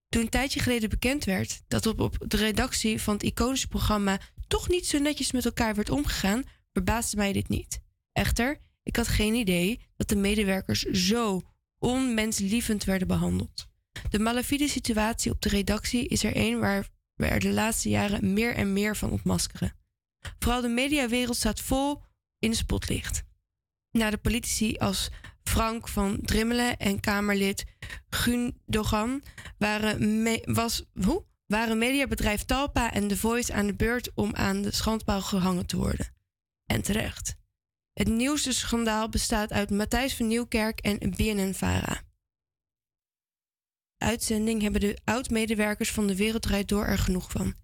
Toen 0.08 0.22
een 0.22 0.28
tijdje 0.28 0.60
geleden 0.60 0.88
bekend 0.88 1.24
werd 1.24 1.62
dat 1.68 1.86
op, 1.86 2.16
de 2.26 2.36
redactie 2.36 3.02
van 3.02 3.14
het 3.14 3.22
iconische 3.22 3.68
programma 3.68 4.20
toch 4.46 4.68
niet 4.68 4.86
zo 4.86 4.98
netjes 4.98 5.32
met 5.32 5.44
elkaar 5.44 5.74
werd 5.74 5.90
omgegaan, 5.90 6.44
verbaasde 6.72 7.16
mij 7.16 7.32
dit 7.32 7.48
niet. 7.48 7.80
Echter, 8.12 8.60
ik 8.82 8.96
had 8.96 9.08
geen 9.08 9.34
idee 9.34 9.80
dat 9.96 10.08
de 10.08 10.16
medewerkers 10.16 10.82
zo 10.82 11.42
onmenslievend 11.78 12.84
werden 12.84 13.08
behandeld. 13.08 13.66
De 14.10 14.18
malafide 14.18 14.68
situatie 14.68 15.30
op 15.30 15.42
de 15.42 15.48
redactie 15.48 16.08
is 16.08 16.24
er 16.24 16.32
een 16.36 16.58
waar 16.58 16.88
we 17.14 17.26
er 17.26 17.40
de 17.40 17.52
laatste 17.52 17.88
jaren 17.88 18.32
meer 18.32 18.54
en 18.54 18.72
meer 18.72 18.96
van 18.96 19.10
ontmaskeren. 19.10 19.76
Vooral 20.38 20.60
de 20.60 20.68
mediawereld 20.68 21.36
staat 21.36 21.60
vol 21.60 22.02
in 22.44 22.54
spotlicht. 22.54 23.22
Na 23.90 24.10
de 24.10 24.16
politici 24.16 24.76
als 24.76 25.10
Frank 25.42 25.88
van 25.88 26.18
Drimmelen 26.22 26.76
en 26.76 27.00
Kamerlid 27.00 27.64
Gundogan 28.08 29.22
waren, 29.58 30.28
was, 30.44 30.84
hoe? 31.04 31.24
waren 31.46 31.78
mediabedrijf 31.78 32.44
Talpa 32.44 32.92
en 32.92 33.08
The 33.08 33.16
Voice 33.16 33.52
aan 33.52 33.66
de 33.66 33.74
beurt 33.74 34.10
om 34.14 34.34
aan 34.34 34.62
de 34.62 34.74
schandpaal 34.74 35.20
gehangen 35.20 35.66
te 35.66 35.76
worden. 35.76 36.14
En 36.66 36.82
terecht. 36.82 37.36
Het 37.92 38.08
nieuwste 38.08 38.52
schandaal 38.52 39.08
bestaat 39.08 39.52
uit 39.52 39.70
Matthijs 39.70 40.16
van 40.16 40.26
Nieuwkerk 40.26 40.80
en 40.80 40.98
BNN-Vara 40.98 42.02
uitzending 44.04 44.62
hebben 44.62 44.80
de 44.80 44.98
oud-medewerkers 45.04 45.92
van 45.92 46.06
de 46.06 46.16
Wereld 46.16 46.42
Draait 46.42 46.68
Door 46.68 46.84
er 46.84 46.98
genoeg 46.98 47.30
van. 47.30 47.54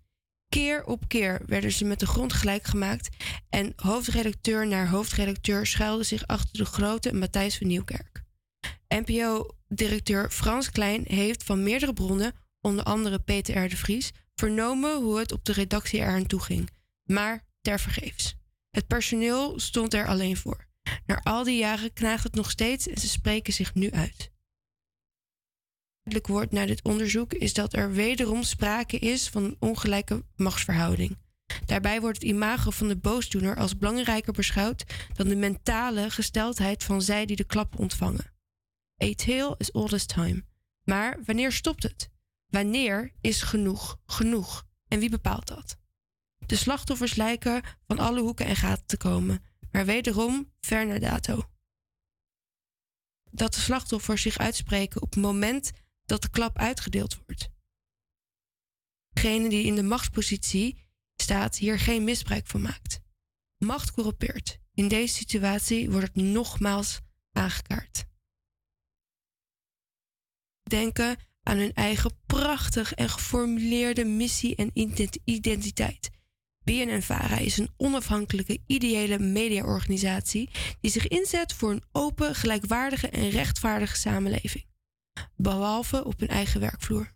Keer 0.50 0.84
op 0.84 1.08
keer 1.08 1.42
werden 1.46 1.72
ze 1.72 1.84
met 1.84 2.00
de 2.00 2.06
grond 2.06 2.32
gelijk 2.32 2.64
gemaakt 2.64 3.16
en 3.48 3.72
hoofdredacteur 3.76 4.66
naar 4.66 4.88
hoofdredacteur 4.88 5.66
schuilde 5.66 6.02
zich 6.02 6.26
achter 6.26 6.58
de 6.58 6.64
grote 6.64 7.14
Matthijs 7.14 7.58
van 7.58 7.66
Nieuwkerk. 7.66 8.22
NPO-directeur 8.88 10.30
Frans 10.30 10.70
Klein 10.70 11.04
heeft 11.06 11.42
van 11.44 11.62
meerdere 11.62 11.92
bronnen, 11.92 12.32
onder 12.60 12.84
andere 12.84 13.18
Peter 13.18 13.64
R. 13.64 13.68
de 13.68 13.76
Vries, 13.76 14.10
vernomen 14.34 15.02
hoe 15.02 15.18
het 15.18 15.32
op 15.32 15.44
de 15.44 15.52
redactie 15.52 16.00
eraan 16.00 16.26
toe 16.26 16.40
ging, 16.40 16.70
maar 17.04 17.44
tevergeefs. 17.60 18.36
Het 18.70 18.86
personeel 18.86 19.60
stond 19.60 19.94
er 19.94 20.06
alleen 20.06 20.36
voor. 20.36 20.66
Na 21.06 21.20
al 21.22 21.44
die 21.44 21.58
jaren 21.58 21.92
knaagt 21.92 22.24
het 22.24 22.34
nog 22.34 22.50
steeds 22.50 22.88
en 22.88 23.00
ze 23.00 23.08
spreken 23.08 23.52
zich 23.52 23.74
nu 23.74 23.90
uit 23.90 24.30
duidelijk 26.02 26.26
wordt 26.26 26.52
na 26.52 26.66
dit 26.66 26.82
onderzoek 26.82 27.32
is 27.32 27.54
dat 27.54 27.72
er 27.74 27.92
wederom 27.92 28.42
sprake 28.42 28.98
is 28.98 29.28
van 29.28 29.56
ongelijke 29.58 30.24
machtsverhouding. 30.36 31.18
Daarbij 31.66 32.00
wordt 32.00 32.18
het 32.18 32.26
imago 32.26 32.70
van 32.70 32.88
de 32.88 32.96
boosdoener 32.96 33.56
als 33.56 33.78
belangrijker 33.78 34.32
beschouwd 34.32 34.84
dan 35.12 35.28
de 35.28 35.36
mentale 35.36 36.10
gesteldheid 36.10 36.84
van 36.84 37.02
zij 37.02 37.26
die 37.26 37.36
de 37.36 37.44
klap 37.44 37.78
ontvangen. 37.78 38.32
Tale 38.96 39.54
is 39.58 39.72
all 39.72 39.86
this 39.86 40.06
time. 40.06 40.44
Maar 40.84 41.18
wanneer 41.24 41.52
stopt 41.52 41.82
het? 41.82 42.08
Wanneer 42.46 43.12
is 43.20 43.42
genoeg 43.42 43.98
genoeg? 44.06 44.66
En 44.88 44.98
wie 44.98 45.10
bepaalt 45.10 45.46
dat? 45.46 45.76
De 46.46 46.56
slachtoffers 46.56 47.14
lijken 47.14 47.62
van 47.86 47.98
alle 47.98 48.20
hoeken 48.20 48.46
en 48.46 48.56
gaten 48.56 48.86
te 48.86 48.96
komen, 48.96 49.44
maar 49.72 49.84
wederom 49.84 50.52
ver 50.60 50.86
naar 50.86 51.00
dato. 51.00 51.48
Dat 53.30 53.54
de 53.54 53.60
slachtoffers 53.60 54.22
zich 54.22 54.38
uitspreken 54.38 55.02
op 55.02 55.10
het 55.10 55.22
moment 55.22 55.72
dat 56.10 56.22
de 56.22 56.30
klap 56.30 56.58
uitgedeeld 56.58 57.16
wordt. 57.26 57.48
Degene 59.08 59.48
die 59.48 59.64
in 59.64 59.74
de 59.74 59.82
machtspositie 59.82 60.88
staat 61.16 61.56
hier 61.56 61.78
geen 61.78 62.04
misbruik 62.04 62.46
van 62.46 62.60
maakt. 62.60 63.00
Macht 63.58 63.92
corrumpeert. 63.92 64.58
In 64.74 64.88
deze 64.88 65.14
situatie 65.14 65.90
wordt 65.90 66.06
het 66.06 66.16
nogmaals 66.16 67.00
aangekaart. 67.32 68.04
Denken 70.62 71.16
aan 71.42 71.56
hun 71.56 71.72
eigen 71.74 72.18
prachtig 72.26 72.94
en 72.94 73.08
geformuleerde 73.08 74.04
missie 74.04 74.56
en 74.56 74.70
ident- 74.72 75.18
identiteit. 75.24 76.10
BNN-Vara 76.64 77.38
is 77.38 77.58
een 77.58 77.70
onafhankelijke 77.76 78.62
ideële 78.66 79.18
mediaorganisatie 79.18 80.50
die 80.80 80.90
zich 80.90 81.08
inzet 81.08 81.52
voor 81.52 81.70
een 81.70 81.84
open, 81.92 82.34
gelijkwaardige 82.34 83.08
en 83.08 83.30
rechtvaardige 83.30 83.96
samenleving 83.96 84.69
behalve 85.36 86.04
op 86.04 86.20
hun 86.20 86.28
eigen 86.28 86.60
werkvloer. 86.60 87.12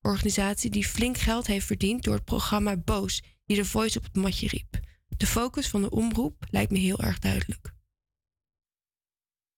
Organisatie 0.00 0.70
die 0.70 0.86
flink 0.86 1.18
geld 1.18 1.46
heeft 1.46 1.66
verdiend 1.66 2.04
door 2.04 2.14
het 2.14 2.24
programma 2.24 2.76
Boos, 2.76 3.22
die 3.44 3.56
de 3.56 3.64
Voice 3.64 3.98
op 3.98 4.04
het 4.04 4.16
matje 4.16 4.48
riep. 4.48 4.80
De 5.16 5.26
focus 5.26 5.68
van 5.68 5.82
de 5.82 5.90
omroep 5.90 6.46
lijkt 6.50 6.70
me 6.70 6.78
heel 6.78 7.00
erg 7.00 7.18
duidelijk. 7.18 7.72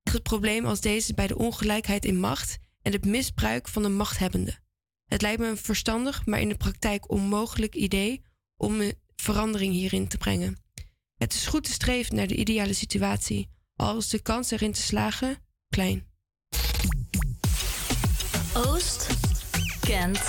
Het 0.02 0.22
probleem 0.22 0.64
als 0.64 0.80
deze 0.80 1.14
bij 1.14 1.26
de 1.26 1.38
ongelijkheid 1.38 2.04
in 2.04 2.20
macht 2.20 2.58
en 2.82 2.92
het 2.92 3.04
misbruik 3.04 3.68
van 3.68 3.82
de 3.82 3.88
machthebbende. 3.88 4.58
Het 5.04 5.22
lijkt 5.22 5.40
me 5.40 5.46
een 5.46 5.56
verstandig, 5.56 6.26
maar 6.26 6.40
in 6.40 6.48
de 6.48 6.56
praktijk 6.56 7.10
onmogelijk 7.10 7.74
idee 7.74 8.22
om 8.56 8.92
verandering 9.16 9.72
hierin 9.72 10.08
te 10.08 10.18
brengen. 10.18 10.62
Het 11.16 11.34
is 11.34 11.46
goed 11.46 11.64
te 11.64 11.72
streven 11.72 12.14
naar 12.14 12.26
de 12.26 12.36
ideale 12.36 12.72
situatie, 12.72 13.48
al 13.74 13.96
is 13.96 14.08
de 14.08 14.22
kans 14.22 14.50
erin 14.50 14.72
te 14.72 14.80
slagen 14.80 15.38
klein. 15.68 16.09
Oost 18.54 19.06
kent 19.80 20.20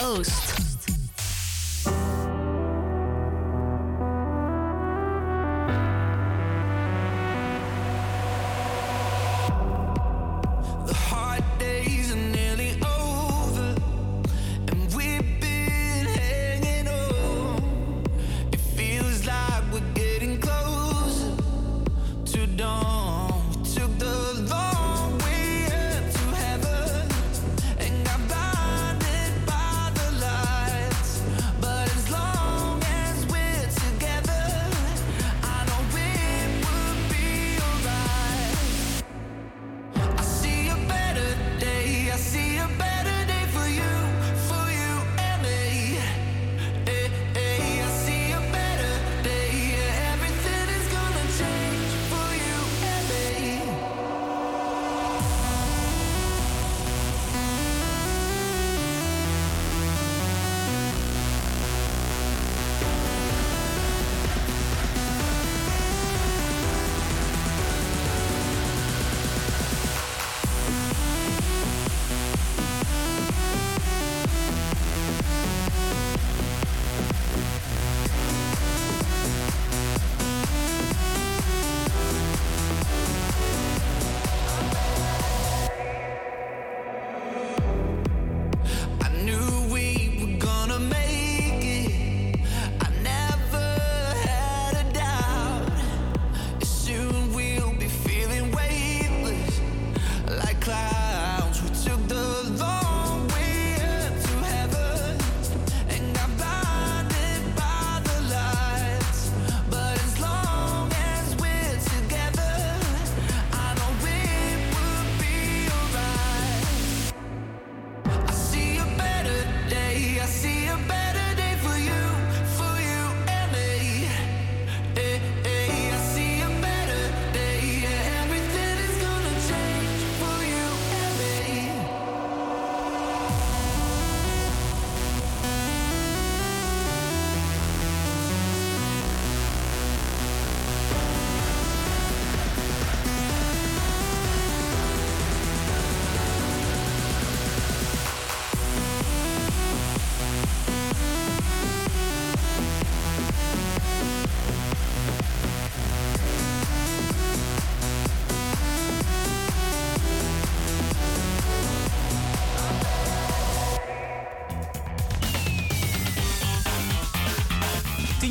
Oost. 0.00 0.73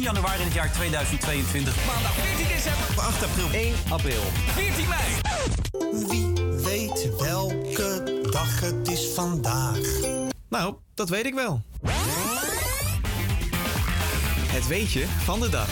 Januari 0.04 0.40
in 0.40 0.46
het 0.46 0.54
jaar 0.54 0.72
2022. 0.72 1.86
Maandag 1.86 2.14
14 2.14 2.48
december. 2.48 3.00
8 3.00 3.24
april. 3.24 3.52
1 3.52 3.74
april. 3.90 4.22
14 4.54 4.86
mei. 4.88 6.08
Wie 6.08 6.34
weet 6.64 7.18
welke 7.20 8.20
dag 8.32 8.60
het 8.60 8.88
is 8.88 9.06
vandaag? 9.14 9.78
Nou, 10.50 10.76
dat 10.94 11.10
weet 11.10 11.26
ik 11.26 11.34
wel. 11.34 11.62
Het 14.48 14.68
weetje 14.68 15.06
van 15.08 15.40
de 15.40 15.50
dag. 15.50 15.70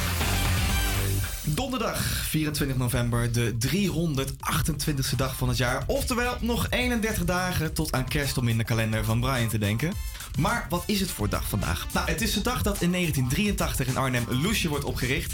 Donderdag 1.44 2.00
24 2.28 2.78
november, 2.78 3.32
de 3.32 3.58
328ste 3.68 5.16
dag 5.16 5.36
van 5.36 5.48
het 5.48 5.58
jaar. 5.58 5.84
Oftewel 5.88 6.36
nog 6.40 6.68
31 6.70 7.26
dagen 7.26 7.74
tot 7.74 7.92
aan 7.92 8.06
kerst 8.06 8.38
om 8.38 8.48
in 8.48 8.58
de 8.58 8.64
kalender 8.64 9.06
van 9.06 9.20
Brian 9.20 9.48
te 9.48 9.58
denken. 9.58 9.94
Maar 10.40 10.66
wat 10.70 10.84
is 10.86 11.00
het 11.00 11.12
voor 11.12 11.30
dag 11.30 11.50
vandaag? 11.50 11.88
Nou, 11.94 12.10
het 12.10 12.22
is 12.22 12.34
de 12.34 12.42
dag 12.42 12.62
dat 12.62 12.82
in 12.82 12.92
1983 12.92 13.88
in 13.88 13.98
Arnhem 13.98 14.26
Loesje 14.30 14.70
wordt 14.70 14.86
opgericht. 14.86 15.34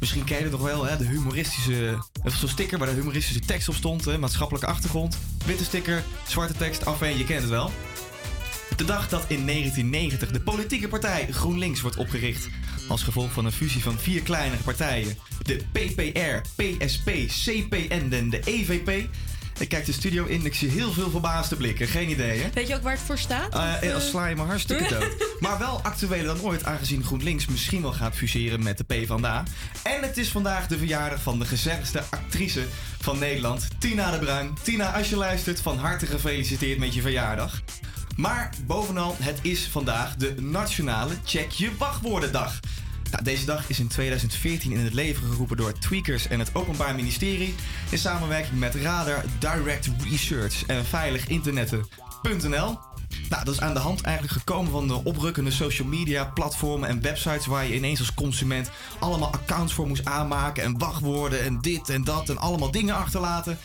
Misschien 0.00 0.24
ken 0.24 0.36
je 0.36 0.42
het 0.42 0.52
nog 0.52 0.60
wel, 0.60 0.84
hè? 0.84 0.96
de 0.96 1.04
humoristische... 1.04 2.04
Zo'n 2.24 2.48
sticker 2.48 2.78
waar 2.78 2.88
de 2.88 2.94
humoristische 2.94 3.40
tekst 3.40 3.68
op 3.68 3.74
stond, 3.74 4.04
hè? 4.04 4.18
maatschappelijke 4.18 4.68
achtergrond. 4.68 5.18
Witte 5.46 5.64
sticker, 5.64 6.04
zwarte 6.26 6.54
tekst, 6.54 6.84
afheen, 6.84 7.18
je 7.18 7.24
kent 7.24 7.40
het 7.40 7.50
wel. 7.50 7.72
De 8.76 8.84
dag 8.84 9.08
dat 9.08 9.24
in 9.28 9.46
1990 9.46 10.30
de 10.30 10.40
politieke 10.40 10.88
partij 10.88 11.28
GroenLinks 11.30 11.80
wordt 11.80 11.96
opgericht. 11.96 12.48
Als 12.88 13.02
gevolg 13.02 13.32
van 13.32 13.44
een 13.44 13.52
fusie 13.52 13.82
van 13.82 13.98
vier 13.98 14.22
kleinere 14.22 14.62
partijen. 14.62 15.18
De 15.42 15.56
PPR, 15.72 16.62
PSP, 16.62 17.10
CPN 17.26 18.12
en 18.12 18.30
de 18.30 18.40
EVP. 18.44 19.08
Ik 19.58 19.68
kijk 19.68 19.84
de 19.86 19.92
studio 19.92 20.24
in, 20.24 20.44
ik 20.44 20.54
zie 20.54 20.68
heel 20.70 20.92
veel 20.92 21.10
verbaasde 21.10 21.56
blikken. 21.56 21.86
Geen 21.88 22.10
idee, 22.10 22.40
hè? 22.40 22.48
Weet 22.54 22.68
je 22.68 22.74
ook 22.74 22.82
waar 22.82 22.92
het 22.92 23.02
voor 23.06 23.18
staat? 23.18 23.54
Eh, 23.54 23.60
Of, 23.60 23.80
eh, 23.80 23.94
als 23.94 24.08
sla 24.08 24.26
je 24.26 24.34
me 24.36 24.42
hartstikke 24.42 24.88
dood. 24.94 25.40
maar 25.40 25.58
wel 25.58 25.80
actueler 25.82 26.24
dan 26.24 26.40
ooit, 26.40 26.64
aangezien 26.64 27.04
GroenLinks 27.04 27.46
misschien 27.46 27.82
wel 27.82 27.92
gaat 27.92 28.14
fuseren 28.16 28.62
met 28.62 28.78
de 28.78 28.84
PvdA. 28.84 29.42
En 29.82 30.02
het 30.02 30.16
is 30.16 30.28
vandaag 30.28 30.66
de 30.66 30.78
verjaardag 30.78 31.22
van 31.22 31.38
de 31.38 31.44
gezelligste 31.44 32.02
actrice 32.10 32.66
van 33.00 33.18
Nederland, 33.18 33.68
Tina 33.78 34.10
de 34.10 34.18
Bruin. 34.18 34.56
Tina, 34.62 34.92
als 34.96 35.08
je 35.08 35.16
luistert, 35.16 35.60
van 35.60 35.78
harte 35.78 36.06
gefeliciteerd 36.06 36.78
met 36.78 36.94
je 36.94 37.00
verjaardag. 37.00 37.60
Maar 38.16 38.50
bovenal, 38.66 39.16
het 39.18 39.38
is 39.42 39.68
vandaag 39.70 40.16
de 40.16 40.34
Nationale 40.40 41.12
Check 41.24 41.50
Je 41.50 41.70
Wachtwoordendag. 41.78 42.60
Nou, 43.10 43.24
deze 43.24 43.44
dag 43.44 43.68
is 43.68 43.78
in 43.78 43.88
2014 43.88 44.72
in 44.72 44.78
het 44.78 44.94
leven 44.94 45.28
geroepen 45.30 45.56
door 45.56 45.72
Tweakers 45.72 46.28
en 46.28 46.38
het 46.38 46.54
Openbaar 46.54 46.94
Ministerie 46.94 47.54
in 47.90 47.98
samenwerking 47.98 48.58
met 48.58 48.74
Radar 48.74 49.24
Direct 49.38 49.88
Research 50.10 50.66
en 50.66 50.84
veiliginternetten.nl. 50.84 52.78
Nou, 53.28 53.44
dat 53.44 53.54
is 53.54 53.60
aan 53.60 53.74
de 53.74 53.80
hand 53.80 54.00
eigenlijk 54.00 54.38
gekomen 54.38 54.72
van 54.72 54.88
de 54.88 55.04
oprukkende 55.04 55.50
social 55.50 55.88
media 55.88 56.24
platformen 56.24 56.88
en 56.88 57.02
websites 57.02 57.46
waar 57.46 57.66
je 57.66 57.74
ineens 57.74 57.98
als 57.98 58.14
consument 58.14 58.70
allemaal 58.98 59.32
accounts 59.32 59.72
voor 59.72 59.86
moest 59.86 60.04
aanmaken 60.04 60.62
en 60.62 60.78
wachtwoorden 60.78 61.44
en 61.44 61.60
dit 61.60 61.88
en 61.88 62.04
dat 62.04 62.28
en 62.28 62.38
allemaal 62.38 62.70
dingen 62.70 62.94
achterlaten. 62.94 63.58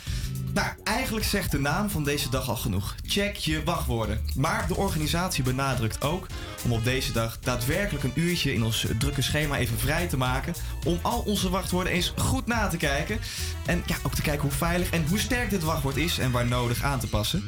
Nou, 0.53 0.67
eigenlijk 0.83 1.25
zegt 1.25 1.51
de 1.51 1.59
naam 1.59 1.89
van 1.89 2.03
deze 2.03 2.29
dag 2.29 2.49
al 2.49 2.55
genoeg. 2.55 2.95
Check 3.05 3.35
je 3.35 3.63
wachtwoorden. 3.63 4.25
Maar 4.35 4.67
de 4.67 4.75
organisatie 4.75 5.43
benadrukt 5.43 6.01
ook 6.01 6.27
om 6.63 6.71
op 6.71 6.83
deze 6.83 7.11
dag 7.11 7.39
daadwerkelijk 7.39 8.03
een 8.03 8.11
uurtje 8.15 8.53
in 8.53 8.63
ons 8.63 8.85
drukke 8.99 9.21
schema 9.21 9.57
even 9.57 9.77
vrij 9.77 10.07
te 10.07 10.17
maken. 10.17 10.53
Om 10.85 10.99
al 11.01 11.19
onze 11.19 11.49
wachtwoorden 11.49 11.93
eens 11.93 12.13
goed 12.17 12.47
na 12.47 12.67
te 12.67 12.77
kijken. 12.77 13.19
En 13.65 13.83
ja, 13.85 13.95
ook 14.03 14.13
te 14.13 14.21
kijken 14.21 14.41
hoe 14.41 14.51
veilig 14.51 14.89
en 14.89 15.07
hoe 15.07 15.19
sterk 15.19 15.49
dit 15.49 15.63
wachtwoord 15.63 15.97
is 15.97 16.17
en 16.17 16.31
waar 16.31 16.47
nodig 16.47 16.83
aan 16.83 16.99
te 16.99 17.07
passen. 17.07 17.43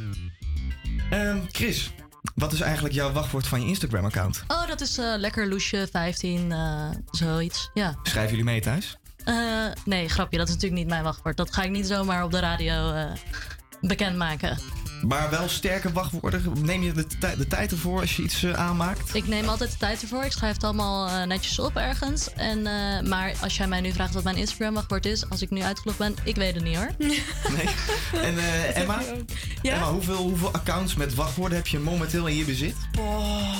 Ehm, 1.10 1.40
Chris, 1.52 1.92
wat 2.36 2.54
is 2.54 2.62
eigenlijk 2.62 2.94
jouw 2.94 3.12
wachtwoord 3.12 3.48
van 3.48 3.62
je 3.62 3.68
Instagram-account? 3.68 4.44
Oh, 4.48 4.68
dat 4.68 4.82
is 4.82 4.98
eh, 4.98 5.14
lekker 5.18 5.48
Loesje 5.48 5.88
15, 5.92 6.52
eh, 6.52 6.90
zoiets. 7.12 7.70
Ja. 7.74 8.00
Schrijven 8.04 8.30
jullie 8.30 8.52
mee 8.52 8.62
thuis? 8.62 8.98
Eh, 9.26 9.36
nee, 9.86 10.10
grapje, 10.10 10.38
dat 10.38 10.48
is 10.48 10.54
natuurlijk 10.54 10.82
niet 10.82 10.90
mijn 10.92 11.04
wachtwoord. 11.04 11.38
Dat 11.38 11.54
ga 11.54 11.64
ik 11.64 11.70
niet 11.72 11.88
zomaar 11.88 12.24
op 12.24 12.32
de 12.32 12.40
radio 12.40 12.92
eh 12.92 13.06
bekendmaken. 13.82 14.58
Maar 15.02 15.30
wel 15.30 15.50
sterke 15.50 15.92
wachtwoorden. 15.92 16.54
Neem 16.62 16.84
je 16.84 16.92
de, 16.92 17.08
tij- 17.20 17.36
de 17.36 17.48
tijd 17.48 17.72
ervoor 17.72 18.00
als 18.02 18.16
je 18.16 18.24
iets 18.24 18.44
eh, 18.44 18.54
aanmaakt? 18.54 19.16
Ik 19.16 19.28
neem 19.28 19.48
altijd 19.48 19.72
de 19.72 19.78
tijd 19.78 20.02
ervoor. 20.02 20.24
Ik 20.24 20.32
schrijf 20.32 20.54
het 20.54 20.64
allemaal 20.64 21.26
netjes 21.26 21.60
op 21.60 21.76
ergens. 21.76 22.34
En, 22.34 22.68
eh, 22.68 23.08
maar 23.10 23.34
als 23.42 23.58
jij 23.58 23.68
mij 23.68 23.82
nu 23.82 23.92
vraagt 23.92 24.14
wat 24.14 24.24
mijn 24.24 24.36
Instagram-wachtwoord 24.36 25.06
is, 25.06 25.30
als 25.30 25.42
ik 25.42 25.50
nu 25.50 25.62
uitgelogd 25.62 25.98
ben, 25.98 26.16
ik 26.24 26.36
weet 26.36 26.56
het 26.56 26.64
niet 26.64 26.76
hoor. 26.76 26.90
En 28.22 28.38
eh, 28.38 28.78
Emma? 28.82 29.02
Emma 29.62 29.92
hoeveel, 29.92 30.16
hoeveel 30.18 30.52
accounts 30.54 30.96
met 30.96 31.14
wachtwoorden 31.16 31.58
heb 31.58 31.68
je 31.68 31.80
momenteel 31.80 32.28
in 32.28 32.36
je 32.36 32.46
bezit? 32.46 32.76
Oh. 33.00 33.60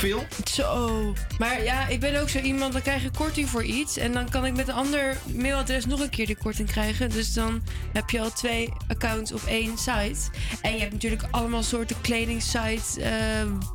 Veel? 0.00 0.26
Zo. 0.50 1.14
Maar 1.38 1.62
ja, 1.62 1.86
ik 1.86 2.00
ben 2.00 2.20
ook 2.20 2.28
zo 2.28 2.38
iemand, 2.38 2.72
dan 2.72 2.82
krijg 2.82 3.02
je 3.02 3.10
korting 3.10 3.48
voor 3.48 3.64
iets. 3.64 3.96
En 3.96 4.12
dan 4.12 4.30
kan 4.30 4.46
ik 4.46 4.56
met 4.56 4.68
een 4.68 4.74
ander 4.74 5.16
mailadres 5.34 5.86
nog 5.86 6.00
een 6.00 6.10
keer 6.10 6.26
die 6.26 6.36
korting 6.36 6.70
krijgen. 6.70 7.10
Dus 7.10 7.32
dan 7.32 7.62
heb 7.92 8.10
je 8.10 8.20
al 8.20 8.32
twee 8.32 8.72
accounts 8.88 9.32
op 9.32 9.42
één 9.46 9.78
site. 9.78 10.30
En 10.62 10.72
je 10.72 10.78
hebt 10.78 10.92
natuurlijk 10.92 11.24
allemaal 11.30 11.62
soorten 11.62 12.00
kledingsites. 12.00 12.96
eh 12.96 13.10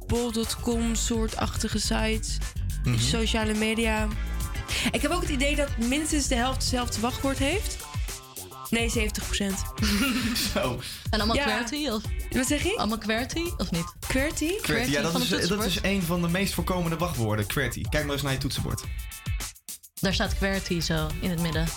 bol.com 0.07 0.95
soortachtige 0.95 1.79
sites. 1.79 2.37
Mhm. 2.83 2.99
Sociale 2.99 3.53
media. 3.53 4.07
Ik 4.91 5.01
heb 5.01 5.11
ook 5.11 5.21
het 5.21 5.29
idee 5.29 5.55
dat 5.55 5.77
minstens 5.77 6.27
de 6.27 6.35
helft 6.35 6.57
hetzelfde 6.61 7.01
wachtwoord 7.01 7.37
heeft. 7.37 7.77
Nee, 8.69 8.89
70% 8.89 8.93
Zo. 10.53 10.79
En 11.09 11.19
allemaal 11.19 11.35
Ja. 11.35 11.43
QWERTY? 11.43 11.87
Of? 11.89 12.01
Wat 12.31 12.47
zeg 12.47 12.63
je? 12.63 12.77
Allemaal 12.77 12.97
QWERTY 12.97 13.43
of 13.57 13.71
niet? 13.71 13.93
QWERTY? 14.07 14.49
QWERTY, 14.61 14.91
ja, 14.91 15.01
dat 15.01 15.11
van 15.11 15.21
is, 15.21 15.29
het 15.29 15.47
dat 15.47 15.65
is 15.65 15.79
een 15.81 16.01
van 16.03 16.21
de 16.21 16.27
meest 16.27 16.53
voorkomende 16.53 16.97
wachtwoorden. 16.97 17.45
QWERTY. 17.47 17.81
Kijk 17.89 18.03
maar 18.03 18.13
eens 18.13 18.21
naar 18.23 18.31
je 18.31 18.37
toetsenbord. 18.37 18.83
Daar 19.99 20.13
staat 20.13 20.35
QWERTY 20.35 20.79
zo 20.81 21.07
in 21.21 21.29
het 21.29 21.41
midden. 21.41 21.67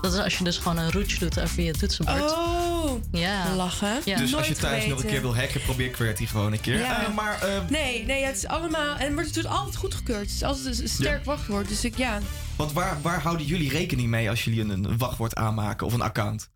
Dat 0.00 0.12
is 0.12 0.18
als 0.18 0.38
je 0.38 0.44
dus 0.44 0.56
gewoon 0.58 0.76
een 0.78 0.92
roetje 0.92 1.18
doet 1.18 1.40
over 1.40 1.62
je 1.62 1.72
toetsenbord. 1.72 2.30
Oh, 2.30 2.57
ja. 3.12 3.54
lachen. 3.54 4.00
Ja. 4.04 4.16
dus 4.16 4.34
als 4.34 4.48
je 4.48 4.54
thuis 4.54 4.86
nog 4.86 5.02
een 5.02 5.08
keer 5.08 5.20
wil 5.20 5.36
hacken, 5.36 5.60
probeer 5.60 5.90
QWERTY 5.90 6.26
gewoon 6.26 6.52
een 6.52 6.60
keer. 6.60 6.78
Ja. 6.78 7.06
Eh, 7.06 7.14
maar 7.14 7.42
eh, 7.42 7.68
Nee, 7.68 8.04
nee, 8.04 8.24
het 8.24 8.36
is 8.36 8.46
allemaal. 8.46 8.96
En 8.96 9.14
maar 9.14 9.24
het 9.24 9.34
wordt 9.34 9.48
altijd 9.48 9.76
goedgekeurd. 9.76 10.20
Het 10.20 10.30
is 10.30 10.42
altijd 10.42 10.80
een 10.80 10.88
sterk 10.88 11.24
wachtwoord. 11.24 11.68
Dus 11.68 11.84
ik, 11.84 11.96
ja. 11.96 12.20
want 12.56 12.72
waar, 12.72 13.02
waar 13.02 13.22
houden 13.22 13.46
jullie 13.46 13.70
rekening 13.70 14.08
mee 14.08 14.30
als 14.30 14.44
jullie 14.44 14.60
een, 14.60 14.70
een 14.70 14.98
wachtwoord 14.98 15.34
aanmaken 15.34 15.86
of 15.86 15.92
een 15.92 16.02
account? 16.02 16.50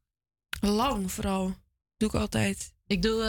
Lang 0.61 1.12
vooral. 1.12 1.55
Doe 1.96 2.09
ik 2.09 2.14
altijd. 2.14 2.72
Ik 2.86 3.03
doe. 3.03 3.22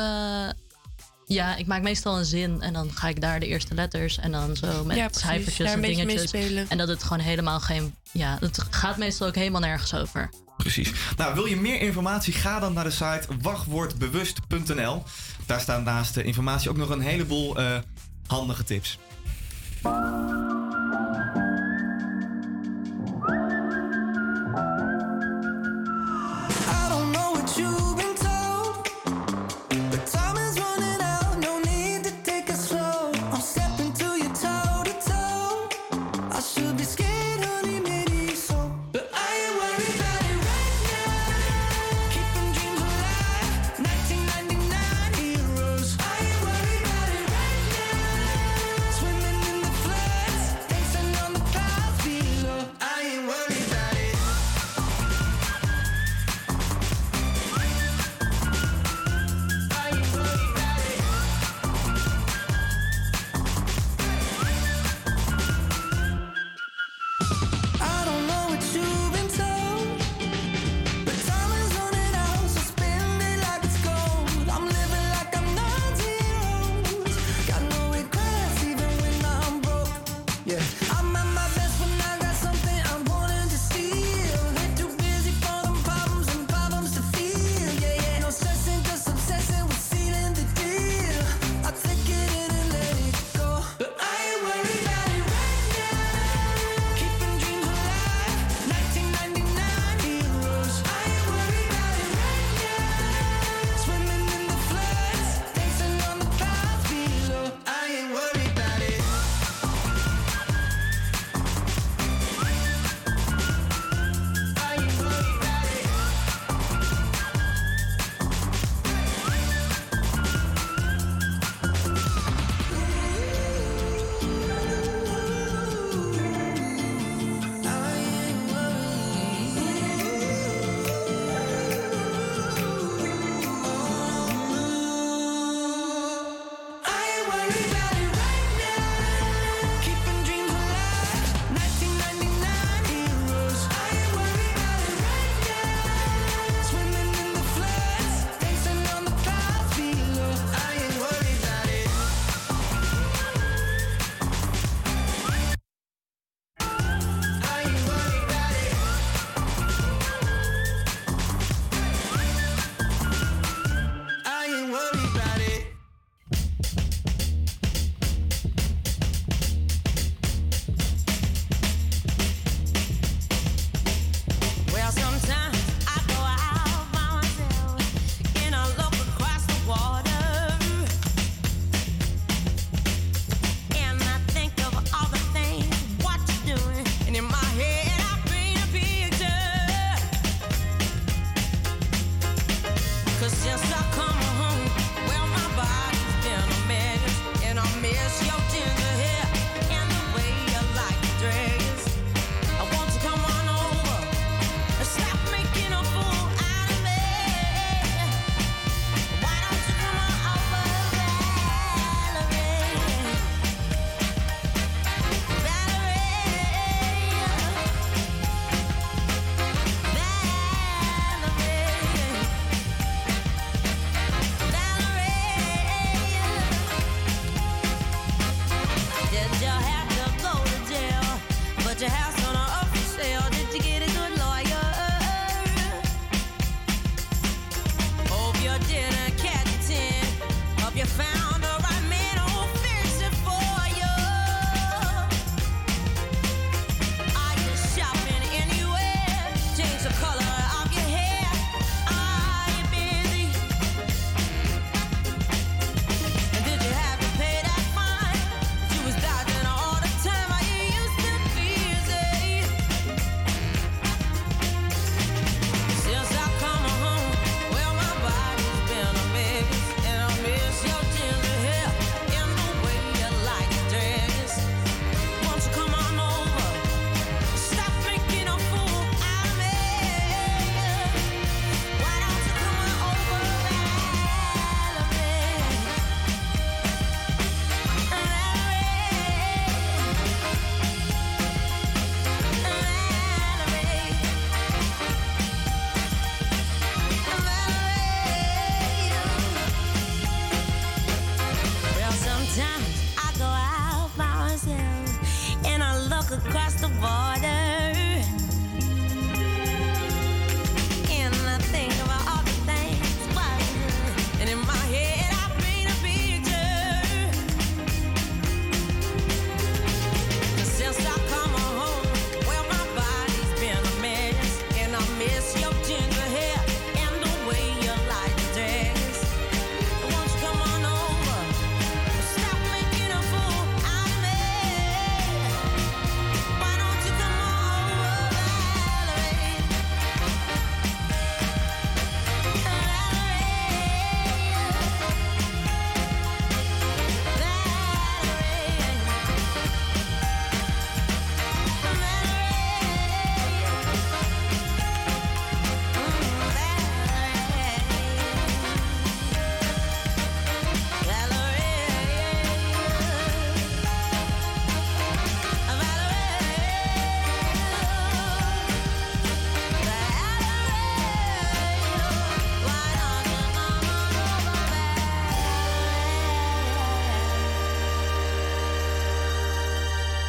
Ja, 1.34 1.56
ik 1.56 1.66
maak 1.68 1.82
meestal 1.82 2.18
een 2.18 2.26
zin 2.26 2.62
en 2.62 2.74
dan 2.74 2.92
ga 2.94 3.08
ik 3.08 3.22
daar 3.22 3.40
de 3.40 3.48
eerste 3.48 3.74
letters 3.74 4.18
en 4.18 4.32
dan 4.32 4.56
zo 4.56 4.84
met 4.86 4.98
Ja, 4.98 5.08
cijfertjes 5.12 5.68
Daar 5.68 5.76
en 5.76 5.82
dingetjes. 5.82 6.28
spelen. 6.28 6.66
En 6.70 6.78
dat 6.78 6.88
het 6.88 7.04
gewoon 7.04 7.20
helemaal 7.20 7.60
geen. 7.60 7.96
Ja, 8.12 8.38
het 8.40 8.66
gaat 8.70 8.98
meestal 8.98 9.28
ook 9.28 9.36
helemaal 9.36 9.62
nergens 9.62 9.94
over. 9.94 10.30
Precies. 10.58 10.92
Nou, 11.18 11.34
wil 11.34 11.46
je 11.46 11.56
meer 11.56 11.82
informatie? 11.82 12.34
Ga 12.34 12.60
dan 12.60 12.74
naar 12.74 12.84
de 12.84 12.90
site 12.92 13.24
wachtwoordbewust.nl. 13.42 15.04
Daar 15.46 15.60
staan 15.60 15.84
naast 15.84 16.14
de 16.14 16.24
informatie 16.24 16.70
ook 16.70 16.78
nog 16.78 16.90
een 16.90 17.02
heleboel 17.02 17.58
eh, 17.58 17.78
handige 18.28 18.64
tips. 18.64 18.98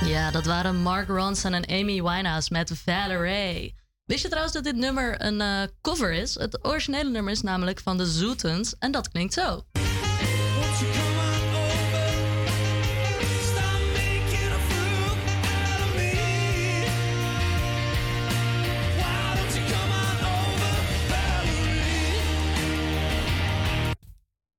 Ja, 0.00 0.30
dat 0.30 0.44
waren 0.44 0.76
Mark 0.76 1.08
Ronson 1.08 1.52
en 1.54 1.66
Amy 1.66 2.02
Winehouse 2.02 2.52
met 2.52 2.70
Valerie. 2.84 3.74
Wist 4.04 4.22
je 4.22 4.28
trouwens 4.28 4.54
dat 4.54 4.64
dit 4.64 4.76
nummer 4.76 5.24
een 5.24 5.40
eh, 5.40 5.62
cover 5.80 6.12
is? 6.12 6.34
Het 6.34 6.64
originele 6.64 7.10
nummer 7.10 7.32
is 7.32 7.40
namelijk 7.40 7.80
van 7.80 7.96
de 7.96 8.06
Zootens 8.06 8.74
en 8.78 8.92
dat 8.92 9.08
klinkt 9.08 9.34
zo. 9.34 9.62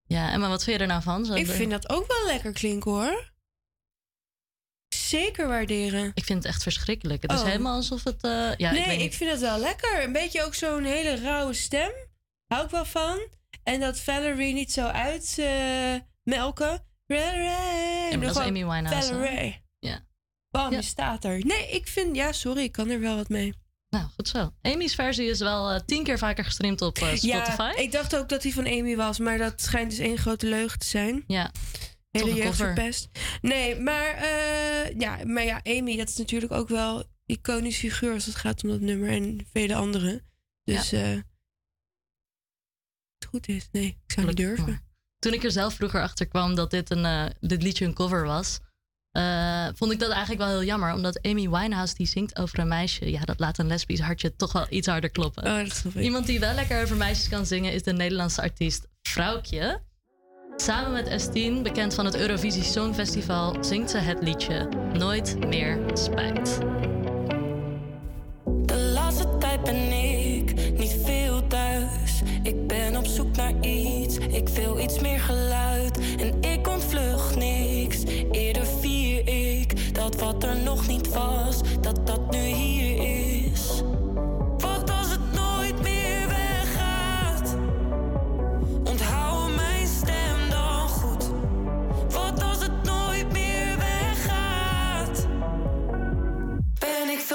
Ja, 0.08 0.32
Emma, 0.32 0.50
wat 0.50 0.64
vind 0.64 0.76
je 0.76 0.82
er 0.82 0.90
nou 0.90 1.02
van? 1.02 1.26
Zo 1.26 1.34
Ik 1.34 1.48
vind 1.48 1.72
dat 1.72 1.90
ook 1.90 2.08
wel 2.08 2.26
lekker 2.26 2.52
klinken 2.52 2.92
hoor. 2.92 3.34
Zeker 5.08 5.48
waarderen. 5.48 6.12
Ik 6.14 6.24
vind 6.24 6.44
het 6.44 6.54
echt 6.54 6.64
verschrikkelijk. 6.64 7.22
Het 7.22 7.32
is 7.32 7.40
Oh. 7.40 7.46
helemaal 7.46 7.76
alsof 7.76 8.04
het... 8.04 8.22
eh, 8.24 8.56
ja, 8.58 8.72
nee, 8.72 8.98
ik 9.04 9.14
vind 9.14 9.32
het 9.32 9.40
wel 9.40 9.60
lekker. 9.60 10.04
Een 10.04 10.12
beetje 10.14 10.44
ook 10.44 10.54
zo'n 10.56 10.84
hele 10.84 11.16
rauwe 11.22 11.54
stem. 11.54 11.92
Hou 12.48 12.64
ik 12.66 12.70
wel 12.72 12.86
van. 12.86 13.28
En 13.64 13.80
dat 13.80 14.00
Valerie 14.00 14.54
niet 14.54 14.72
zo 14.72 14.86
uitmelken. 14.86 16.84
Valerie. 17.08 18.12
Ja, 18.12 18.18
dat 18.18 18.30
is 18.30 18.38
Amy 18.38 18.66
Winehouse? 18.66 19.08
Valerie. 19.14 19.64
Ja. 19.80 20.00
Bam, 20.50 20.72
Ja. 20.72 20.82
staat 20.82 21.24
er. 21.24 21.46
Nee, 21.46 21.70
ik 21.70 21.88
vind... 21.88 22.16
Ja, 22.16 22.32
sorry, 22.32 22.62
ik 22.64 22.72
kan 22.72 22.90
er 22.90 23.00
wel 23.00 23.16
wat 23.16 23.30
mee. 23.30 23.54
Nou, 23.90 24.06
goed 24.16 24.28
zo. 24.28 24.54
Amy's 24.62 24.96
versie 24.96 25.30
is 25.30 25.40
wel 25.40 25.72
eh, 25.72 25.80
tien 25.86 26.04
keer 26.04 26.18
vaker 26.18 26.46
gestreamd 26.46 26.82
op 26.82 26.98
eh, 26.98 27.04
Spotify. 27.16 27.62
Ja, 27.62 27.76
ik 27.76 27.92
dacht 27.92 28.16
ook 28.16 28.30
dat 28.30 28.42
die 28.42 28.54
van 28.54 28.66
Amy 28.66 28.96
was, 28.96 29.20
maar 29.20 29.38
dat 29.38 29.62
schijnt 29.62 29.90
dus 29.90 30.00
één 30.00 30.18
grote 30.18 30.48
leugen 30.48 30.80
te 30.80 30.86
zijn. 30.86 31.24
Ja. 31.28 31.52
Hele 32.22 32.34
jeugd 32.34 32.56
verpest. 32.56 33.10
Nee, 33.42 33.80
maar, 33.80 34.14
eh, 34.14 35.00
ja, 35.00 35.20
maar 35.26 35.44
ja, 35.44 35.62
Amy, 35.64 35.98
dat 35.98 36.10
is 36.10 36.18
natuurlijk 36.18 36.52
ook 36.52 36.68
wel 36.70 37.04
iconisch 37.26 37.78
figuur 37.78 38.14
als 38.14 38.26
het 38.26 38.36
gaat 38.36 38.64
om 38.64 38.70
dat 38.70 38.80
nummer 38.80 39.10
en 39.10 39.48
vele 39.52 39.76
anderen. 39.76 40.22
Dus 40.64 40.92
eh 40.92 41.18
het 43.18 43.30
goed 43.30 43.48
is. 43.48 43.70
Nee, 43.72 43.86
ik 44.06 44.12
zou 44.12 44.28
niet 44.28 44.38
durven. 44.38 44.84
Toen 45.20 45.34
ik 45.34 45.44
er 45.44 45.52
zelf 45.52 45.74
vroeger 45.74 46.02
achter 46.02 46.28
kwam 46.28 46.56
dat 46.56 46.72
dit, 46.72 46.90
een, 46.90 47.06
eh, 47.06 47.26
dit 47.40 47.64
liedje 47.64 47.86
een 47.86 47.94
cover 47.94 48.26
was, 48.26 48.60
vond 49.76 49.92
ik 49.92 50.00
dat 50.00 50.10
eigenlijk 50.10 50.42
wel 50.42 50.50
heel 50.50 50.64
jammer. 50.64 50.94
Omdat 50.94 51.22
Amy 51.22 51.50
Winehouse 51.50 51.96
die 51.96 52.08
zingt 52.08 52.38
over 52.38 52.60
een 52.60 52.68
meisje. 52.68 53.12
Ja, 53.12 53.22
dat 53.22 53.40
laat 53.40 53.58
een 53.58 53.68
lesbisch 53.68 54.00
hartje 54.00 54.36
toch 54.36 54.52
wel 54.52 54.66
iets 54.70 54.88
harder 54.88 55.10
kloppen. 55.10 55.44
Oh. 55.44 56.04
Iemand 56.04 56.26
die 56.26 56.40
wel 56.40 56.54
lekker 56.54 56.82
over 56.82 56.96
meisjes 56.96 57.30
kan 57.30 57.46
zingen 57.46 57.74
is 57.74 57.84
de 57.84 57.94
Nederlandse 57.94 58.42
artiest 58.42 58.88
Vrouwtje. 59.02 59.82
Samen 60.58 60.92
met 60.92 61.28
S10, 61.28 61.62
bekend 61.64 61.94
van 61.94 62.06
het 62.06 62.16
Eurovisie 62.16 62.64
Songfestival, 62.64 63.56
zingt 63.62 63.90
ze 63.90 63.98
het 63.98 64.24
liedje 64.24 64.70
Nooit 64.94 65.48
meer 65.48 65.80
spijt. 65.94 66.60
De 68.46 68.92
laatste 68.94 69.38
tijd 69.38 69.64
ben 69.64 69.92
ik 69.92 70.78
niet 70.78 70.98
veel 71.04 71.48
thuis. 71.48 72.22
Ik 72.44 72.68
ben 72.68 72.98
op 72.98 73.06
zoek 73.06 73.36
naar 73.36 73.54
iets, 73.62 74.18
ik 74.18 74.50
wil 74.50 74.80
iets 74.80 75.00
meer 75.00 75.20
geluid. 75.20 76.00
En 76.18 76.42
ik 76.42 76.68
ontvlucht 76.68 77.36
niks, 77.36 78.04
eerder 78.32 78.66
vier 78.66 79.28
ik 79.28 79.94
dat 79.94 80.16
wat 80.16 80.44
er 80.44 80.56
nog 80.64 80.88
niet 80.88 81.14
was, 81.14 81.62
dat 81.82 82.08
dat 82.08 82.32
nu 82.32 82.40
hier 82.40 82.65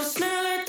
Ben 0.01 0.09
ik 0.09 0.17
veel 0.17 0.60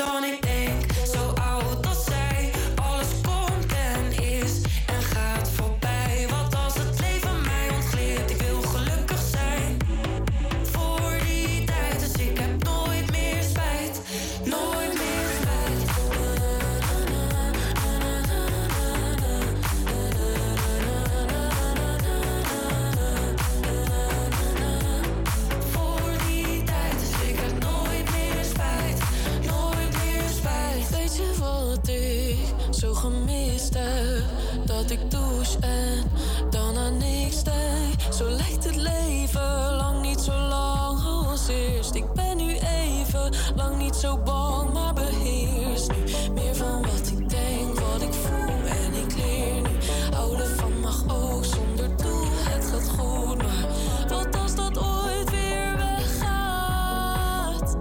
voordat 33.02 34.92
ik 34.92 35.12
douche 35.12 35.58
en 35.60 36.12
dan 36.50 36.78
aan 36.78 36.98
niks 36.98 37.44
denk. 37.44 38.14
Zo 38.14 38.30
lijkt 38.30 38.64
het 38.64 38.76
leven 38.76 39.76
lang 39.76 40.02
niet 40.02 40.20
zo 40.20 40.32
lang 40.32 41.04
als 41.04 41.48
eerst. 41.48 41.96
Ik 41.96 42.14
ben 42.14 42.38
nu 42.38 42.58
even 42.58 43.34
lang 43.56 43.78
niet 43.78 43.96
zo 43.96 44.18
bang, 44.18 44.74
maar 44.74 44.94
beheers 44.94 45.88
nu 45.88 45.96
meer 46.34 46.56
van 46.56 46.82
wat 46.82 47.12
ik 47.18 47.30
denk, 47.30 47.80
wat 47.80 48.02
ik 48.02 48.14
voel 48.14 48.66
en 48.66 48.94
ik 48.94 49.16
leer 49.16 49.62
nu. 49.62 49.70
Houden 50.16 50.48
van 50.48 50.80
mag 50.80 51.04
ook 51.08 51.46
zonder 51.46 51.98
doel, 51.98 52.28
het 52.32 52.66
gaat 52.66 52.90
goed, 53.00 53.38
maar 53.38 53.66
wat 54.08 54.36
als 54.36 54.56
dat 54.56 54.78
ooit 54.78 55.30
weer 55.32 55.78
weggaat? 55.78 57.78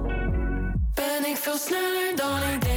Ben 0.94 1.24
ik 1.26 1.36
veel 1.36 1.58
sneller 1.58 2.16
dan 2.16 2.42
ik 2.54 2.60
denk, 2.60 2.69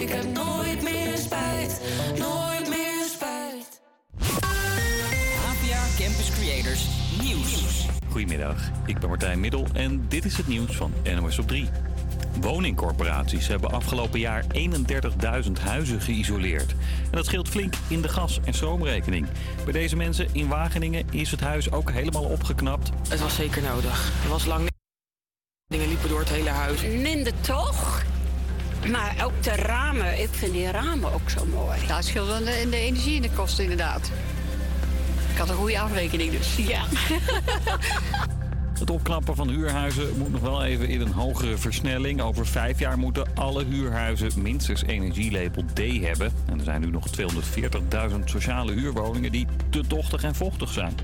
ik 0.00 0.08
heb 0.08 0.24
nooit 0.32 0.82
meer 0.82 1.16
spijt. 1.16 1.80
Nooit 2.18 2.68
meer 2.68 3.04
spijt. 3.14 3.80
APA 5.46 5.82
Campus 5.98 6.30
Creators 6.30 6.86
Nieuws. 7.22 7.86
Goedemiddag, 8.10 8.70
ik 8.86 8.98
ben 8.98 9.08
Martijn 9.08 9.40
Middel 9.40 9.66
en 9.72 10.04
dit 10.08 10.24
is 10.24 10.36
het 10.36 10.46
nieuws 10.46 10.76
van 10.76 10.92
NOS 11.14 11.38
op 11.38 11.48
3. 11.48 11.68
Woningcorporaties 12.40 13.46
hebben 13.46 13.70
afgelopen 13.70 14.20
jaar 14.20 14.44
31.000 15.44 15.52
huizen 15.60 16.00
geïsoleerd. 16.00 16.70
En 16.70 17.10
dat 17.10 17.26
scheelt 17.26 17.48
flink 17.48 17.74
in 17.88 18.02
de 18.02 18.08
gas- 18.08 18.40
en 18.44 18.54
stroomrekening. 18.54 19.26
Bij 19.64 19.72
deze 19.72 19.96
mensen 19.96 20.28
in 20.32 20.48
Wageningen 20.48 21.06
is 21.10 21.30
het 21.30 21.40
huis 21.40 21.72
ook 21.72 21.90
helemaal 21.90 22.24
opgeknapt. 22.24 22.90
Het 23.08 23.20
was 23.20 23.34
zeker 23.34 23.62
nodig. 23.62 24.12
Er 24.24 24.28
was 24.28 24.44
lang 24.44 24.68
dingen 25.66 25.88
liepen 25.88 26.08
door 26.08 26.20
het 26.20 26.28
hele 26.28 26.50
huis. 26.50 26.82
Minder 26.82 27.32
toch? 27.40 28.03
Maar 28.90 29.14
ook 29.24 29.42
de 29.42 29.50
ramen, 29.56 30.20
ik 30.20 30.28
vind 30.30 30.52
die 30.52 30.70
ramen 30.70 31.12
ook 31.12 31.30
zo 31.30 31.46
mooi. 31.46 31.78
Dat 31.86 32.04
scheelt 32.04 32.28
dan 32.28 32.44
de, 32.44 32.66
de 32.70 32.76
energie 32.76 33.14
in 33.14 33.22
de 33.22 33.30
kosten 33.30 33.62
inderdaad. 33.62 34.10
Ik 35.32 35.38
had 35.38 35.48
een 35.48 35.56
goede 35.56 35.78
afrekening 35.78 36.30
dus. 36.30 36.56
Ja. 36.56 36.82
Het 38.78 38.90
opknappen 38.90 39.36
van 39.36 39.48
huurhuizen 39.48 40.18
moet 40.18 40.32
nog 40.32 40.40
wel 40.40 40.64
even 40.64 40.88
in 40.88 41.00
een 41.00 41.12
hogere 41.12 41.56
versnelling. 41.56 42.20
Over 42.20 42.46
vijf 42.46 42.78
jaar 42.78 42.98
moeten 42.98 43.26
alle 43.34 43.64
huurhuizen 43.64 44.42
minstens 44.42 44.82
energielabel 44.82 45.64
D 45.72 45.78
hebben. 46.00 46.32
En 46.46 46.58
er 46.58 46.64
zijn 46.64 46.80
nu 46.80 46.90
nog 46.90 47.06
240.000 47.20 48.24
sociale 48.24 48.72
huurwoningen 48.72 49.32
die 49.32 49.46
te 49.70 49.86
tochtig 49.86 50.22
en 50.22 50.34
vochtig 50.34 50.72
zijn. 50.72 50.94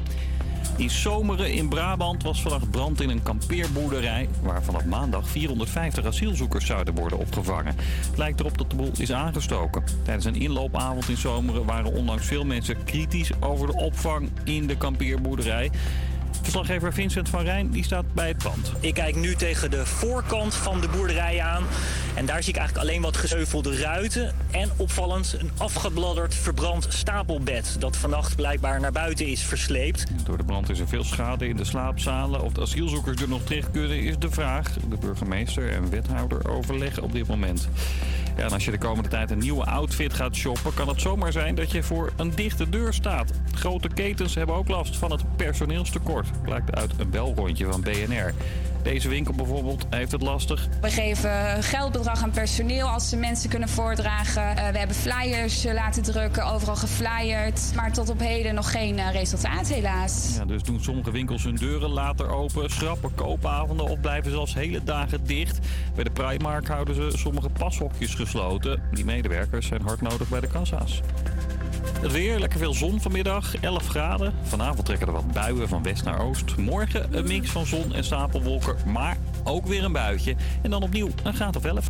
In 0.76 0.90
Zomeren 0.90 1.52
in 1.52 1.68
Brabant 1.68 2.22
was 2.22 2.42
vannacht 2.42 2.70
brand 2.70 3.00
in 3.00 3.08
een 3.08 3.22
kampeerboerderij... 3.22 4.28
waar 4.42 4.62
vanaf 4.62 4.84
maandag 4.84 5.28
450 5.28 6.04
asielzoekers 6.04 6.66
zouden 6.66 6.94
worden 6.94 7.18
opgevangen. 7.18 7.74
Het 8.08 8.18
lijkt 8.18 8.40
erop 8.40 8.58
dat 8.58 8.70
de 8.70 8.76
boel 8.76 8.92
is 8.98 9.12
aangestoken. 9.12 9.82
Tijdens 10.02 10.24
een 10.24 10.40
inloopavond 10.40 11.08
in 11.08 11.16
Zomeren 11.16 11.64
waren 11.64 11.92
ondanks 11.92 12.26
veel 12.26 12.44
mensen 12.44 12.84
kritisch... 12.84 13.30
over 13.40 13.66
de 13.66 13.76
opvang 13.76 14.28
in 14.44 14.66
de 14.66 14.76
kampeerboerderij. 14.76 15.70
Verslaggever 16.42 16.92
Vincent 16.92 17.28
van 17.28 17.44
Rijn 17.44 17.70
die 17.70 17.84
staat 17.84 18.14
bij 18.14 18.28
het 18.28 18.42
pand. 18.42 18.72
Ik 18.80 18.94
kijk 18.94 19.16
nu 19.16 19.34
tegen 19.34 19.70
de 19.70 19.86
voorkant 19.86 20.54
van 20.54 20.80
de 20.80 20.88
boerderij 20.88 21.40
aan. 21.40 21.64
En 22.14 22.26
daar 22.26 22.42
zie 22.42 22.52
ik 22.52 22.58
eigenlijk 22.58 22.88
alleen 22.88 23.02
wat 23.02 23.16
gezeuvelde 23.16 23.76
ruiten. 23.76 24.34
En 24.50 24.70
opvallend 24.76 25.36
een 25.40 25.50
afgebladderd 25.58 26.34
verbrand 26.34 26.86
stapelbed. 26.88 27.76
Dat 27.78 27.96
vannacht 27.96 28.36
blijkbaar 28.36 28.80
naar 28.80 28.92
buiten 28.92 29.26
is 29.26 29.42
versleept. 29.42 30.06
Door 30.24 30.36
de 30.36 30.44
brand 30.44 30.70
is 30.70 30.78
er 30.78 30.88
veel 30.88 31.04
schade 31.04 31.48
in 31.48 31.56
de 31.56 31.64
slaapzalen. 31.64 32.42
Of 32.42 32.52
de 32.52 32.60
asielzoekers 32.60 33.22
er 33.22 33.28
nog 33.28 33.42
terecht 33.42 33.70
kunnen 33.70 34.00
is 34.00 34.18
de 34.18 34.30
vraag. 34.30 34.72
De 34.88 34.96
burgemeester 35.00 35.72
en 35.72 35.90
wethouder 35.90 36.50
overleggen 36.50 37.02
op 37.02 37.12
dit 37.12 37.26
moment. 37.26 37.68
En 38.36 38.50
als 38.50 38.64
je 38.64 38.70
de 38.70 38.78
komende 38.78 39.08
tijd 39.08 39.30
een 39.30 39.38
nieuwe 39.38 39.64
outfit 39.64 40.14
gaat 40.14 40.34
shoppen... 40.34 40.74
kan 40.74 40.88
het 40.88 41.00
zomaar 41.00 41.32
zijn 41.32 41.54
dat 41.54 41.70
je 41.70 41.82
voor 41.82 42.12
een 42.16 42.30
dichte 42.34 42.68
deur 42.68 42.92
staat. 42.92 43.32
Grote 43.54 43.88
ketens 43.88 44.34
hebben 44.34 44.54
ook 44.54 44.68
last 44.68 44.96
van 44.96 45.10
het 45.10 45.36
personeelstekort. 45.36 46.42
Blijkt 46.42 46.74
uit 46.74 46.92
een 46.98 47.10
belrondje 47.10 47.66
van 47.66 47.80
BNR. 47.80 48.34
Deze 48.82 49.08
winkel 49.08 49.34
bijvoorbeeld 49.34 49.86
heeft 49.90 50.12
het 50.12 50.22
lastig. 50.22 50.68
We 50.80 50.90
geven 50.90 51.56
een 51.56 51.62
geldbedrag 51.62 52.22
aan 52.22 52.30
personeel 52.30 52.88
als 52.88 53.08
ze 53.08 53.16
mensen 53.16 53.50
kunnen 53.50 53.68
voordragen. 53.68 54.56
Eh, 54.56 54.68
we 54.68 54.78
hebben 54.78 54.96
flyers 54.96 55.64
eh, 55.64 55.74
laten 55.74 56.02
drukken, 56.02 56.46
overal 56.46 56.76
geflyerd. 56.76 57.72
Maar 57.74 57.92
tot 57.92 58.08
op 58.08 58.20
heden 58.20 58.54
nog 58.54 58.70
geen 58.70 58.98
eh, 58.98 59.12
resultaat 59.12 59.68
helaas. 59.68 60.34
Ja, 60.36 60.44
dus 60.44 60.62
doen 60.62 60.80
sommige 60.80 61.10
winkels 61.10 61.44
hun 61.44 61.54
deuren 61.54 61.90
later 61.90 62.28
open, 62.28 62.70
schrappen 62.70 63.14
koopavonden 63.14 63.86
of 63.86 64.00
blijven 64.00 64.30
zelfs 64.30 64.54
hele 64.54 64.84
dagen 64.84 65.26
dicht. 65.26 65.58
Bij 65.94 66.04
de 66.04 66.10
Primark 66.10 66.68
houden 66.68 66.94
ze 66.94 67.18
sommige 67.18 67.48
pashokjes 67.48 68.14
gesloten. 68.14 68.82
Die 68.92 69.04
medewerkers 69.04 69.66
zijn 69.66 69.82
hard 69.82 70.00
nodig 70.00 70.28
bij 70.28 70.40
de 70.40 70.48
kassa's. 70.48 71.00
Het 72.00 72.12
weer, 72.12 72.38
lekker 72.38 72.58
veel 72.58 72.74
zon 72.74 73.00
vanmiddag, 73.00 73.54
11 73.60 73.86
graden. 73.86 74.34
Vanavond 74.42 74.84
trekken 74.84 75.06
er 75.06 75.12
wat 75.12 75.32
buien 75.32 75.68
van 75.68 75.82
west 75.82 76.04
naar 76.04 76.20
oost. 76.20 76.56
Morgen 76.56 77.16
een 77.16 77.26
mix 77.26 77.50
van 77.50 77.66
zon 77.66 77.94
en 77.94 78.04
stapelwolken, 78.04 78.76
maar 78.86 79.16
ook 79.44 79.66
weer 79.66 79.84
een 79.84 79.92
buitje. 79.92 80.36
En 80.62 80.70
dan 80.70 80.82
opnieuw 80.82 81.08
een 81.22 81.34
graad 81.34 81.56
of 81.56 81.64
11. 81.64 81.88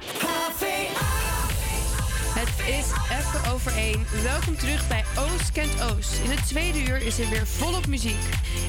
Het 2.35 2.69
is 2.69 2.87
even 3.19 3.53
over 3.53 3.77
één. 3.77 4.05
Welkom 4.23 4.57
terug 4.57 4.89
bij 4.89 5.05
Oost 5.19 5.53
kent 5.53 5.83
Oost. 5.83 6.21
In 6.25 6.31
het 6.31 6.47
tweede 6.47 6.83
uur 6.83 7.07
is 7.07 7.19
er 7.19 7.29
weer 7.29 7.47
volop 7.47 7.87
muziek. 7.87 8.21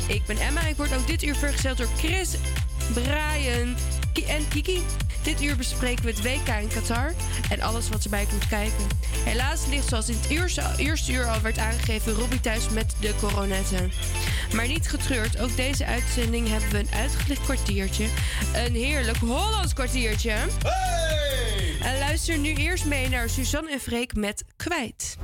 Ik 0.07 0.25
ben 0.25 0.37
Emma 0.37 0.61
en 0.61 0.67
ik 0.69 0.75
word 0.75 0.95
ook 0.95 1.07
dit 1.07 1.23
uur 1.23 1.35
vergezeld 1.35 1.77
door 1.77 1.89
Chris, 1.97 2.35
Brian 2.93 3.75
en 4.13 4.47
Kiki. 4.47 4.81
Dit 5.21 5.41
uur 5.41 5.55
bespreken 5.55 6.05
we 6.05 6.09
het 6.09 6.23
WK 6.23 6.47
in 6.61 6.67
Qatar 6.67 7.13
en 7.49 7.61
alles 7.61 7.89
wat 7.89 8.03
erbij 8.03 8.25
komt 8.25 8.47
kijken. 8.47 8.87
Helaas 9.23 9.65
ligt 9.69 9.87
zoals 9.87 10.09
in 10.09 10.17
het 10.21 10.29
eerste, 10.29 10.63
eerste 10.77 11.11
uur 11.11 11.25
al 11.25 11.41
werd 11.41 11.57
aangegeven 11.57 12.13
Robbie 12.13 12.39
thuis 12.39 12.69
met 12.69 12.95
de 12.99 13.13
coronetten. 13.19 13.91
Maar 14.53 14.67
niet 14.67 14.89
getreurd, 14.89 15.39
ook 15.39 15.55
deze 15.55 15.85
uitzending 15.85 16.47
hebben 16.47 16.69
we 16.69 16.79
een 16.79 16.93
uitgelicht 16.95 17.41
kwartiertje. 17.41 18.05
Een 18.53 18.75
heerlijk 18.75 19.17
Hollands 19.17 19.73
kwartiertje. 19.73 20.35
En 21.81 21.99
luister 21.99 22.37
nu 22.37 22.53
eerst 22.53 22.85
mee 22.85 23.09
naar 23.09 23.29
Suzanne 23.29 23.71
en 23.71 23.79
Freek 23.79 24.15
met 24.15 24.43
Kwijt. 24.55 25.17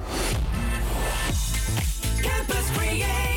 Campus 2.22 2.66
Creators, 2.76 3.37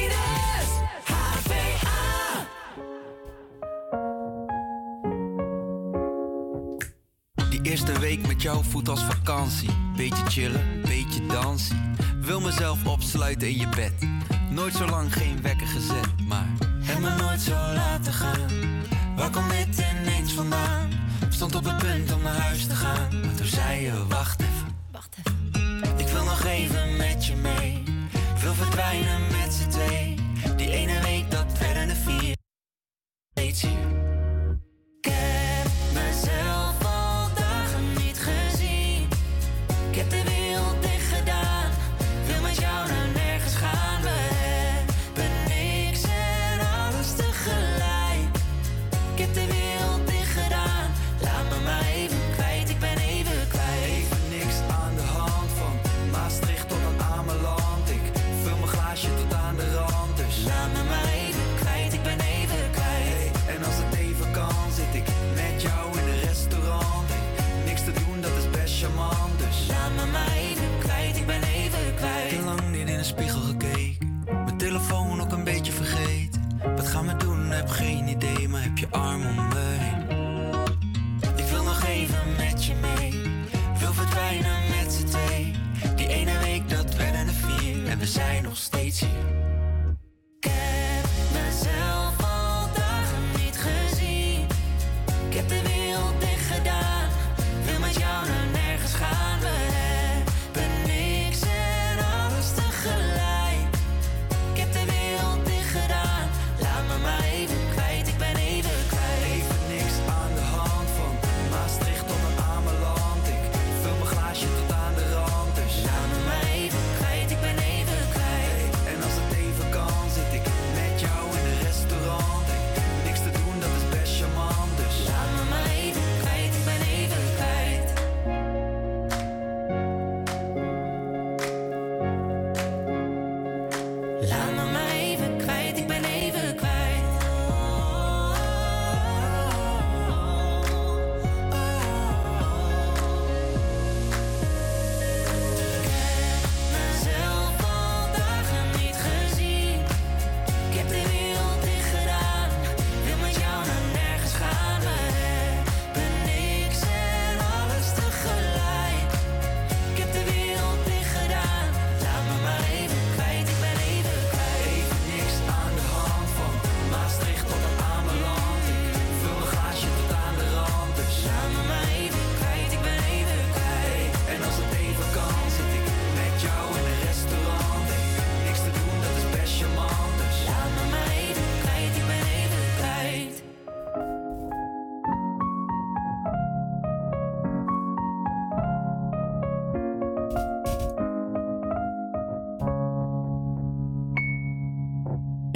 eerste 7.70 7.98
week 7.98 8.26
met 8.26 8.42
jou 8.42 8.64
voelt 8.64 8.88
als 8.88 9.04
vakantie. 9.04 9.70
Beetje 9.96 10.26
chillen, 10.26 10.80
beetje 10.82 11.26
dansen. 11.26 11.96
Wil 12.20 12.40
mezelf 12.40 12.86
opsluiten 12.86 13.48
in 13.48 13.58
je 13.58 13.68
bed. 13.68 13.92
Nooit 14.50 14.74
zo 14.74 14.86
lang 14.86 15.12
geen 15.12 15.42
wekker 15.42 15.66
gezet, 15.66 16.26
maar 16.28 16.48
heb 16.82 16.98
me 16.98 17.14
nooit 17.16 17.40
zo 17.40 17.50
laten 17.50 18.12
gaan. 18.12 18.50
Waar 19.16 19.30
komt 19.30 19.50
dit 19.50 19.84
ineens 20.02 20.32
vandaan? 20.32 20.90
Stond 21.28 21.54
op 21.54 21.64
het 21.64 21.76
punt 21.76 22.12
om 22.12 22.22
naar 22.22 22.36
huis 22.36 22.66
te 22.66 22.74
gaan. 22.74 23.20
Maar 23.20 23.34
toen 23.34 23.46
zei 23.46 23.80
je, 23.80 24.06
wacht 24.06 24.40
even. 24.40 24.76
Wacht 24.92 25.16
even. 25.18 25.98
Ik 25.98 26.08
wil 26.08 26.24
nog 26.24 26.44
even 26.44 26.96
met 26.96 27.26
je 27.26 27.34
mee. 27.34 27.82
Wil 28.40 28.54
verdwijnen 28.54 29.20
met 29.20 29.52
z'n 29.52 29.68
twee. 29.68 30.14
Die 30.56 30.70
ene 30.70 31.00
week, 31.02 31.30
dat 31.30 31.58
werden 31.58 31.88
er 31.88 31.96
vier. 31.96 32.36
Je. 33.34 34.09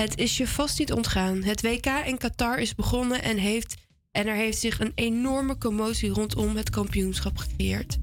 Het 0.04 0.18
is 0.18 0.36
je 0.36 0.48
vast 0.48 0.78
niet 0.78 0.92
ontgaan. 0.92 1.42
Het 1.42 1.62
WK 1.62 1.86
in 1.86 2.18
Qatar 2.18 2.58
is 2.58 2.74
begonnen 2.74 3.22
en, 3.22 3.36
heeft, 3.36 3.74
en 4.10 4.26
er 4.26 4.34
heeft 4.34 4.58
zich 4.58 4.80
een 4.80 4.92
enorme 4.94 5.58
commotie 5.58 6.10
rondom 6.10 6.56
het 6.56 6.70
kampioenschap 6.70 7.36
gecreëerd. 7.36 7.98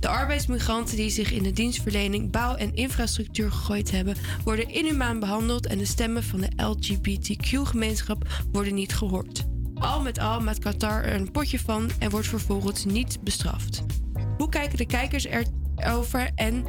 De 0.00 0.08
arbeidsmigranten 0.08 0.96
die 0.96 1.10
zich 1.10 1.32
in 1.32 1.42
de 1.42 1.52
dienstverlening, 1.52 2.30
bouw 2.30 2.54
en 2.54 2.74
infrastructuur 2.74 3.50
gegooid 3.50 3.90
hebben, 3.90 4.16
worden 4.44 4.68
inhumaan 4.68 5.20
behandeld 5.20 5.66
en 5.66 5.78
de 5.78 5.84
stemmen 5.84 6.22
van 6.22 6.40
de 6.40 6.50
LGBTQ-gemeenschap 6.56 8.44
worden 8.52 8.74
niet 8.74 8.94
gehoord. 8.94 9.44
Al 9.74 10.02
met 10.02 10.18
al 10.18 10.40
maakt 10.40 10.58
Qatar 10.58 11.04
er 11.04 11.14
een 11.14 11.30
potje 11.30 11.58
van 11.58 11.90
en 11.98 12.10
wordt 12.10 12.28
vervolgens 12.28 12.84
niet 12.84 13.18
bestraft. 13.22 13.84
Hoe 14.36 14.48
kijken 14.48 14.78
de 14.78 14.86
kijkers 14.86 15.26
erover 15.76 16.30
en 16.34 16.64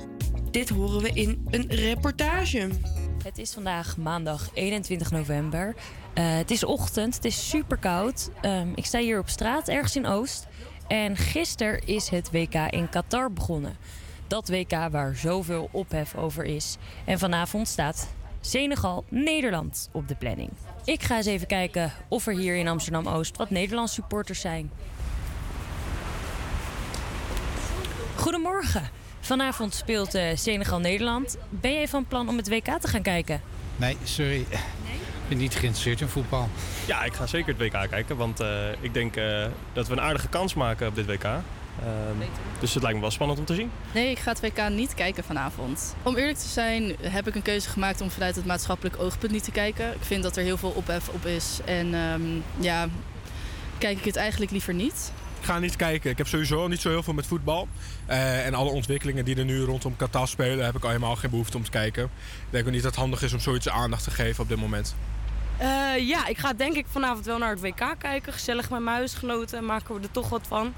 dit 0.51 0.69
horen 0.69 1.01
we 1.01 1.09
in 1.13 1.45
een 1.49 1.67
reportage. 1.67 2.69
Het 3.35 3.43
is 3.43 3.53
vandaag 3.53 3.97
maandag 3.97 4.49
21 4.53 5.11
november. 5.11 5.75
Eh, 6.13 6.35
het 6.35 6.51
is 6.51 6.63
ochtend, 6.63 7.15
het 7.15 7.25
is 7.25 7.49
super 7.49 7.77
koud. 7.77 8.29
ik 8.75 8.85
sta 8.85 8.99
hier 8.99 9.19
op 9.19 9.29
straat, 9.29 9.67
ergens 9.67 9.95
in 9.95 10.05
Oost. 10.05 10.47
En 10.87 11.17
gisteren 11.17 11.87
is 11.87 12.09
het 12.09 12.31
WK 12.31 12.53
in 12.53 12.89
Qatar 12.89 13.33
begonnen. 13.33 13.77
Dat 14.27 14.49
WK 14.49 14.71
waar 14.91 15.15
zoveel 15.15 15.69
ophef 15.71 16.15
over 16.15 16.43
is. 16.43 16.77
En 17.05 17.19
vanavond 17.19 17.67
staat 17.67 18.07
Senegal-Nederland 18.41 19.89
op 19.91 20.07
de 20.07 20.15
planning. 20.15 20.49
Ik 20.85 21.03
ga 21.03 21.17
eens 21.17 21.25
even 21.25 21.47
kijken 21.47 21.91
of 22.07 22.27
er 22.27 22.37
hier 22.37 22.55
in 22.55 22.67
Amsterdam 22.67 23.07
Oost 23.07 23.37
wat 23.37 23.49
Nederlands 23.49 23.93
supporters 23.93 24.41
zijn. 24.41 24.71
Goedemorgen. 28.15 28.89
Vanavond 29.25 29.73
speelt 29.73 30.13
eh, 30.13 30.35
Senegal-Nederland. 30.35 31.37
Ben 31.49 31.73
jij 31.73 31.87
van 31.87 32.05
plan 32.05 32.29
om 32.29 32.37
het 32.37 32.49
WK 32.49 32.79
te 32.79 32.87
gaan 32.87 33.01
kijken? 33.01 33.41
Nee, 33.75 33.97
sorry. 34.03 34.39
Ik 34.39 35.27
ben 35.27 35.37
niet 35.37 35.55
geïnteresseerd 35.55 36.01
in 36.01 36.07
voetbal. 36.07 36.49
Ja, 36.87 37.03
ik 37.03 37.13
ga 37.13 37.25
zeker 37.25 37.47
het 37.57 37.57
WK 37.57 37.89
kijken. 37.89 38.17
Want 38.17 38.39
eh, 38.39 38.47
ik 38.79 38.93
denk 38.93 39.15
eh, 39.15 39.45
dat 39.73 39.87
we 39.87 39.93
een 39.93 40.01
aardige 40.01 40.27
kans 40.27 40.53
maken 40.53 40.87
op 40.87 40.95
dit 40.95 41.05
WK. 41.05 41.23
Ehm, 41.23 41.41
dus 42.59 42.73
het 42.73 42.81
lijkt 42.81 42.95
me 42.95 43.01
wel 43.01 43.11
spannend 43.11 43.39
om 43.39 43.45
te 43.45 43.53
zien. 43.53 43.71
Nee, 43.93 44.09
ik 44.09 44.19
ga 44.19 44.31
het 44.31 44.39
WK 44.41 44.69
niet 44.69 44.93
kijken 44.93 45.23
vanavond. 45.23 45.95
Om 46.03 46.15
eerlijk 46.15 46.37
te 46.37 46.47
zijn 46.47 46.95
heb 47.01 47.27
ik 47.27 47.35
een 47.35 47.41
keuze 47.41 47.69
gemaakt 47.69 48.01
om 48.01 48.09
vanuit 48.11 48.35
het 48.35 48.45
maatschappelijk 48.45 48.99
oogpunt 48.99 49.31
niet 49.31 49.43
te 49.43 49.51
kijken. 49.51 49.93
Ik 49.93 50.03
vind 50.03 50.23
dat 50.23 50.37
er 50.37 50.43
heel 50.43 50.57
veel 50.57 50.73
ophef 50.75 51.09
op 51.09 51.25
is. 51.25 51.59
En 51.65 51.93
ehm, 51.93 52.21
ja, 52.59 52.87
kijk 53.77 53.97
ik 53.97 54.05
het 54.05 54.15
eigenlijk 54.15 54.51
liever 54.51 54.73
niet. 54.73 55.11
Ga 55.45 55.59
niet 55.59 55.75
kijken. 55.75 56.09
Ik 56.09 56.17
heb 56.17 56.27
sowieso 56.27 56.67
niet 56.67 56.81
zo 56.81 56.89
heel 56.89 57.03
veel 57.03 57.13
met 57.13 57.27
voetbal. 57.27 57.67
Eh, 58.05 58.45
en 58.45 58.53
alle 58.53 58.69
ontwikkelingen 58.69 59.25
die 59.25 59.35
er 59.35 59.45
nu 59.45 59.61
rondom 59.61 59.95
Qatar 59.95 60.27
spelen, 60.27 60.65
heb 60.65 60.75
ik 60.75 60.83
al 60.83 60.89
helemaal 60.89 61.15
geen 61.15 61.29
behoefte 61.29 61.57
om 61.57 61.63
te 61.63 61.69
kijken. 61.69 62.03
Ik 62.03 62.09
denk 62.49 62.65
ook 62.65 62.71
niet 62.71 62.81
dat 62.81 62.91
het 62.91 62.99
handig 62.99 63.21
is 63.21 63.33
om 63.33 63.39
zoiets 63.39 63.69
aandacht 63.69 64.03
te 64.03 64.11
geven 64.11 64.43
op 64.43 64.49
dit 64.49 64.59
moment. 64.59 64.95
Eh, 65.57 65.67
ja, 66.07 66.27
ik 66.27 66.37
ga 66.37 66.53
denk 66.53 66.75
ik 66.75 66.85
vanavond 66.89 67.25
wel 67.25 67.37
naar 67.37 67.49
het 67.49 67.61
WK 67.61 67.95
kijken. 67.97 68.33
Gezellig 68.33 68.69
met 68.69 68.79
mijn 68.79 68.95
huisgenoten, 68.95 69.65
maken 69.65 69.95
we 69.95 70.01
er 70.01 70.11
toch 70.11 70.29
wat 70.29 70.47
van. 70.47 70.73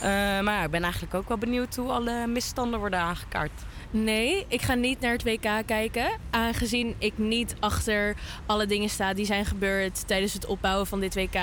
Eh, 0.00 0.40
maar 0.40 0.64
ik 0.64 0.70
ben 0.70 0.82
eigenlijk 0.82 1.14
ook 1.14 1.28
wel 1.28 1.38
benieuwd 1.38 1.76
hoe 1.76 1.90
alle 1.90 2.26
misstanden 2.26 2.78
worden 2.78 2.98
aangekaart. 2.98 3.62
Nee, 3.90 4.44
ik 4.48 4.62
ga 4.62 4.74
niet 4.74 5.00
naar 5.00 5.12
het 5.12 5.22
WK 5.22 5.66
kijken. 5.66 6.18
Aangezien 6.30 6.94
ik 6.98 7.18
niet 7.18 7.54
achter 7.60 8.16
alle 8.46 8.66
dingen 8.66 8.88
sta 8.88 9.14
die 9.14 9.24
zijn 9.24 9.44
gebeurd 9.44 10.06
tijdens 10.06 10.32
het 10.32 10.46
opbouwen 10.46 10.86
van 10.86 11.00
dit 11.00 11.14
WK. 11.14 11.38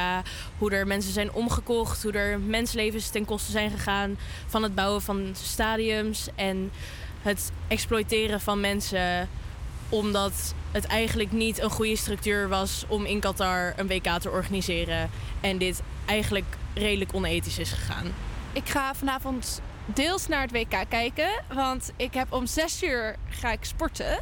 Hoe 0.58 0.72
er 0.72 0.88
mensen 0.88 1.14
zijn 1.14 1.34
omgekocht, 1.34 2.04
hoe 2.04 2.12
er 2.12 2.40
mensenlevens 2.40 3.10
ten 3.10 3.26
koste 3.26 3.52
zijn 3.52 3.72
gegaan 3.72 4.18
van 4.46 4.64
het 4.64 4.76
bouwen 4.76 5.02
van 5.02 5.30
stadiums 5.34 6.28
en 6.36 6.72
het 7.22 7.52
exploiteren 7.68 8.42
van 8.42 8.60
mensen 8.60 9.30
omdat 9.90 10.54
het 10.72 10.86
eigenlijk 10.86 11.32
niet 11.32 11.60
een 11.60 11.70
goede 11.70 11.96
structuur 11.96 12.48
was 12.50 12.86
om 12.88 13.06
in 13.06 13.20
Qatar 13.20 13.74
een 13.76 13.88
WK 13.88 14.08
te 14.20 14.30
organiseren. 14.30 15.10
En 15.42 15.58
dit 15.58 15.82
eigenlijk 16.06 16.46
redelijk 16.74 17.14
onethisch 17.14 17.60
is 17.60 17.72
gegaan. 17.72 18.06
Ik 18.54 18.70
ga 18.70 18.96
vanavond 18.96 19.62
deels 19.86 20.28
naar 20.28 20.42
het 20.42 20.52
WK 20.52 20.76
kijken. 20.90 21.30
Want 21.54 21.92
ik 21.96 22.14
heb 22.14 22.34
om 22.34 22.46
6 22.46 22.84
uur 22.84 23.16
ga 23.30 23.52
ik 23.52 23.64
sporten. 23.64 24.20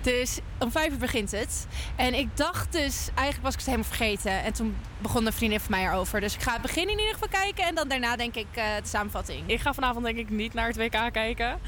Dus 0.00 0.38
om 0.58 0.70
5 0.70 0.92
uur 0.92 0.98
begint 0.98 1.30
het. 1.30 1.66
En 1.96 2.14
ik 2.14 2.36
dacht 2.36 2.72
dus, 2.72 3.08
eigenlijk 3.14 3.42
was 3.42 3.52
ik 3.52 3.58
het 3.58 3.68
helemaal 3.68 3.88
vergeten. 3.88 4.42
En 4.42 4.52
toen 4.52 4.76
begon 4.98 5.26
een 5.26 5.32
vriendin 5.32 5.60
van 5.60 5.70
mij 5.70 5.84
erover. 5.86 6.20
Dus 6.20 6.34
ik 6.34 6.42
ga 6.42 6.52
het 6.52 6.62
begin 6.62 6.88
in 6.88 6.98
ieder 6.98 7.12
geval 7.12 7.28
kijken. 7.28 7.64
En 7.64 7.74
dan 7.74 7.88
daarna 7.88 8.16
denk 8.16 8.34
ik 8.34 8.46
eh, 8.54 8.64
de 8.82 8.88
samenvatting. 8.88 9.42
Ik 9.46 9.60
ga 9.60 9.74
vanavond 9.74 10.04
denk 10.04 10.18
ik 10.18 10.30
niet 10.30 10.54
naar 10.54 10.66
het 10.66 10.76
WK 10.76 11.12
kijken. 11.12 11.60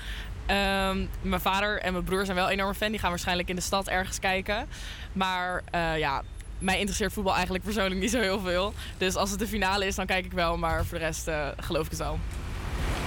Ehm, 0.47 1.07
mijn 1.21 1.41
vader 1.41 1.81
en 1.81 1.93
mijn 1.93 2.05
broer 2.05 2.25
zijn 2.25 2.37
wel 2.37 2.49
enorm 2.49 2.75
fan. 2.75 2.91
Die 2.91 3.01
gaan 3.01 3.11
waarschijnlijk 3.11 3.49
in 3.49 3.57
de 3.57 3.63
stad 3.63 3.89
ergens 3.89 4.19
kijken. 4.19 4.69
Maar 5.13 5.63
eh, 5.71 5.99
ja, 5.99 6.23
mij 6.59 6.79
interesseert 6.79 7.13
voetbal 7.13 7.35
eigenlijk 7.35 7.65
persoonlijk 7.65 8.01
niet 8.01 8.11
zo 8.11 8.21
heel 8.21 8.41
veel. 8.41 8.75
Dus 8.99 9.15
als 9.15 9.31
het 9.31 9.39
de 9.39 9.47
finale 9.47 9.87
is, 9.87 9.95
dan 9.95 10.07
kijk 10.07 10.25
ik 10.25 10.33
wel. 10.33 10.57
Maar 10.59 10.85
voor 10.85 10.99
de 10.99 11.05
rest 11.05 11.29
eh, 11.29 11.49
geloof 11.57 11.85
ik 11.85 11.91
het 11.91 12.01
wel. 12.01 12.19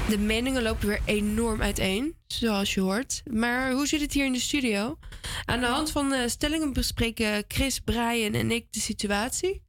De 0.09 0.17
meningen 0.17 0.61
lopen 0.61 0.87
weer 0.87 1.01
enorm 1.05 1.61
uiteen, 1.61 2.15
zoals 2.27 2.73
je 2.73 2.81
hoort. 2.81 3.21
Maar 3.31 3.71
hoe 3.71 3.87
zit 3.87 4.01
het 4.01 4.13
hier 4.13 4.25
in 4.25 4.33
de 4.33 4.39
studio? 4.39 4.97
Aan 5.45 5.59
de 5.59 5.65
hand 5.65 5.91
van 5.91 6.09
de 6.09 6.29
stellingen 6.29 6.73
bespreken 6.73 7.43
Chris, 7.47 7.79
Brian 7.79 8.33
en 8.33 8.51
ik 8.51 8.65
de 8.69 8.79
situatie. 8.79 9.61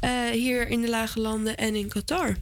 eh, 0.00 0.10
hier 0.30 0.68
in 0.68 0.80
de 0.80 0.88
Lage 0.88 1.20
Landen 1.20 1.56
en 1.56 1.74
in 1.74 1.88
Qatar. 1.88 2.36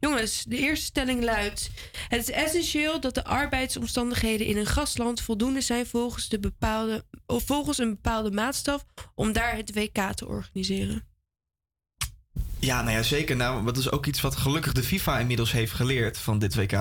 Jongens, 0.00 0.44
de 0.44 0.56
eerste 0.56 0.84
stelling 0.84 1.22
luidt: 1.22 1.70
Het 2.08 2.20
is 2.20 2.30
essentieel 2.30 3.00
dat 3.00 3.14
de 3.14 3.24
arbeidsomstandigheden 3.24 4.46
in 4.46 4.56
een 4.56 4.66
gastland 4.66 5.20
voldoende 5.20 5.60
zijn 5.60 5.86
volgens, 5.86 6.28
de 6.28 6.38
bepaalde, 6.38 7.04
of 7.26 7.44
volgens 7.44 7.78
een 7.78 7.90
bepaalde 7.90 8.30
maatstaf 8.30 8.84
om 9.14 9.32
daar 9.32 9.56
het 9.56 9.74
WK 9.74 10.12
te 10.14 10.26
organiseren. 10.26 11.08
Ja, 12.60 12.82
nou 12.82 12.96
ja, 12.96 13.02
zeker. 13.02 13.36
Nou, 13.36 13.64
dat 13.64 13.76
is 13.76 13.90
ook 13.90 14.06
iets 14.06 14.20
wat 14.20 14.36
gelukkig 14.36 14.72
de 14.72 14.82
FIFA 14.82 15.18
inmiddels 15.18 15.52
heeft 15.52 15.72
geleerd 15.72 16.18
van 16.18 16.38
dit 16.38 16.54
WK. 16.54 16.72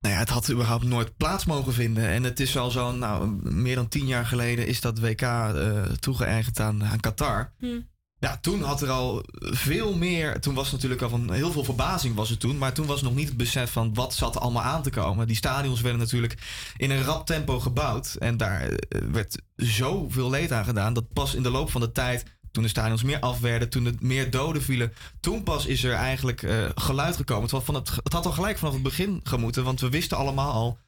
Nou 0.00 0.14
ja, 0.14 0.20
het 0.20 0.28
had 0.28 0.50
überhaupt 0.50 0.84
nooit 0.84 1.16
plaats 1.16 1.44
mogen 1.44 1.72
vinden. 1.72 2.08
En 2.08 2.22
het 2.22 2.40
is 2.40 2.56
al 2.56 2.70
zo'n, 2.70 2.98
nou, 2.98 3.28
meer 3.42 3.74
dan 3.74 3.88
tien 3.88 4.06
jaar 4.06 4.26
geleden 4.26 4.66
is 4.66 4.80
dat 4.80 4.98
WK 4.98 5.22
eh 5.22 5.82
toegeëigend 5.82 6.60
aan, 6.60 6.84
aan 6.84 7.00
Qatar. 7.00 7.52
Hm. 7.58 7.80
Ja, 8.24 8.38
toen 8.40 8.62
had 8.62 8.82
er 8.82 8.90
al 8.90 9.24
veel 9.38 9.96
meer. 9.96 10.40
Toen 10.40 10.54
was 10.54 10.72
natuurlijk 10.72 11.02
al 11.02 11.08
van 11.08 11.32
heel 11.32 11.52
veel 11.52 11.64
verbazing 11.64 12.14
was 12.14 12.30
het 12.30 12.40
toen. 12.40 12.58
Maar 12.58 12.72
toen 12.72 12.86
was 12.86 13.02
nog 13.02 13.14
niet 13.14 13.28
het 13.28 13.36
besef 13.36 13.72
van 13.72 13.94
wat 13.94 14.14
zat 14.14 14.34
er 14.34 14.40
allemaal 14.40 14.62
aan 14.62 14.82
te 14.82 14.90
komen. 14.90 15.26
Die 15.26 15.36
stadions 15.36 15.80
werden 15.80 16.00
natuurlijk 16.00 16.34
in 16.76 16.90
een 16.90 17.02
rap 17.02 17.26
tempo 17.26 17.60
gebouwd. 17.60 18.14
En 18.14 18.36
daar 18.36 18.60
eh, 18.62 19.00
werd 19.12 19.42
zoveel 19.56 20.30
leed 20.30 20.52
aan 20.52 20.64
gedaan. 20.64 20.94
Dat 20.94 21.12
pas 21.12 21.34
in 21.34 21.42
de 21.42 21.50
loop 21.50 21.70
van 21.70 21.80
de 21.80 21.92
tijd. 21.92 22.24
Toen 22.50 22.62
de 22.62 22.68
stadions 22.68 23.02
meer 23.02 23.20
af 23.20 23.40
werden, 23.40 23.68
toen 23.68 23.86
er 23.86 23.94
meer 24.00 24.30
doden 24.30 24.62
vielen. 24.62 24.92
Toen 25.20 25.42
pas 25.42 25.66
is 25.66 25.84
er 25.84 25.94
eigenlijk 25.94 26.42
eh, 26.42 26.68
geluid 26.74 27.16
gekomen. 27.16 27.48
Terwijl 27.48 27.66
van 27.66 27.74
het, 27.74 27.90
het 28.02 28.12
had 28.12 28.26
al 28.26 28.32
gelijk 28.32 28.58
vanaf 28.58 28.74
het 28.74 28.82
begin 28.82 29.20
gemoeten. 29.24 29.64
Want 29.64 29.80
we 29.80 29.88
wisten 29.88 30.16
allemaal 30.16 30.52
al. 30.52 30.78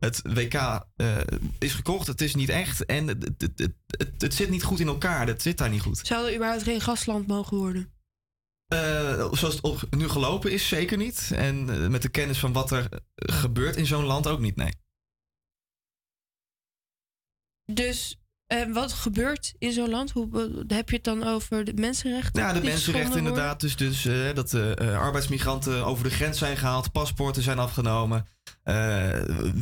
Het 0.00 0.20
WK 0.22 0.54
eh, 0.96 1.16
is 1.58 1.72
gekocht, 1.72 2.06
het 2.06 2.20
is 2.20 2.34
niet 2.34 2.48
echt. 2.48 2.84
En 2.84 3.08
het, 3.08 3.30
het, 3.38 3.72
het, 4.18 4.34
zit 4.34 4.50
niet 4.50 4.62
goed 4.62 4.80
in 4.80 4.86
elkaar. 4.86 5.26
Het 5.26 5.42
zit 5.42 5.58
daar 5.58 5.70
niet 5.70 5.80
goed. 5.80 6.06
Zou 6.06 6.26
er 6.26 6.34
überhaupt 6.34 6.62
geen 6.62 6.80
gastland 6.80 7.26
mogen 7.26 7.56
worden? 7.56 7.92
Eh, 8.66 9.32
zoals 9.32 9.54
het 9.54 9.60
op- 9.60 9.86
nu 9.90 10.08
gelopen 10.08 10.52
is, 10.52 10.68
zeker 10.68 10.96
niet. 10.96 11.30
En 11.34 11.70
eh, 11.70 11.88
met 11.88 12.02
de 12.02 12.08
kennis 12.08 12.38
van 12.38 12.52
wat 12.52 12.70
er 12.70 12.88
gebeurt 13.14 13.76
in 13.76 13.86
zo'n 13.86 14.04
land 14.04 14.26
ook 14.26 14.40
niet, 14.40 14.56
nee. 14.56 14.72
Dus 17.72 18.20
wat 18.72 18.92
gebeurt 18.92 19.54
in 19.58 19.72
zo'n 19.72 19.90
land? 19.90 20.10
Hoe 20.10 20.28
heb 20.66 20.88
je 20.88 20.96
het 20.96 21.04
dan 21.04 21.24
over 21.24 21.64
de 21.64 21.74
mensenrechten? 21.74 22.42
Ja, 22.42 22.52
de 22.52 22.62
mensenrechten 22.62 23.18
inderdaad. 23.18 23.60
Dus, 23.60 23.76
dus 23.76 24.02
dat 24.34 24.50
de 24.50 24.96
arbeidsmigranten 24.98 25.84
over 25.84 26.04
de 26.04 26.10
grens 26.10 26.38
zijn 26.38 26.56
gehaald, 26.56 26.92
paspoorten 26.92 27.42
zijn 27.42 27.58
afgenomen. 27.58 28.26
Eh, 28.62 28.74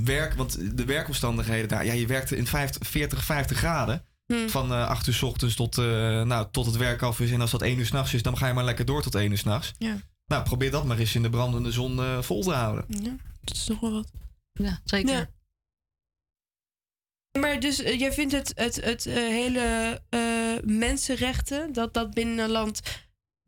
werk, 0.04 0.34
want 0.34 0.76
de 0.76 0.84
werkomstandigheden 0.84 1.68
daar, 1.68 1.84
ja, 1.84 1.92
je 1.92 2.06
werkte 2.06 2.36
in 2.36 2.46
50, 2.46 2.88
40, 2.88 3.24
50 3.24 3.58
graden. 3.58 4.02
Hmm. 4.26 4.48
Van 4.48 4.72
eh 4.72 4.88
8 4.88 5.06
uur 5.06 5.14
s 5.14 5.22
ochtends 5.22 5.54
tot, 5.54 5.78
eh, 5.78 5.84
nou, 6.22 6.46
tot 6.50 6.66
het 6.66 6.76
werk 6.76 7.02
af 7.02 7.20
is. 7.20 7.30
En 7.30 7.40
als 7.40 7.50
dat 7.50 7.62
1 7.62 7.78
uur 7.78 7.86
s'nachts 7.86 8.14
is, 8.14 8.22
dan 8.22 8.36
ga 8.36 8.46
je 8.46 8.52
maar 8.52 8.64
lekker 8.64 8.84
door 8.84 9.02
tot 9.02 9.14
1 9.14 9.30
uur 9.30 9.38
s'nachts. 9.38 9.74
Ja. 9.78 9.96
Nou, 10.26 10.42
probeer 10.42 10.70
dat 10.70 10.84
maar 10.84 10.98
eens 10.98 11.14
in 11.14 11.22
de 11.22 11.30
brandende 11.30 11.72
zon 11.72 12.22
vol 12.22 12.42
te 12.42 12.52
houden. 12.52 12.84
Ja, 12.88 13.16
dat 13.40 13.56
is 13.56 13.66
nog 13.68 13.80
wel 13.80 13.92
wat. 13.92 14.10
Ja, 14.52 14.80
zeker. 14.84 15.12
Ja. 15.12 15.28
Maar 17.40 17.60
dus 17.60 17.76
jij 17.76 18.12
vindt 18.12 18.32
het, 18.32 18.52
het, 18.54 18.84
het 18.84 19.04
hele 19.04 20.00
eh, 20.08 20.20
mensenrechten, 20.64 21.72
dat 21.72 21.94
dat 21.94 22.14
binnen 22.14 22.38
een 22.38 22.50
land 22.50 22.80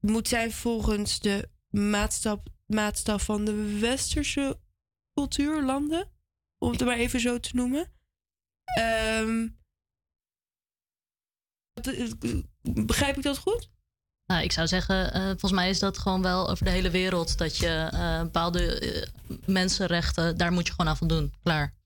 moet 0.00 0.28
zijn 0.28 0.52
volgens 0.52 1.20
de 1.20 1.48
maatstaf, 1.68 2.38
maatstaf 2.66 3.24
van 3.24 3.44
de 3.44 3.78
westerse 3.80 4.58
cultuurlanden, 5.14 6.10
om 6.58 6.70
het 6.72 6.84
maar 6.84 6.96
even 6.96 7.20
zo 7.20 7.40
te 7.40 7.50
noemen. 7.52 7.92
Ehm, 8.64 9.48
eh, 11.72 12.42
begrijp 12.62 13.16
ik 13.16 13.22
dat 13.22 13.38
goed? 13.38 13.70
Nou, 14.26 14.42
ik 14.42 14.52
zou 14.52 14.66
zeggen, 14.66 15.12
eh, 15.12 15.26
volgens 15.26 15.52
mij 15.52 15.68
is 15.68 15.78
dat 15.78 15.98
gewoon 15.98 16.22
wel 16.22 16.48
over 16.50 16.64
de 16.64 16.70
hele 16.70 16.90
wereld. 16.90 17.38
Dat 17.38 17.56
je 17.56 17.88
eh, 17.92 18.22
bepaalde 18.22 19.08
mensenrechten, 19.46 20.36
daar 20.36 20.52
moet 20.52 20.66
je 20.66 20.72
gewoon 20.72 20.90
aan 20.90 20.96
voldoen. 20.96 21.34
Klaar. 21.42 21.78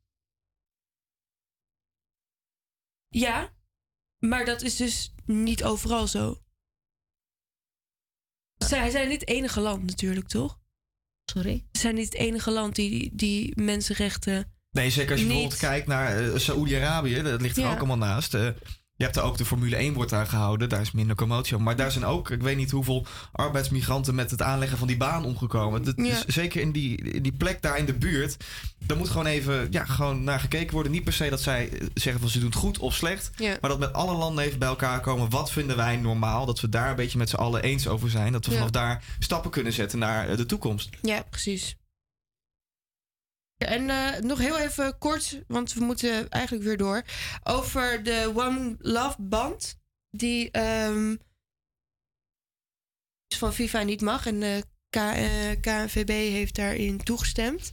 Ja, 3.09 3.52
maar 4.18 4.44
dat 4.44 4.62
is 4.62 4.76
dus 4.76 5.14
niet 5.24 5.64
overal 5.64 6.06
zo. 6.06 6.42
Zij 8.55 8.90
zijn 8.90 9.09
niet 9.09 9.20
het 9.20 9.28
enige 9.28 9.60
land 9.60 9.84
natuurlijk, 9.84 10.28
toch? 10.28 10.60
Sorry? 11.24 11.64
Ze 11.72 11.80
zijn 11.80 11.94
niet 11.94 12.05
het 12.05 12.14
enige 12.14 12.51
land 12.51 12.74
die, 12.74 13.10
die 13.14 13.52
mensenrechten... 13.60 14.52
Nee, 14.70 14.90
zeker 14.90 15.10
als 15.10 15.20
je 15.20 15.26
Niet- 15.26 15.34
bijvoorbeeld 15.34 15.70
kijkt 15.70 15.86
naar 15.86 16.18
eh, 16.32 16.38
Saoedi-Arabië, 16.38 17.22
dat 17.22 17.40
ligt 17.40 17.56
er 17.56 17.62
Ja. 17.62 17.70
ook 17.72 17.78
allemaal 17.78 17.96
naast. 17.96 18.34
Eh, 18.34 18.40
je 18.42 18.55
hebt 19.05 19.14
daar 19.14 19.24
ook 19.24 19.36
de 19.36 19.44
Formule 19.44 19.76
1 19.76 19.94
wordt 19.94 20.10
daar 20.10 20.26
gehouden, 20.26 20.68
daar 20.68 20.81
is 20.81 20.93
minder 20.93 21.16
commotie 21.16 21.52
over. 21.52 21.66
Maar 21.66 21.76
daar 21.76 21.90
zijn 21.93 22.05
ook, 22.05 22.31
ik 22.31 22.43
weet 22.43 22.56
niet 22.56 22.70
hoeveel 22.70 23.06
arbeidsmigranten 23.32 24.14
met 24.14 24.31
het 24.31 24.43
aanleggen 24.43 24.78
van 24.78 24.86
die 24.86 24.97
baan 24.97 25.24
omgekomen. 25.24 25.85
Dat, 25.85 25.94
Ja. 25.97 26.02
dus 26.02 26.24
zeker 26.26 26.60
in 26.60 26.72
die, 26.72 26.97
in 26.97 27.22
die 27.22 27.32
plek 27.32 27.62
daar 27.62 27.78
in 27.78 27.85
de 27.85 27.94
buurt, 27.94 28.36
daar 28.86 28.97
moet 28.97 29.09
gewoon 29.09 29.26
even 29.26 29.66
ja, 29.70 29.85
gewoon 29.85 30.24
naar 30.24 30.40
gekeken 30.40 30.72
worden. 30.74 30.93
Niet 30.93 31.05
per 31.05 31.12
se 31.12 31.28
dat 31.28 31.40
zij 31.40 31.68
eh, 31.68 31.86
zeggen 31.94 32.20
van 32.20 32.31
ze 32.31 32.39
doen 32.39 32.48
het 32.48 32.59
goed 32.59 32.78
of 32.78 32.94
slecht, 32.94 33.31
Ja. 33.36 33.56
maar 33.60 33.70
dat 33.70 33.78
met 33.78 33.93
alle 33.93 34.14
landen 34.16 34.44
even 34.44 34.59
bij 34.59 34.68
elkaar 34.68 35.01
komen. 35.01 35.31
Wat 35.31 35.51
vinden 35.52 35.76
wij 35.76 35.97
normaal? 35.97 36.47
Dat 36.47 36.60
we 36.60 36.68
daar 36.68 36.90
een 36.90 36.97
beetje 36.97 37.18
met 37.18 37.28
z'n 37.28 37.36
allen 37.36 37.62
eens 37.62 37.89
over 37.89 38.10
zijn. 38.10 38.32
Dat 38.32 38.47
we 38.47 38.52
vanaf 38.52 38.70
daar 38.70 39.05
stappen 39.18 39.51
kunnen 39.51 39.72
zetten 39.72 39.98
naar 39.98 40.28
eh, 40.28 40.36
de 40.36 40.47
toekomst. 40.47 40.89
Ja, 41.02 41.24
precies. 41.31 41.76
En 43.66 43.90
eh, 43.90 44.20
nog 44.20 44.38
heel 44.38 44.58
even 44.58 44.98
kort, 44.98 45.40
want 45.46 45.72
we 45.72 45.84
moeten 45.84 46.28
eigenlijk 46.30 46.64
weer 46.64 46.76
door. 46.76 47.02
Over 47.42 48.02
de 48.02 48.32
One 48.34 48.76
Love 48.78 49.16
Band. 49.22 49.78
Die 50.10 50.50
ehm, 50.50 51.16
van 53.34 53.52
FIFA 53.54 53.82
niet 53.82 54.00
mag. 54.00 54.26
En 54.26 54.40
de 54.40 54.64
K, 54.90 54.96
eh, 54.96 55.50
KNVB 55.60 56.08
heeft 56.08 56.54
daarin 56.54 56.98
toegestemd. 57.02 57.70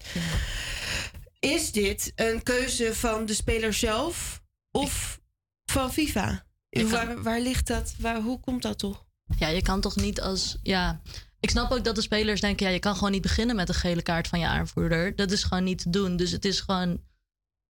Is 1.40 1.72
dit 1.72 2.12
een 2.16 2.44
keuze 2.44 2.96
van 2.96 3.26
de 3.26 3.34
speler 3.34 3.74
zelf 3.74 4.42
of 4.72 5.20
van 5.66 5.94
FIFA? 5.94 6.46
Kan- 6.70 6.90
Waar, 6.90 7.22
waar 7.24 7.40
ligt 7.40 7.68
dat? 7.68 7.96
Waar, 8.00 8.22
hoe 8.22 8.40
komt 8.40 8.62
dat 8.62 8.80
toch? 8.80 9.06
Ja, 9.38 9.48
je 9.48 9.62
kan 9.62 9.82
toch 9.82 9.96
niet 9.96 10.22
als. 10.22 10.58
Ja, 10.64 11.02
ik 11.42 11.50
snap 11.50 11.72
ook 11.72 11.84
dat 11.84 11.96
de 11.96 12.02
spelers 12.02 12.42
denken: 12.42 12.66
ja, 12.66 12.72
je 12.72 12.80
kan 12.80 12.96
gewoon 12.96 13.12
niet 13.12 13.22
beginnen 13.22 13.56
met 13.56 13.70
een 13.70 13.76
gele 13.76 14.02
kaart 14.02 14.28
van 14.28 14.40
je 14.40 14.48
aanvoerder. 14.48 15.16
Dat 15.16 15.32
is 15.32 15.44
gewoon 15.44 15.64
niet 15.64 15.82
te 15.82 15.90
doen. 15.90 16.16
Dus 16.16 16.32
het 16.32 16.46
is 16.46 16.60
gewoon. 16.60 17.02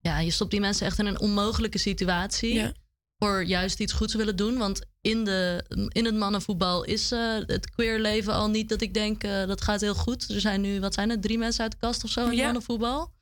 Ja, 0.00 0.18
je 0.18 0.30
stopt 0.30 0.50
die 0.50 0.60
mensen 0.60 0.86
echt 0.86 0.98
in 0.98 1.06
een 1.06 1.20
onmogelijke 1.20 1.78
situatie. 1.78 2.54
Ja. 2.54 2.72
Voor 3.18 3.44
juist 3.44 3.80
iets 3.80 3.92
goeds 3.92 4.14
willen 4.14 4.36
doen. 4.36 4.58
Want 4.58 4.82
in, 5.00 5.24
de, 5.24 5.64
in 5.88 6.04
het 6.04 6.14
mannenvoetbal 6.14 6.84
is 6.84 7.12
eh, 7.12 7.36
het 7.46 7.70
queer 7.70 7.98
leven 8.00 8.32
al 8.32 8.48
niet 8.50 8.68
dat 8.68 8.80
ik 8.80 8.94
denk 8.94 9.24
eh, 9.24 9.46
dat 9.46 9.60
gaat 9.62 9.80
heel 9.80 9.94
goed. 9.94 10.28
Er 10.30 10.40
zijn 10.40 10.60
nu, 10.60 10.80
wat 10.80 10.94
zijn 10.94 11.10
het, 11.10 11.22
drie 11.22 11.38
mensen 11.38 11.62
uit 11.62 11.72
de 11.72 11.78
kast 11.78 12.04
of 12.04 12.10
zo 12.10 12.20
in 12.20 12.26
het 12.28 12.36
Ja. 12.36 12.44
mannenvoetbal. 12.44 13.12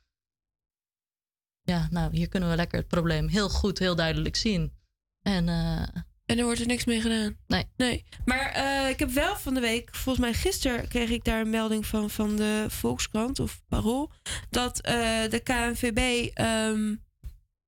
Ja, 1.63 1.87
nou, 1.91 2.15
hier 2.15 2.27
kunnen 2.27 2.49
we 2.49 2.55
lekker 2.55 2.79
het 2.79 2.87
probleem 2.87 3.27
heel 3.27 3.49
goed, 3.49 3.79
heel 3.79 3.95
duidelijk 3.95 4.35
zien. 4.35 4.73
En, 5.21 5.49
eh, 5.49 6.01
En 6.31 6.37
er 6.37 6.43
wordt 6.43 6.59
er 6.59 6.67
niks 6.67 6.85
mee 6.85 7.01
gedaan. 7.01 7.37
Nee. 7.47 7.65
Nee. 7.77 8.05
Maar 8.25 8.51
eh, 8.51 8.89
ik 8.89 8.99
heb 8.99 9.09
wel 9.09 9.37
van 9.37 9.53
de 9.53 9.59
week, 9.59 9.95
volgens 9.95 10.25
mij 10.25 10.33
gisteren 10.33 10.87
kreeg 10.87 11.09
ik 11.09 11.23
daar 11.23 11.41
een 11.41 11.49
melding 11.49 11.85
van 11.85 12.09
van 12.09 12.35
de 12.35 12.65
Volkskrant 12.69 13.39
of 13.39 13.61
Parool. 13.67 14.11
Dat 14.49 14.79
eh, 14.79 14.93
de 15.29 15.39
KNVB 15.43 16.29
ehm, 16.33 16.95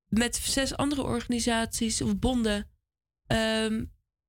met 0.08 0.36
zes 0.36 0.76
andere 0.76 1.02
organisaties 1.02 2.02
of 2.02 2.18
bonden 2.18 2.70
ehm, 3.26 3.84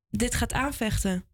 dit 0.10 0.36
gaat 0.36 0.53
aanvechten. 0.53 1.26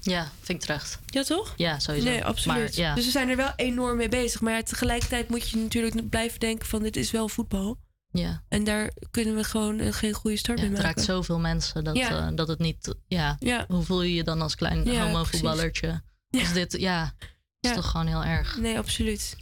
Ja, 0.00 0.30
vind 0.40 0.58
ik 0.58 0.60
terecht. 0.60 0.98
Ja, 1.06 1.22
toch? 1.22 1.54
Ja, 1.56 1.78
sowieso. 1.78 2.08
Nee, 2.08 2.24
absoluut. 2.24 2.58
Maar, 2.58 2.70
ja. 2.72 2.94
Dus 2.94 3.04
we 3.04 3.10
zijn 3.10 3.28
er 3.28 3.36
wel 3.36 3.52
enorm 3.56 3.96
mee 3.96 4.08
bezig. 4.08 4.40
Maar 4.40 4.64
tegelijkertijd 4.64 5.28
moet 5.28 5.50
je 5.50 5.56
natuurlijk 5.56 6.08
blijven 6.08 6.40
denken 6.40 6.66
van 6.66 6.82
dit 6.82 6.96
is 6.96 7.10
wel 7.10 7.28
voetbal. 7.28 7.78
Ja. 8.12 8.42
En 8.48 8.64
daar 8.64 8.90
kunnen 9.10 9.34
we 9.36 9.44
gewoon 9.44 9.78
eh, 9.80 9.92
geen 9.92 10.12
goede 10.12 10.36
start 10.36 10.58
Ja, 10.58 10.64
mee 10.64 10.72
het 10.74 10.82
maken. 10.82 10.96
raakt 10.96 11.08
zoveel 11.10 11.38
mensen 11.38 11.84
dat, 11.84 11.96
Ja. 11.96 12.26
eh, 12.28 12.28
dat 12.34 12.48
het 12.48 12.58
niet. 12.58 12.94
Ja, 13.06 13.36
Ja. 13.40 13.64
Hoe 13.68 13.82
voel 13.82 14.02
je 14.02 14.14
je 14.14 14.24
dan 14.24 14.40
als 14.42 14.54
klein 14.54 14.84
Ja, 14.84 15.04
homo-voetballertje? 15.06 16.02
Als 16.30 16.52
dit, 16.52 16.76
ja, 16.78 17.14
is 17.60 17.72
toch 17.72 17.90
gewoon 17.90 18.06
heel 18.06 18.24
erg. 18.24 18.58
Nee, 18.58 18.78
absoluut. 18.78 19.36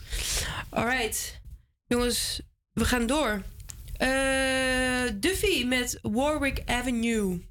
Alright. 0.69 1.41
Jongens, 1.87 2.41
we 2.73 2.85
gaan 2.85 3.07
door. 3.07 3.43
Eh 3.97 5.11
Duffy 5.15 5.65
met 5.65 5.99
Warwick 6.03 6.63
Avenue. 6.67 7.47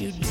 You 0.00 0.29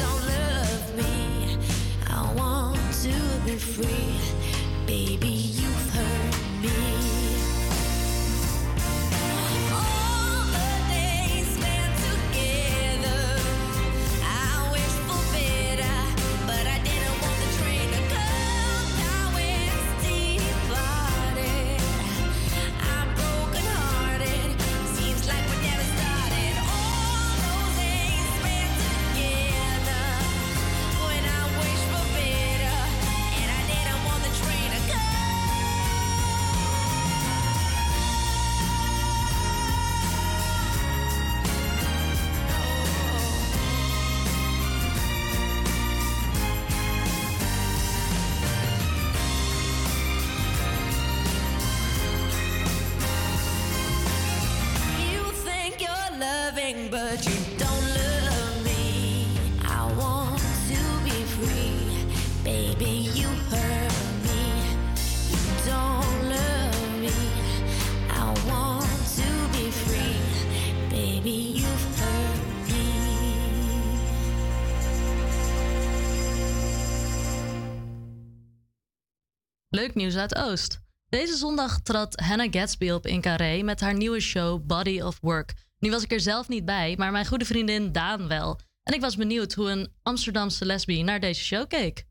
Leuk 79.70 79.96
nieuws 79.96 80.16
uit 80.16 80.36
Oost. 80.36 80.82
Deze 81.10 81.36
zondag 81.36 81.80
trad 81.82 82.20
Hannah 82.20 82.52
Gatsby 82.52 82.90
op 82.90 83.06
in 83.06 83.22
Carré 83.22 83.62
met 83.62 83.80
haar 83.80 83.94
nieuwe 83.94 84.20
show 84.20 84.66
Body 84.66 85.02
of 85.02 85.18
Work. 85.22 85.59
Nu 85.80 85.90
was 85.90 86.04
ik 86.04 86.12
er 86.12 86.20
zelf 86.20 86.48
niet 86.48 86.66
bij, 86.66 86.96
maar 86.98 87.12
mijn 87.12 87.26
goede 87.26 87.46
vriendin 87.46 87.92
Daan 87.92 88.28
wel. 88.28 88.60
En 88.84 88.94
ik 88.94 89.02
was 89.02 89.16
benieuwd 89.16 89.54
hoe 89.54 89.70
een 89.70 89.92
Amsterdamse 90.04 90.66
lesbi 90.66 91.04
naar 91.04 91.20
deze 91.20 91.44
show 91.44 91.68
keek. 91.68 92.06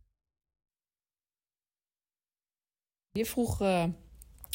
Je 3.12 3.24
vroeg 3.24 3.60
eh, 3.60 3.84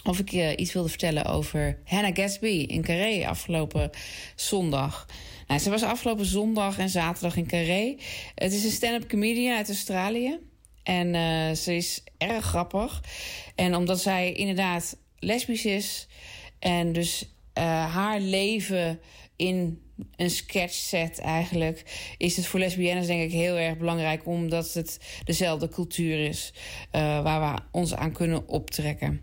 of 0.04 0.20
ik 0.20 0.30
je 0.30 0.56
iets 0.56 0.74
wilde 0.74 0.90
vertellen 0.90 1.26
over 1.26 1.82
Hannah 1.86 2.16
Gatsby 2.16 2.48
in 2.48 2.82
Carré 2.82 3.28
afgelopen 3.28 3.90
zondag. 4.36 5.06
Nou, 5.48 5.60
ze 5.60 5.70
was 5.70 5.84
afgelopen 5.84 6.26
zondag 6.26 6.78
en 6.78 6.90
zaterdag 6.90 7.36
in 7.36 7.48
Carré. 7.48 7.98
Het 8.36 8.54
is 8.54 8.64
een 8.64 8.72
stand-up 8.72 9.10
comedian 9.10 9.56
uit 9.56 9.68
Australië. 9.68 10.40
En 10.84 11.16
eh, 11.16 11.56
ze 11.56 11.76
is 11.76 12.04
erg 12.18 12.46
grappig. 12.46 13.04
En 13.56 13.76
omdat 13.76 14.02
zij 14.02 14.34
inderdaad 14.34 14.98
lesbisch 15.20 15.66
is 15.66 16.08
en 16.60 16.94
dus 16.94 17.34
eh, 17.54 17.94
haar 17.94 18.20
leven 18.20 19.00
in 19.36 19.82
een 20.16 20.30
sketch 20.30 20.74
set 20.74 21.20
eigenlijk... 21.20 21.84
is 22.18 22.36
het 22.36 22.46
voor 22.46 22.60
lesbiennes 22.60 23.08
denk 23.08 23.22
ik 23.22 23.32
heel 23.32 23.56
erg 23.56 23.78
belangrijk... 23.78 24.26
omdat 24.26 24.74
het 24.74 25.00
dezelfde 25.24 25.70
cultuur 25.70 26.26
is 26.28 26.54
uh, 26.92 27.22
waar 27.24 27.54
we 27.54 27.62
ons 27.72 27.96
aan 27.96 28.12
kunnen 28.12 28.48
optrekken. 28.48 29.22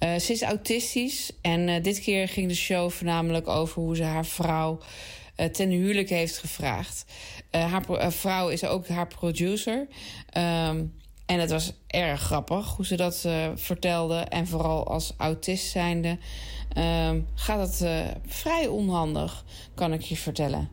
Uh, 0.00 0.14
ze 0.14 0.32
is 0.32 0.42
autistisch 0.42 1.30
en 1.42 1.82
dit 1.82 2.00
keer 2.00 2.28
ging 2.28 2.48
de 2.48 2.54
show 2.54 2.90
voornamelijk 2.90 3.48
over... 3.48 3.82
hoe 3.82 3.96
ze 3.96 4.02
haar 4.02 4.26
vrouw 4.26 4.78
ten 5.52 5.70
huwelijk 5.70 6.08
heeft 6.08 6.38
gevraagd. 6.38 7.04
haar 7.50 8.12
vrouw 8.12 8.48
is 8.48 8.64
ook 8.64 8.88
haar 8.88 9.08
producer... 9.08 9.88
Um, 10.36 11.00
en 11.26 11.40
het 11.40 11.50
was 11.50 11.72
erg 11.86 12.20
grappig 12.20 12.76
hoe 12.76 12.86
ze 12.86 12.96
dat 12.96 13.28
vertelde. 13.54 14.14
En 14.14 14.46
vooral 14.46 14.86
als 14.86 15.14
autist 15.16 15.70
zijnde 15.70 16.18
uh, 16.78 17.10
gaat 17.34 17.68
het 17.68 17.80
uh, 17.80 18.00
vrij 18.26 18.66
onhandig, 18.66 19.44
kan 19.74 19.92
ik 19.92 20.00
je 20.00 20.16
vertellen. 20.16 20.68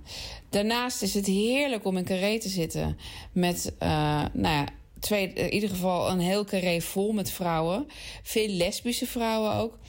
Daarnaast 0.49 1.01
is 1.01 1.13
het 1.13 1.26
heerlijk 1.26 1.85
om 1.85 1.97
in 1.97 2.03
carré 2.03 2.39
te 2.39 2.49
zitten. 2.49 2.97
Met, 3.31 3.73
nou 3.80 4.55
ja, 4.55 4.65
twee, 4.99 5.34
in 5.34 5.53
ieder 5.53 5.69
geval 5.69 6.09
een 6.11 6.19
heel 6.19 6.45
carré 6.45 6.81
vol 6.81 7.11
met 7.11 7.31
vrouwen. 7.31 7.88
Veel 8.23 8.47
lesbische 8.47 9.05
vrouwen 9.05 9.53
ook. 9.53 9.80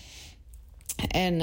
En 1.09 1.37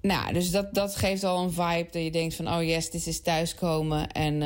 nou, 0.00 0.32
dus 0.32 0.50
dat, 0.50 0.74
dat 0.74 0.96
geeft 0.96 1.24
al 1.24 1.42
een 1.42 1.52
vibe 1.52 1.88
dat 1.90 2.02
je 2.02 2.10
denkt 2.10 2.34
van... 2.34 2.48
oh 2.48 2.62
yes, 2.62 2.90
dit 2.90 3.06
is 3.06 3.20
thuiskomen. 3.20 4.10
En... 4.12 4.42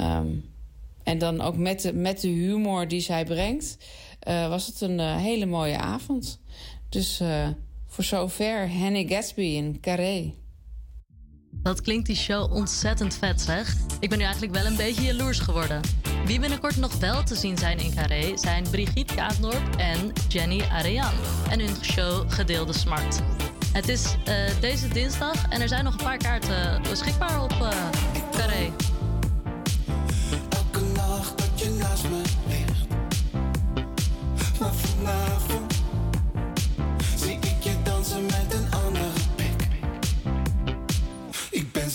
Um, 0.00 0.54
en 1.02 1.18
dan 1.18 1.40
ook 1.40 1.56
met 1.56 1.80
de, 1.80 1.92
met 1.92 2.20
de 2.20 2.28
humor 2.28 2.88
die 2.88 3.00
zij 3.00 3.24
brengt, 3.24 3.76
was 4.48 4.66
het 4.66 4.80
een 4.80 5.00
hele 5.00 5.46
mooie 5.46 5.78
avond. 5.78 6.40
Dus 6.96 7.20
uh, 7.20 7.48
voor 7.86 8.04
zover 8.04 8.70
Henny 8.70 9.06
Gatsby 9.08 9.42
in 9.42 9.80
Carré. 9.80 10.34
Dat 11.50 11.80
klinkt 11.80 12.06
die 12.06 12.16
show 12.16 12.52
ontzettend 12.52 13.14
vet, 13.14 13.40
zeg. 13.40 13.74
Ik 14.00 14.08
ben 14.08 14.18
nu 14.18 14.24
eigenlijk 14.24 14.54
wel 14.54 14.66
een 14.66 14.76
beetje 14.76 15.02
jaloers 15.02 15.38
geworden. 15.38 15.80
Wie 16.24 16.40
binnenkort 16.40 16.76
nog 16.76 16.98
wel 16.98 17.22
te 17.22 17.34
zien 17.34 17.58
zijn 17.58 17.78
in 17.78 17.94
Carré 17.94 18.36
zijn 18.36 18.64
Brigitte 18.70 19.14
Kaatnorp 19.14 19.76
en 19.76 20.12
Jenny 20.28 20.62
Arean. 20.62 21.12
En 21.50 21.60
hun 21.60 21.84
show 21.84 22.32
Gedeelde 22.32 22.72
Smart. 22.72 23.20
Het 23.72 23.88
is 23.88 24.14
deze 24.60 24.88
dinsdag 24.88 25.48
en 25.48 25.60
er 25.60 25.68
zijn 25.68 25.84
nog 25.84 25.92
een 25.92 26.04
paar 26.04 26.18
kaarten 26.18 26.82
beschikbaar 26.82 27.42
op 27.42 27.54
Carré. 28.30 28.72
Maar 34.58 34.74
vanavond 34.74 35.65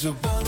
Ik 0.04 0.22
ben 0.22 0.41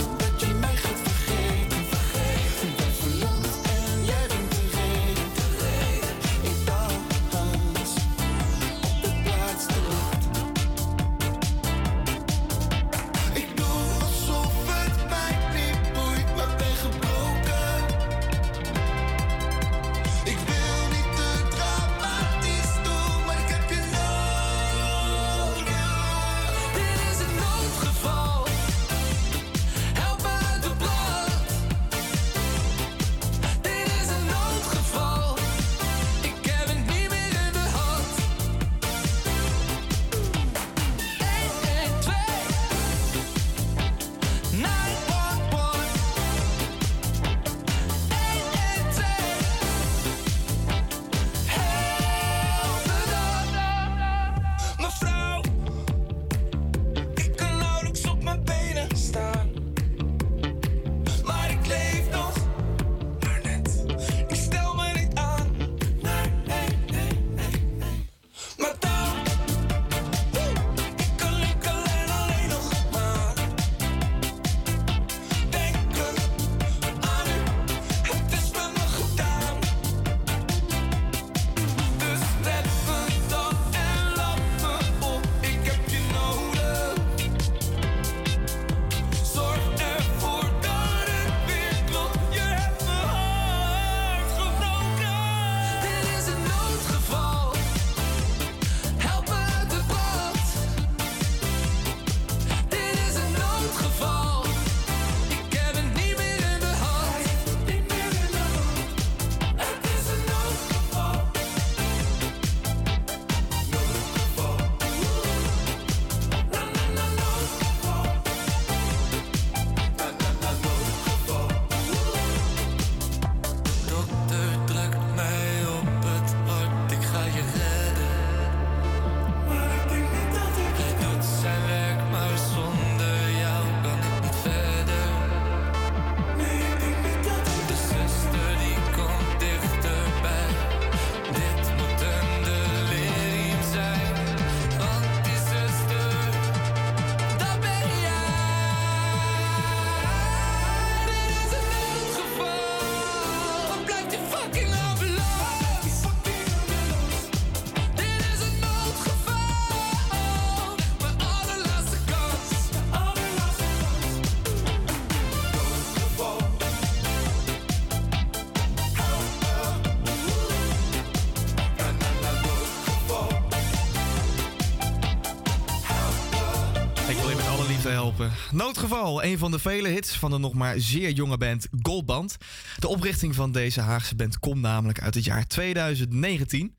Noodgeval, 178.54 179.24
een 179.24 179.38
van 179.38 179.50
de 179.50 179.58
vele 179.58 179.88
hits 179.88 180.18
van 180.18 180.30
de 180.30 180.38
nog 180.38 180.52
maar 180.52 180.80
zeer 180.80 181.10
jonge 181.10 181.36
band 181.36 181.68
Goldband. 181.82 182.36
De 182.78 182.88
oprichting 182.88 183.34
van 183.34 183.52
deze 183.52 183.80
Haagse 183.80 184.14
band 184.14 184.38
komt 184.38 184.60
namelijk 184.60 185.00
uit 185.00 185.14
het 185.14 185.24
jaar 185.24 185.46
2019. 185.46 186.76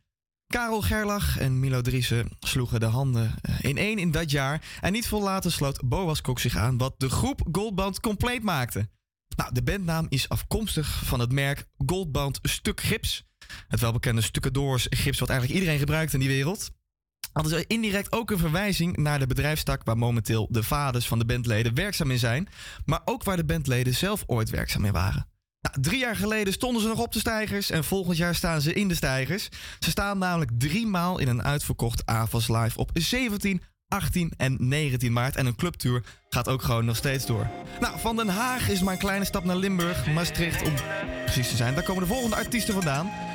Karel 0.47 0.81
Gerlach 0.81 1.37
en 1.37 1.59
Milo 1.59 1.81
Driessen 1.81 2.29
sloegen 2.39 2.79
de 2.79 2.85
handen 2.85 3.35
eh, 3.41 3.55
in 3.61 3.77
één 3.77 3.97
in 3.97 4.11
dat 4.11 4.31
jaar. 4.31 4.77
En 4.81 4.91
niet 4.91 5.07
veel 5.07 5.21
later 5.21 5.51
sloot 5.51 5.87
Boas 5.87 6.21
Kok 6.21 6.39
zich 6.39 6.55
aan 6.55 6.77
wat 6.77 6.93
de 6.97 7.09
groep 7.09 7.47
Goldband 7.51 7.99
compleet 7.99 8.43
maakte. 8.43 8.89
Nou, 9.35 9.53
de 9.53 9.63
bandnaam 9.63 10.05
is 10.09 10.29
afkomstig 10.29 11.01
van 11.05 11.19
het 11.19 11.31
merk 11.31 11.65
Goldband 11.85 12.39
Stuk 12.41 12.81
Gips. 12.81 13.23
Het 13.67 13.79
welbekende 13.79 14.21
stukkendoors 14.21 14.87
gips 14.89 15.19
wat 15.19 15.29
eigenlijk 15.29 15.59
iedereen 15.59 15.79
gebruikt 15.79 16.13
in 16.13 16.19
die 16.19 16.29
wereld. 16.29 16.71
Dat 17.43 17.51
is 17.51 17.63
indirect 17.67 18.11
ook 18.11 18.31
een 18.31 18.37
verwijzing 18.37 18.97
naar 18.97 19.19
de 19.19 19.27
bedrijfstak 19.27 19.83
waar 19.83 19.97
momenteel 19.97 20.47
de 20.49 20.63
vaders 20.63 21.07
van 21.07 21.19
de 21.19 21.25
bandleden 21.25 21.73
werkzaam 21.73 22.11
in 22.11 22.19
zijn, 22.19 22.47
maar 22.85 23.01
ook 23.05 23.23
waar 23.23 23.37
de 23.37 23.45
bandleden 23.45 23.93
zelf 23.93 24.23
ooit 24.25 24.49
werkzaam 24.49 24.85
in 24.85 24.93
waren. 24.93 25.27
Nou, 25.61 25.81
drie 25.81 25.99
jaar 25.99 26.15
geleden 26.15 26.53
stonden 26.53 26.81
ze 26.81 26.87
nog 26.87 26.99
op 26.99 27.13
de 27.13 27.19
stijgers 27.19 27.69
en 27.69 27.83
volgend 27.83 28.17
jaar 28.17 28.35
staan 28.35 28.61
ze 28.61 28.73
in 28.73 28.87
de 28.87 28.95
stijgers. 28.95 29.49
Ze 29.79 29.89
staan 29.89 30.17
namelijk 30.17 30.51
drie 30.57 30.87
maal 30.87 31.19
in 31.19 31.27
een 31.27 31.43
uitverkocht 31.43 32.05
AVAS 32.05 32.47
Live 32.47 32.77
op 32.77 32.89
17, 32.93 33.61
18 33.87 34.33
en 34.37 34.57
19 34.59 35.13
maart. 35.13 35.35
En 35.35 35.45
een 35.45 35.55
clubtour 35.55 36.03
gaat 36.29 36.47
ook 36.47 36.61
gewoon 36.61 36.85
nog 36.85 36.95
steeds 36.95 37.25
door. 37.25 37.47
Nou, 37.79 37.99
van 37.99 38.15
Den 38.15 38.29
Haag 38.29 38.69
is 38.69 38.81
maar 38.81 38.93
een 38.93 38.99
kleine 38.99 39.25
stap 39.25 39.43
naar 39.43 39.55
Limburg, 39.55 40.07
Maastricht 40.07 40.63
om 40.63 40.73
precies 41.23 41.49
te 41.49 41.55
zijn. 41.55 41.75
Daar 41.75 41.83
komen 41.83 42.01
de 42.01 42.09
volgende 42.13 42.35
artiesten 42.35 42.73
vandaan. 42.73 43.34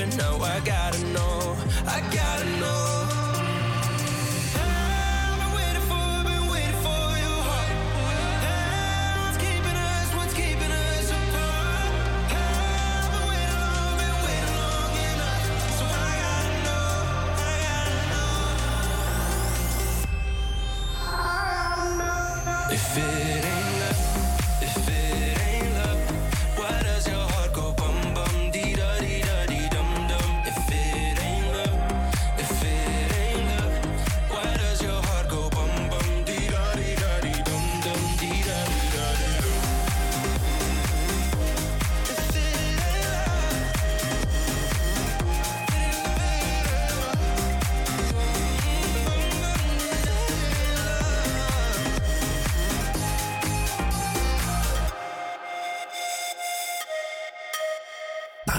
me 0.00 0.06
up, 0.06 0.08
and 0.08 0.18
now 0.18 0.44
I 0.44 0.60
gotta 0.60 1.04
know. 1.12 1.39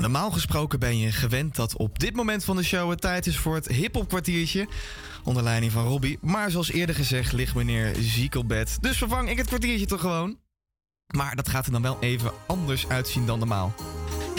Normaal 0.02 0.32
gesproken 0.32 0.80
ben 0.80 0.98
je 0.98 1.12
gewend 1.12 1.56
dat 1.56 1.76
op 1.76 2.00
dit 2.00 2.16
moment 2.16 2.44
van 2.44 2.56
de 2.56 2.64
show 2.64 2.90
het 2.90 3.02
tijd 3.02 3.28
is 3.28 3.38
voor 3.38 3.56
het 3.56 3.68
hip-hop 3.68 4.08
kwartiertje. 4.08 4.68
Onder 5.24 5.44
leiding 5.44 5.72
van 5.72 5.86
Robbie. 5.86 6.18
Maar 6.22 6.52
zoals 6.52 6.72
eerder 6.72 6.96
gezegd 6.96 7.34
ligt 7.34 7.56
meneer 7.56 7.96
ziek 8.00 8.36
op 8.36 8.48
bed. 8.48 8.78
Dus 8.82 8.98
vervang 8.98 9.30
ik 9.30 9.38
het 9.38 9.48
kwartiertje 9.48 9.86
toch 9.86 10.02
gewoon. 10.02 10.38
Maar 11.16 11.36
dat 11.36 11.50
gaat 11.50 11.66
er 11.66 11.72
dan 11.72 11.82
wel 11.82 11.98
even 12.00 12.32
anders 12.48 12.88
uitzien 12.88 13.26
dan 13.26 13.40
normaal. 13.40 13.74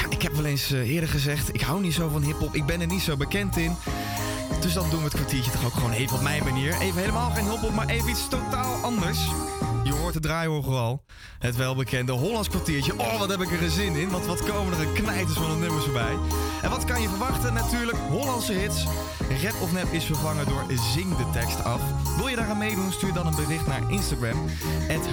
Ik 0.09 0.23
heb 0.23 0.33
wel 0.33 0.45
eens 0.45 0.71
eh, 0.73 0.91
eerder 0.91 1.09
gezegd, 1.09 1.55
ik 1.55 1.61
hou 1.61 1.81
niet 1.81 1.95
zo 1.95 2.09
van 2.09 2.23
hip-hop. 2.23 2.55
Ik 2.55 2.67
ben 2.67 2.81
er 2.81 2.87
niet 2.87 3.03
zo 3.03 3.17
bekend 3.17 3.57
in. 3.57 3.77
Dus 4.63 4.73
dan 4.73 4.91
doen 4.91 4.99
we 4.99 5.05
het 5.05 5.15
kwartiertje 5.15 5.51
toch 5.51 5.65
ook 5.65 5.73
gewoon 5.73 5.93
even 5.93 6.17
op 6.17 6.23
mijn 6.23 6.45
manier. 6.45 6.81
Even 6.81 7.01
helemaal 7.01 7.31
geen 7.31 7.51
hip-hop, 7.51 7.75
maar 7.75 7.89
even 7.89 8.09
iets 8.09 8.29
totaal 8.29 8.75
anders. 8.75 9.19
Je 9.85 9.93
hoort 9.93 10.13
de 10.13 10.21
draaiorgel 10.21 10.79
al. 10.79 11.05
Het 11.39 11.57
welbekende 11.57 12.13
Hollands 12.13 12.49
kwartiertje. 12.49 12.99
Oh, 12.99 13.19
wat 13.19 13.31
heb 13.31 13.41
ik 13.41 13.53
er 13.53 13.63
een 13.63 13.71
zin 13.71 13.97
in. 13.97 14.11
Want 14.11 14.27
wat 14.27 14.43
komen 14.43 14.73
er 14.73 14.87
een 14.87 14.93
knijters 14.93 15.39
van 15.39 15.51
de 15.51 15.57
nummers 15.57 15.85
voorbij. 15.85 16.17
En 16.63 16.71
wat 16.71 16.85
kan 16.85 17.03
je 17.03 17.09
verwachten? 17.09 17.55
Natuurlijk 17.55 17.99
Hollandse 17.99 18.53
hits. 18.53 18.85
Rap 19.43 19.63
of 19.63 19.73
Nep 19.73 19.93
is 19.93 20.05
vervangen 20.05 20.47
door 20.47 20.65
Zing 20.95 21.17
de 21.17 21.31
tekst 21.33 21.65
af. 21.65 21.81
Wil 22.17 22.29
je 22.29 22.37
daar 22.37 22.49
aan 22.49 22.59
meedoen? 22.59 22.93
Stuur 22.93 23.13
dan 23.13 23.27
een 23.27 23.35
bericht 23.35 23.67
naar 23.67 23.91
Instagram. 23.91 24.49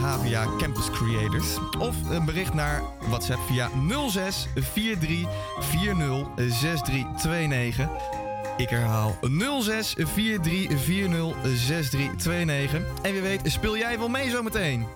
HVA 0.01 0.47
Campus 0.57 0.89
Creators. 0.89 1.57
Of 1.79 1.95
een 2.09 2.25
bericht 2.25 2.53
naar 2.53 2.81
WhatsApp 2.99 3.41
via 3.47 3.69
06 4.09 4.47
43 4.53 5.27
40 5.59 6.27
6329. 6.35 8.28
Ik 8.59 8.69
herhaal 8.69 9.19
06 9.61 9.93
43 10.15 10.79
40 10.79 11.35
6329. 11.43 12.81
En 13.01 13.11
wie 13.11 13.21
weet 13.21 13.41
speel 13.43 13.77
jij 13.77 13.99
wel 13.99 14.09
mee 14.09 14.29
zometeen. 14.29 14.87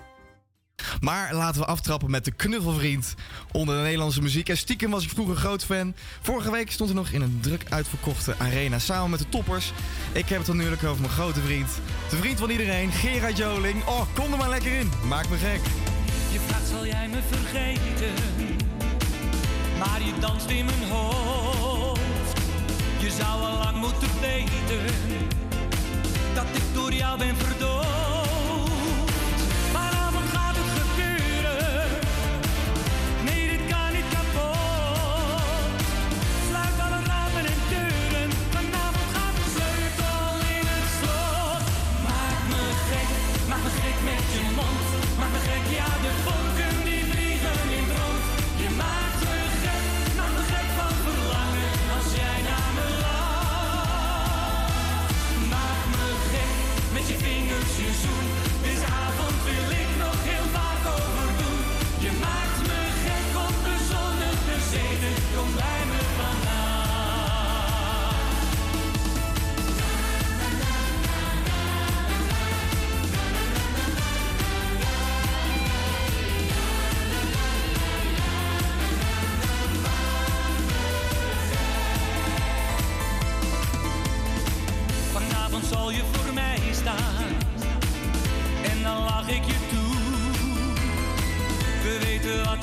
Maar 1.00 1.34
laten 1.34 1.62
we 1.62 1.68
aftrappen 1.68 2.10
met 2.10 2.26
de 2.26 2.32
knuffelvriend 2.32 3.14
onder 3.52 3.76
de 3.76 3.82
Nederlandse 3.82 4.22
muziek. 4.22 4.50
En 4.50 4.58
stiekem 4.58 4.92
was 4.92 5.04
ik 5.04 5.10
vroeger 5.10 5.36
groot 5.36 5.66
fan. 5.66 5.96
Vorige 6.22 6.52
week 6.52 6.72
stond 6.72 6.90
hij 6.90 7.00
nog 7.00 7.10
in 7.10 7.22
een 7.22 7.40
druk 7.42 7.64
uitverkochte 7.70 8.36
arena 8.38 8.80
samen 8.80 9.10
met 9.10 9.20
de 9.20 9.30
toppers. 9.30 9.72
Ik 10.12 10.30
heb 10.30 10.38
het 10.38 10.48
dan 10.48 10.56
natuurlijk 10.56 10.84
over 10.84 11.02
mijn 11.02 11.14
grote 11.14 11.42
vriend. 11.42 11.70
De 12.10 12.16
vriend 12.16 12.40
van 12.40 12.50
iedereen, 12.50 12.92
Gerard 12.92 13.38
Joling. 13.38 13.86
Oh, 13.86 14.02
kom 14.14 14.32
er 14.32 14.38
maar 14.38 14.50
lekker 14.50 14.80
in. 14.80 14.92
Maak 15.08 15.30
me 15.30 15.38
gek. 15.38 15.62
Je 16.32 16.40
vraagt 16.48 16.68
zal 16.68 16.86
jij 16.86 17.08
me 17.08 17.20
vergeten, 17.30 18.14
maar 19.80 20.02
je 20.06 20.14
danst 20.20 20.50
in 20.50 20.66
mijn 20.66 20.90
hoofd. 20.90 21.83
Zou 23.18 23.42
al 23.42 23.58
lang 23.58 23.78
moeten 23.78 24.20
weten 24.22 24.86
dat 26.34 26.46
ik 26.54 26.64
door 26.74 26.94
jou 26.94 27.18
ben 27.18 27.36
verdoofd. 27.36 28.13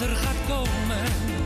Er 0.01 0.17
gaat 0.17 0.37
komen. 0.49 1.40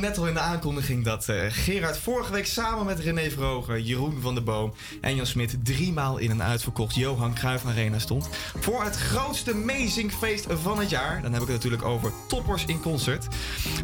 Net 0.00 0.18
al 0.18 0.26
in 0.26 0.34
de 0.34 0.40
aankondiging 0.40 1.04
dat 1.04 1.28
eh, 1.28 1.36
Gerard 1.48 1.98
vorige 1.98 2.32
week 2.32 2.46
samen 2.46 2.86
met 2.86 2.98
René 2.98 3.30
Vroger, 3.30 3.80
Jeroen 3.80 4.20
van 4.20 4.34
der 4.34 4.42
Boom 4.42 4.72
en 5.00 5.14
Jan 5.14 5.26
Smit 5.26 5.64
driemaal 5.64 6.18
in 6.18 6.30
een 6.30 6.42
uitverkocht 6.42 6.94
Johan 6.94 7.34
Cruijff 7.34 7.66
Arena 7.66 7.98
stond. 7.98 8.28
Voor 8.58 8.84
het 8.84 8.96
grootste 8.96 9.52
Amazingfeest 9.52 10.46
van 10.48 10.78
het 10.78 10.90
jaar. 10.90 11.22
Dan 11.22 11.32
heb 11.32 11.42
ik 11.42 11.48
het 11.48 11.56
natuurlijk 11.56 11.84
over 11.84 12.12
Toppers 12.28 12.64
in 12.64 12.80
Concert. 12.80 13.26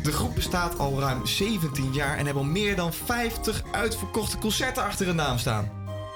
De 0.03 0.13
groep 0.13 0.35
bestaat 0.35 0.79
al 0.79 1.01
ruim 1.01 1.27
17 1.27 1.93
jaar 1.93 2.19
en 2.19 2.25
hebben 2.25 2.43
al 2.43 2.49
meer 2.49 2.77
dan 2.77 2.93
50 2.93 3.63
uitverkochte 3.73 4.39
concerten 4.39 4.83
achter 4.83 5.07
hun 5.07 5.17
naam 5.17 5.39
staan. 5.39 5.71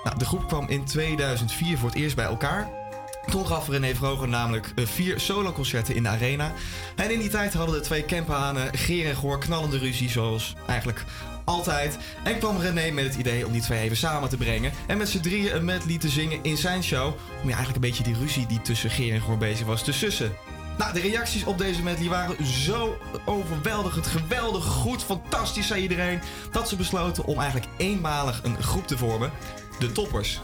Nou, 0.05 0.19
de 0.19 0.25
groep 0.25 0.47
kwam 0.47 0.69
in 0.69 0.85
2004 0.85 1.79
voor 1.79 1.89
het 1.89 1.99
eerst 1.99 2.17
bij 2.17 2.25
elkaar. 2.25 2.86
Toen 3.31 3.47
gaf 3.47 3.69
René 3.69 3.95
Vroger 3.95 4.29
namelijk 4.29 4.73
eh, 4.75 4.87
vier 4.87 5.21
soloconcerten 5.21 5.95
in 5.95 6.03
de 6.03 6.09
arena. 6.09 6.53
En 6.97 7.11
in 7.11 7.19
die 7.19 7.29
tijd 7.29 7.55
hadden 7.55 7.75
de 7.75 7.81
twee 7.81 8.05
campanen 8.05 8.75
Geer 8.79 9.09
en 9.09 9.17
Goor 9.17 9.39
knallende 9.39 9.79
ruzie, 9.79 10.11
zoals 10.11 10.55
eigenlijk 10.67 11.05
altijd. 11.45 11.99
En 12.25 12.39
kwam 12.39 12.59
René 12.59 12.91
met 12.91 13.05
het 13.05 13.15
idee 13.15 13.47
om 13.47 13.53
die 13.53 13.63
twee 13.63 13.81
even 13.81 13.97
samen 13.97 14.29
te 14.29 14.37
brengen. 14.37 14.73
En 14.87 14.99
met 14.99 15.09
z'n 15.09 15.21
drieën 15.21 15.57
een 15.57 15.65
medley 15.65 15.99
te 15.99 16.09
zingen 16.09 16.39
in 16.43 16.57
zijn 16.57 16.83
show. 16.83 17.07
Om 17.07 17.49
ja, 17.49 17.55
eigenlijk 17.55 17.75
een 17.75 17.91
beetje 17.91 18.03
die 18.03 18.17
ruzie 18.17 18.47
die 18.47 18.63
tussen 18.63 18.91
Geer 18.91 19.15
en 19.15 19.21
Goor 19.21 19.39
bezig 19.39 19.67
was 19.67 19.85
te 19.85 19.93
sussen. 19.93 20.33
Nou, 20.79 20.93
de 20.93 21.01
reacties 21.01 21.45
op 21.45 21.59
deze 21.59 21.83
medley 21.83 22.09
waren 22.09 22.47
zo 22.47 22.99
overweldigend, 23.25 24.07
geweldig, 24.07 24.65
goed, 24.65 25.03
fantastisch, 25.03 25.67
zei 25.67 25.83
iedereen. 25.83 26.21
Dat 26.53 26.69
ze 26.69 26.77
besloten 26.77 27.25
om 27.25 27.41
eigenlijk 27.41 27.71
eenmalig 27.77 28.41
een 28.43 28.63
groep 28.63 28.87
te 28.87 28.99
vormen. 28.99 29.31
De 29.79 29.93
Toppers. 29.93 30.41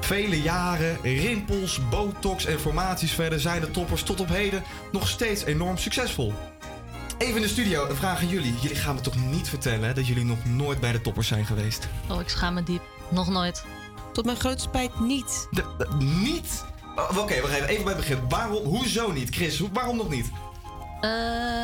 Vele 0.00 0.42
jaren, 0.42 0.98
rimpels, 1.02 1.80
botox 1.90 2.44
en 2.44 2.60
formaties 2.60 3.12
verder 3.12 3.40
zijn 3.40 3.60
de 3.60 3.70
toppers 3.70 4.02
tot 4.02 4.20
op 4.20 4.28
heden 4.28 4.62
nog 4.92 5.08
steeds 5.08 5.44
enorm 5.44 5.78
succesvol. 5.78 6.32
Even 7.18 7.36
in 7.36 7.42
de 7.42 7.48
studio, 7.48 7.88
een 7.88 7.96
vraag 7.96 8.20
aan 8.20 8.28
jullie. 8.28 8.54
Jullie 8.60 8.76
gaan 8.76 8.94
me 8.94 9.00
toch 9.00 9.16
niet 9.16 9.48
vertellen 9.48 9.94
dat 9.94 10.06
jullie 10.06 10.24
nog 10.24 10.38
nooit 10.44 10.80
bij 10.80 10.92
de 10.92 11.00
toppers 11.00 11.28
zijn 11.28 11.46
geweest? 11.46 11.88
Oh, 12.10 12.20
ik 12.20 12.28
schaam 12.28 12.54
me 12.54 12.62
diep. 12.62 12.82
Nog 13.10 13.28
nooit. 13.28 13.64
Tot 14.12 14.24
mijn 14.24 14.36
grote 14.36 14.60
spijt 14.62 15.00
niet. 15.00 15.46
De- 15.50 15.74
de- 15.78 16.04
niet? 16.04 16.64
Oh, 16.96 17.18
Oké, 17.18 17.40
we 17.40 17.46
gaan 17.46 17.66
even 17.66 17.84
bij 17.84 17.92
het 17.92 18.06
begin. 18.06 18.28
Waarom, 18.28 18.64
hoezo 18.64 19.12
niet? 19.12 19.34
Chris, 19.34 19.58
hoe- 19.58 19.68
waarom 19.72 19.96
nog 19.96 20.08
niet? 20.10 20.30
Eh, 21.00 21.10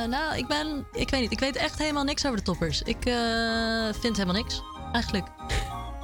nou, 0.09 0.36
ik 0.36 0.47
ben... 0.47 0.86
Ik 0.93 1.11
weet 1.11 1.20
niet. 1.20 1.32
Ik 1.32 1.39
weet 1.40 1.56
echt 1.56 1.78
helemaal 1.78 2.05
niks 2.05 2.24
over 2.27 2.36
de 2.39 2.43
toppers. 2.44 2.82
Ik 2.82 3.05
eh, 3.05 3.15
vind 4.01 4.16
helemaal 4.16 4.43
niks. 4.43 4.62
Eigenlijk. 4.93 5.27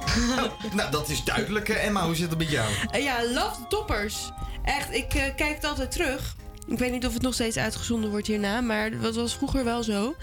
nou, 0.75 0.91
dat 0.91 1.09
is 1.09 1.23
duidelijk. 1.23 1.67
hè. 1.67 1.73
Emma, 1.73 2.05
hoe 2.05 2.15
zit 2.15 2.29
het 2.29 2.37
met 2.37 2.49
jou? 2.49 2.69
Eh, 2.91 3.03
ja, 3.03 3.23
love 3.23 3.55
the 3.55 3.67
toppers. 3.69 4.31
Echt, 4.63 4.93
ik 4.93 5.13
eh, 5.13 5.35
kijk 5.35 5.55
het 5.55 5.65
altijd 5.65 5.91
terug. 5.91 6.35
Ik 6.67 6.77
weet 6.79 6.91
niet 6.91 7.05
of 7.05 7.13
het 7.13 7.21
nog 7.21 7.33
steeds 7.33 7.57
uitgezonden 7.57 8.09
wordt 8.09 8.27
hierna, 8.27 8.61
maar 8.61 8.99
dat 8.99 9.15
was 9.15 9.35
vroeger 9.35 9.63
wel 9.63 9.83
zo. 9.83 10.15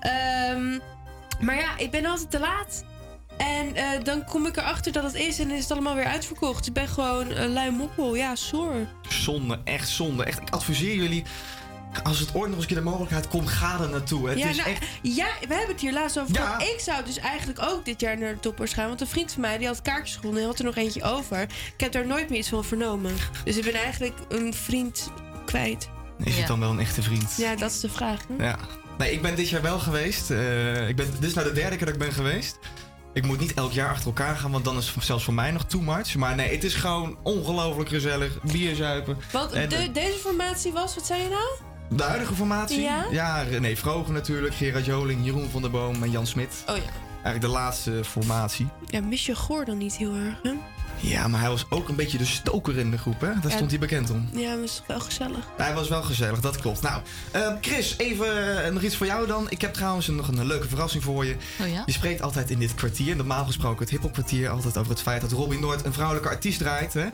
Ehm, 0.00 0.78
maar 1.40 1.56
ja, 1.56 1.76
ik 1.78 1.90
ben 1.90 2.06
altijd 2.06 2.30
te 2.30 2.38
laat. 2.38 2.84
En 3.36 3.74
eh, 3.74 4.04
dan 4.04 4.24
kom 4.24 4.46
ik 4.46 4.56
erachter 4.56 4.92
dat 4.92 5.02
het 5.02 5.14
is 5.14 5.38
en 5.38 5.50
is 5.50 5.62
het 5.62 5.70
allemaal 5.70 5.94
weer 5.94 6.04
uitverkocht. 6.04 6.66
Ik 6.66 6.72
ben 6.72 6.88
gewoon 6.88 7.30
een 7.30 7.52
lui 7.52 7.70
moppel. 7.70 8.14
Ja, 8.14 8.34
sorry. 8.34 8.88
Zonde, 9.08 9.60
echt 9.64 9.88
zonde. 9.88 10.24
Echt, 10.24 10.40
ik 10.40 10.50
adviseer 10.50 10.94
jullie, 10.94 11.24
als 12.02 12.18
het 12.18 12.34
ooit 12.34 12.46
nog 12.46 12.54
eens 12.54 12.60
een 12.60 12.66
keer 12.66 12.76
de 12.76 12.82
mogelijkheid 12.82 13.28
komt, 13.28 13.48
ga 13.48 13.80
er 13.80 13.88
naartoe. 13.88 14.28
Het 14.28 14.38
ja, 14.38 14.48
is 14.48 14.56
nou, 14.56 14.70
echt... 14.70 14.84
ja, 15.02 15.26
we 15.40 15.54
hebben 15.54 15.68
het 15.68 15.80
hier 15.80 15.92
laatst 15.92 16.18
over 16.18 16.34
Ja. 16.34 16.58
Ik 16.58 16.80
zou 16.80 17.04
dus 17.04 17.18
eigenlijk 17.18 17.62
ook 17.62 17.84
dit 17.84 18.00
jaar 18.00 18.18
naar 18.18 18.34
de 18.34 18.40
toppers 18.40 18.72
gaan. 18.72 18.88
Want 18.88 19.00
een 19.00 19.06
vriend 19.06 19.32
van 19.32 19.40
mij 19.40 19.58
die 19.58 19.66
had 19.66 19.82
kaartjes 19.82 20.16
gewonnen 20.16 20.42
en 20.42 20.48
had 20.48 20.58
er 20.58 20.64
nog 20.64 20.76
eentje 20.76 21.02
over. 21.02 21.40
Ik 21.42 21.80
heb 21.80 21.92
daar 21.92 22.06
nooit 22.06 22.28
meer 22.28 22.38
iets 22.38 22.48
van 22.48 22.64
vernomen. 22.64 23.14
Dus 23.44 23.56
ik 23.56 23.64
ben 23.64 23.74
eigenlijk 23.74 24.14
een 24.28 24.54
vriend 24.54 25.10
kwijt. 25.44 25.88
Is 26.24 26.36
het 26.36 26.46
dan 26.46 26.60
wel 26.60 26.70
een 26.70 26.80
echte 26.80 27.02
vriend? 27.02 27.34
Ja, 27.36 27.56
dat 27.56 27.70
is 27.70 27.80
de 27.80 27.88
vraag. 27.88 28.20
Hè? 28.28 28.44
Ja. 28.44 28.58
Nee, 28.98 29.12
ik 29.12 29.22
ben 29.22 29.36
dit 29.36 29.48
jaar 29.48 29.62
wel 29.62 29.78
geweest. 29.78 30.30
Eh, 30.30 30.88
ik 30.88 30.96
ben, 30.96 31.10
dit 31.10 31.24
is 31.24 31.34
nou 31.34 31.48
de 31.48 31.54
derde 31.54 31.76
keer 31.76 31.86
dat 31.86 31.94
ik 31.94 32.00
ben 32.00 32.12
geweest. 32.12 32.58
Ik 33.12 33.24
moet 33.24 33.40
niet 33.40 33.54
elk 33.54 33.72
jaar 33.72 33.90
achter 33.90 34.06
elkaar 34.06 34.36
gaan, 34.36 34.50
want 34.50 34.64
dan 34.64 34.76
is 34.76 34.90
het 34.94 35.04
zelfs 35.04 35.24
voor 35.24 35.34
mij 35.34 35.50
nog 35.50 35.64
too 35.64 35.80
much. 35.80 36.14
Maar 36.14 36.34
nee, 36.34 36.54
het 36.54 36.64
is 36.64 36.74
gewoon 36.74 37.18
ongelooflijk 37.22 37.88
gezellig. 37.88 38.42
Bier 38.42 38.74
zuipen. 38.74 39.18
Want 39.32 39.52
En, 39.52 39.68
de, 39.68 39.92
deze 39.92 40.18
formatie 40.18 40.72
was, 40.72 40.94
wat 40.94 41.06
zei 41.06 41.22
je 41.22 41.28
nou? 41.28 41.48
De 41.88 42.02
huidige 42.02 42.34
formatie? 42.34 42.80
Ja? 42.80 43.06
Ja, 43.10 43.42
René 43.42 43.76
Vroger 43.76 44.12
natuurlijk, 44.12 44.54
Gerard 44.54 44.84
Joling, 44.84 45.24
Jeroen 45.24 45.50
van 45.50 45.62
der 45.62 45.70
Boom 45.70 46.02
en 46.02 46.10
Jan 46.10 46.26
Smit. 46.26 46.64
Oh 46.66 46.76
ja. 46.76 46.82
Eigenlijk 47.22 47.40
de 47.40 47.48
laatste 47.60 48.04
formatie. 48.04 48.68
Ja, 48.86 49.00
mis 49.00 49.26
je 49.26 49.34
Goor 49.34 49.64
dan 49.64 49.78
niet 49.78 49.96
heel 49.96 50.14
erg, 50.14 50.38
hè? 50.42 50.52
Ja, 51.00 51.28
maar 51.28 51.40
hij 51.40 51.48
was 51.48 51.66
ook 51.68 51.88
een 51.88 51.94
beetje 51.96 52.18
de 52.18 52.24
stoker 52.24 52.78
in 52.78 52.90
de 52.90 52.98
groep, 52.98 53.20
hè? 53.20 53.26
Daar 53.26 53.42
Ja. 53.42 53.50
stond 53.50 53.70
hij 53.70 53.78
bekend 53.78 54.10
om. 54.10 54.28
Ja, 54.32 54.54
maar 54.54 54.64
is 54.64 54.74
toch 54.76 54.86
wel 54.86 55.00
gezellig. 55.00 55.44
Hij 55.56 55.74
was 55.74 55.88
wel 55.88 56.02
gezellig, 56.02 56.40
dat 56.40 56.56
klopt. 56.60 56.80
Nou, 56.82 57.02
eh, 57.30 57.52
Chris, 57.60 57.94
even 57.98 58.64
eh, 58.64 58.72
nog 58.72 58.82
iets 58.82 58.96
voor 58.96 59.06
jou 59.06 59.26
dan. 59.26 59.46
Ik 59.50 59.60
heb 59.60 59.74
trouwens 59.74 60.06
nog 60.06 60.28
een 60.28 60.46
leuke 60.46 60.68
verrassing 60.68 61.02
voor 61.02 61.24
je. 61.26 61.36
Oh 61.60 61.68
ja? 61.68 61.82
Je 61.86 61.92
spreekt 61.92 62.22
altijd 62.22 62.50
in 62.50 62.58
dit 62.58 62.74
kwartier, 62.74 63.16
normaal 63.16 63.44
gesproken 63.44 63.80
het 63.80 63.90
hiphopkwartier, 63.90 64.48
altijd 64.48 64.76
over 64.78 64.90
het 64.92 65.02
feit 65.02 65.20
dat 65.20 65.32
Robin 65.32 65.60
Noord 65.60 65.84
een 65.84 65.92
vrouwelijke 65.92 66.28
artiest 66.28 66.58
draait. 66.58 66.92
Hè? 66.92 67.06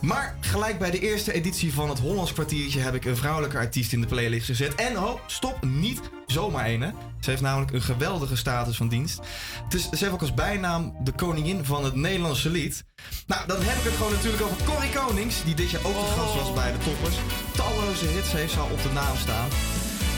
Maar 0.00 0.36
gelijk 0.40 0.78
bij 0.78 0.90
de 0.90 0.98
eerste 1.00 1.32
editie 1.32 1.74
van 1.74 1.88
het 1.88 1.98
Hollands 1.98 2.32
kwartiertje 2.32 2.80
heb 2.80 2.94
ik 2.94 3.04
een 3.04 3.16
vrouwelijke 3.16 3.56
artiest 3.58 3.92
in 3.92 4.00
de 4.00 4.06
playlist 4.06 4.46
gezet. 4.46 4.74
En 4.74 4.94
ho, 4.94 5.20
stop, 5.26 5.64
niet 5.64 6.00
zomaar 6.32 6.68
een. 6.68 6.80
Hè? 6.80 6.90
Ze 7.20 7.30
heeft 7.30 7.42
namelijk 7.42 7.72
een 7.72 7.82
geweldige 7.82 8.36
status 8.36 8.76
van 8.76 8.88
dienst. 8.88 9.20
Het 9.64 9.74
is, 9.74 9.82
ze 9.82 9.96
heeft 9.98 10.12
ook 10.12 10.20
als 10.20 10.34
bijnaam 10.34 10.94
de 11.04 11.12
koningin 11.12 11.64
van 11.64 11.84
het 11.84 11.94
Nederlandse 11.94 12.50
lied. 12.50 12.84
Nou, 13.26 13.46
dan 13.46 13.62
heb 13.62 13.76
ik 13.76 13.84
het 13.84 13.94
gewoon 13.94 14.12
natuurlijk 14.12 14.42
over 14.42 14.64
Corrie 14.64 14.90
Konings, 14.90 15.44
die 15.44 15.54
dit 15.54 15.70
jaar 15.70 15.84
ook 15.84 15.94
de 15.94 16.12
gast 16.16 16.34
was 16.34 16.52
bij 16.52 16.72
de 16.72 16.78
toppers. 16.78 17.16
Talloze 17.56 18.06
hits 18.06 18.32
heeft 18.32 18.52
ze 18.52 18.58
al 18.58 18.70
op 18.70 18.82
de 18.82 18.92
naam 18.92 19.16
staan. 19.16 19.48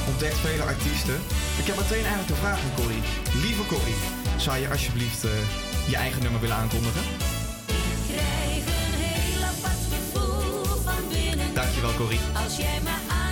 Ontdekt 0.09 0.39
vele 0.39 0.63
artiesten. 0.63 1.19
Ik 1.61 1.67
heb 1.67 1.77
meteen 1.77 2.05
eigenlijk 2.05 2.31
een 2.31 2.45
vraag 2.45 2.61
aan 2.65 2.75
Corrie. 2.75 3.03
Lieve 3.45 3.67
Corrie, 3.67 4.01
zou 4.37 4.59
je 4.59 4.69
alsjeblieft 4.69 5.25
eh, 5.25 5.31
je 5.89 5.97
eigen 5.97 6.23
nummer 6.23 6.41
willen 6.41 6.57
aankondigen? 6.57 7.03
krijg 8.13 8.65
een 8.67 8.99
heel 9.07 9.43
apart 9.53 9.83
gevoel 9.93 10.65
van 10.87 11.09
binnen. 11.09 11.55
Dankjewel 11.55 11.95
Corrie. 11.95 12.21
Als 12.45 12.57
jij 12.57 12.81
me 12.83 12.91
aankijkt, 12.91 13.32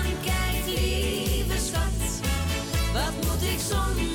moet 3.71 4.10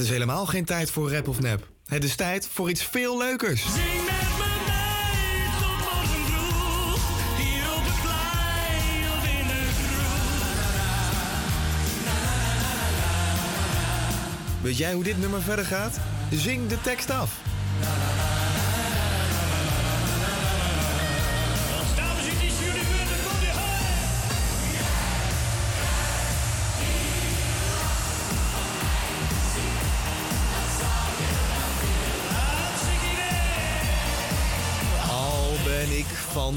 Het 0.00 0.08
is 0.08 0.14
helemaal 0.14 0.46
geen 0.46 0.64
tijd 0.64 0.90
voor 0.90 1.12
rap 1.12 1.28
of 1.28 1.40
nep. 1.40 1.68
Het 1.86 2.04
is 2.04 2.16
tijd 2.16 2.48
voor 2.52 2.70
iets 2.70 2.82
veel 2.82 3.18
leukers. 3.18 3.64
Hier 3.64 3.72
op 7.76 7.84
het 7.84 8.00
plein 8.02 9.12
of 9.12 9.24
in 9.24 9.46
de 9.46 9.68
Weet 14.62 14.76
jij 14.76 14.92
hoe 14.92 15.04
dit 15.04 15.18
nummer 15.18 15.42
verder 15.42 15.64
gaat? 15.64 16.00
Zing 16.30 16.68
de 16.68 16.80
tekst 16.80 17.10
af. 17.10 17.39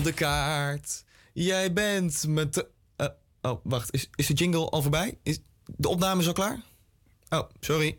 Van 0.03 0.11
de 0.11 0.17
kaart. 0.17 1.03
Jij 1.34 1.73
bent 1.73 2.27
me 2.27 2.49
te... 2.49 2.67
eh, 2.95 3.07
oh, 3.41 3.59
wacht. 3.63 3.93
Is, 3.93 4.09
is 4.15 4.27
de 4.27 4.34
jingle 4.34 4.69
al 4.69 4.81
voorbij? 4.81 5.17
Is 5.23 5.39
de 5.65 5.89
opname 5.89 6.21
is 6.21 6.27
al 6.27 6.34
klaar? 6.34 6.61
Oh, 7.30 7.49
sorry. 7.59 7.97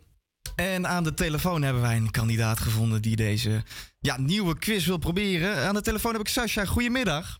En 0.55 0.87
aan 0.87 1.03
de 1.03 1.13
telefoon 1.13 1.61
hebben 1.61 1.81
wij 1.81 1.95
een 1.95 2.11
kandidaat 2.11 2.59
gevonden 2.59 3.01
die 3.01 3.15
deze 3.15 3.63
ja, 3.99 4.17
nieuwe 4.17 4.59
quiz 4.59 4.85
wil 4.85 4.97
proberen. 4.97 5.57
Aan 5.67 5.73
de 5.73 5.81
telefoon 5.81 6.11
heb 6.11 6.21
ik 6.21 6.27
Sascha. 6.27 6.65
Goedemiddag. 6.65 7.39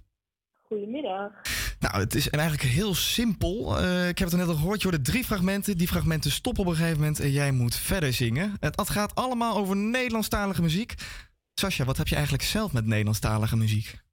Goedemiddag. 0.62 1.32
Nou, 1.80 2.00
het 2.00 2.16
is 2.16 2.30
eigenlijk 2.30 2.70
heel 2.70 2.96
simpel. 2.96 3.80
Eh, 3.80 4.08
ik 4.08 4.18
heb 4.18 4.30
het 4.30 4.38
net 4.38 4.48
al 4.48 4.56
gehoord. 4.56 4.82
Je 4.82 4.88
hoorde 4.88 5.04
drie 5.04 5.24
fragmenten. 5.24 5.78
Die 5.78 5.88
fragmenten 5.88 6.32
stoppen 6.32 6.64
op 6.64 6.70
een 6.70 6.76
gegeven 6.76 7.00
moment 7.00 7.20
en 7.20 7.32
jij 7.32 7.52
moet 7.52 7.76
verder 7.76 8.14
zingen. 8.14 8.58
Het, 8.60 8.76
het 8.76 8.90
gaat 8.90 9.16
allemaal 9.16 9.58
over 9.58 9.76
Nederlandstalige 9.76 10.62
muziek. 10.62 10.94
Sascha, 11.54 11.86
wat 11.86 11.98
heb 11.98 12.08
je 12.08 12.16
eigenlijk 12.16 12.44
zelf 12.44 12.72
met 12.72 12.86
Nederlandstalige 12.86 13.58
muziek? 13.58 14.04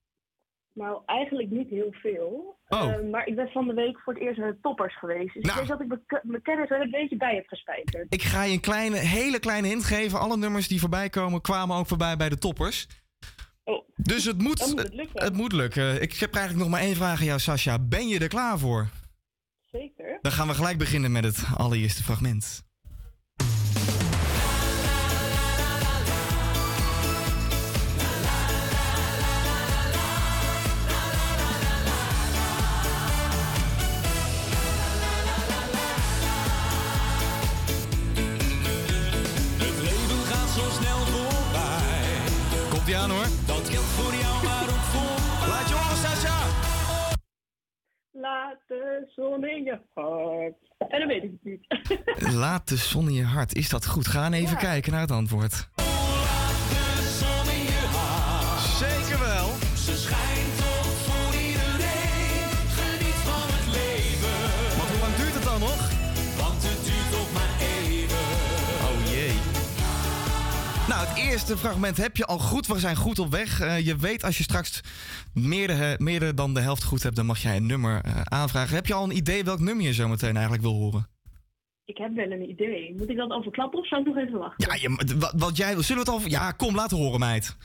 Nou, 0.75 1.03
eigenlijk 1.07 1.51
niet 1.51 1.69
heel 1.69 1.93
veel. 1.93 2.59
Oh. 2.69 2.83
Eh, 2.93 3.11
maar 3.11 3.27
ik 3.27 3.37
ben 3.37 3.49
van 3.49 3.67
de 3.67 3.75
week 3.75 3.99
voor 4.01 4.13
het 4.15 4.23
eerst 4.23 4.39
naar 4.39 4.51
de 4.53 4.59
toppers 4.63 4.99
geweest. 4.99 5.35
Dus 5.35 5.43
Nou. 5.43 5.61
ik 5.61 5.67
denk 5.67 5.69
dat 5.69 5.81
ik 5.81 5.87
mijn 5.87 6.03
ke- 6.07 6.21
mijn 6.29 6.43
kennis 6.43 6.69
wel 6.69 6.81
een 6.81 6.91
beetje 6.91 7.17
bij 7.17 7.35
heb 7.35 7.47
gespijkerd. 7.47 8.07
Ik 8.15 8.23
ga 8.23 8.43
je 8.43 8.53
een 8.53 8.61
kleine, 8.61 8.97
hele 8.97 9.39
kleine 9.39 9.67
hint 9.69 9.85
geven. 9.85 10.19
Alle 10.19 10.37
nummers 10.37 10.69
die 10.69 10.81
voorbij 10.81 11.09
komen, 11.09 11.41
kwamen 11.41 11.77
ook 11.77 11.87
voorbij 11.87 12.17
bij 12.17 12.29
de 12.29 12.39
toppers. 12.39 12.87
Dus 13.97 14.25
het 14.25 14.39
moet, 14.43 14.59
het, 14.77 14.95
lukken. 14.95 15.25
het 15.25 15.35
moet 15.35 15.53
lukken. 15.53 16.03
Ik 16.03 16.13
heb 16.15 16.35
eigenlijk 16.35 16.65
nog 16.65 16.75
maar 16.75 16.87
één 16.87 16.97
vraag 16.97 17.19
aan 17.21 17.27
jou, 17.27 17.39
Sascha. 17.39 17.79
Ben 17.79 18.09
je 18.09 18.19
er 18.19 18.29
klaar 18.29 18.59
voor? 18.59 18.89
Zeker. 19.61 20.19
Dan 20.23 20.33
gaan 20.33 20.49
we 20.49 20.55
gelijk 20.55 20.79
beginnen 20.79 21.13
met 21.13 21.25
het 21.25 21.45
allereerste 21.57 22.03
fragment. 22.03 22.63
Aan 42.97 43.11
hoor. 43.11 43.27
Dat 43.47 43.69
geldt 43.69 43.87
voor 43.87 44.15
jou, 44.15 44.45
maar 44.45 44.63
ook 44.63 44.85
voor 44.93 45.49
Laat 45.49 45.69
je 45.69 45.75
horen, 45.75 45.97
Sascha! 45.97 46.49
Laat 48.11 48.59
de 48.67 49.13
zon 49.15 49.45
in 49.45 49.65
je 49.65 49.81
hart. 49.95 50.91
En 50.91 50.99
dan 50.99 51.09
weet 51.09 51.23
ik 51.23 51.31
het 51.31 51.45
niet. 51.45 52.35
Laat 52.35 52.69
de 52.69 52.77
zon 52.77 53.09
in 53.09 53.15
je 53.15 53.25
hart. 53.25 53.55
Is 53.55 53.69
dat 53.69 53.87
goed? 53.87 54.09
Ga 54.09 54.33
even 54.33 54.57
kijken 54.57 54.93
naar 54.93 55.01
het 55.01 55.11
antwoord. 55.11 55.69
Eerste 71.33 71.57
fragment 71.57 71.97
heb 71.97 72.17
je 72.17 72.27
al 72.27 72.39
goed. 72.39 72.67
We 72.67 72.79
zijn 72.79 72.97
goed 72.97 73.19
op 73.19 73.31
weg. 73.31 73.61
Eh, 73.61 73.87
je 73.87 73.97
weet 73.97 74.25
als 74.25 74.37
je 74.39 74.43
straks 74.43 74.81
meerdere, 75.35 75.95
meerdere 75.99 76.35
dan 76.35 76.55
de 76.55 76.61
helft 76.61 76.85
goed 76.85 77.03
hebt, 77.03 77.17
dan 77.17 77.27
mag 77.27 77.39
jij 77.39 77.57
een 77.57 77.67
nummer 77.67 78.01
eh, 78.05 78.21
aanvragen. 78.21 78.75
Heb 78.75 78.87
je 78.87 78.95
al 78.95 79.05
een 79.05 79.17
idee 79.17 79.45
welk 79.45 79.61
nummer 79.61 79.85
je 79.85 79.93
zo 79.93 80.09
meteen 80.09 80.33
eigenlijk 80.35 80.63
wil 80.63 80.73
horen? 80.73 81.07
Ik 81.85 81.99
heb 81.99 82.15
wel 82.15 82.31
een 82.31 82.51
idee. 82.51 82.95
Moet 82.99 83.11
ik 83.11 83.17
dat 83.17 83.31
overklappen 83.31 83.79
of 83.79 83.87
zou 83.87 84.01
ik 84.01 84.07
nog 84.07 84.17
even 84.17 84.39
wachten? 84.39 84.67
Ja, 84.69 84.75
je, 84.81 85.17
wat, 85.19 85.35
wat 85.37 85.57
jij 85.57 85.73
wil. 85.73 85.83
Zullen 85.83 86.05
we 86.05 86.11
het 86.11 86.23
al... 86.23 86.29
Ja, 86.29 86.51
kom, 86.51 86.75
laat 86.75 86.91
horen, 86.91 87.21
meid. 87.21 87.57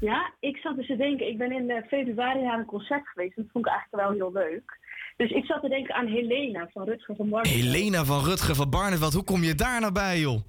Ja, 0.00 0.32
ik 0.40 0.56
zat 0.56 0.76
dus 0.76 0.86
te 0.86 0.96
denken, 0.96 1.28
ik 1.28 1.38
ben 1.38 1.52
in 1.52 1.70
eh, 1.70 1.86
februari 1.86 2.42
naar 2.42 2.58
een 2.58 2.64
concert 2.64 3.08
geweest. 3.08 3.36
En 3.36 3.42
dat 3.42 3.52
vond 3.52 3.66
ik 3.66 3.72
eigenlijk 3.72 4.02
wel 4.04 4.16
heel 4.18 4.32
leuk. 4.32 4.78
Dus 5.16 5.30
ik 5.30 5.44
zat 5.44 5.60
te 5.60 5.68
denken 5.68 5.94
aan 5.94 6.06
Helena 6.06 6.68
van 6.72 6.84
Rutger 6.84 7.16
van 7.16 7.28
Barneveld. 7.28 7.62
Helena 7.62 8.04
van 8.04 8.24
Rutger 8.24 8.54
van 8.54 8.70
Barneveld. 8.70 9.12
Hoe 9.12 9.24
kom 9.24 9.42
je 9.42 9.54
daar 9.54 9.80
nou 9.80 9.92
bij, 9.92 10.20
joh? 10.20 10.40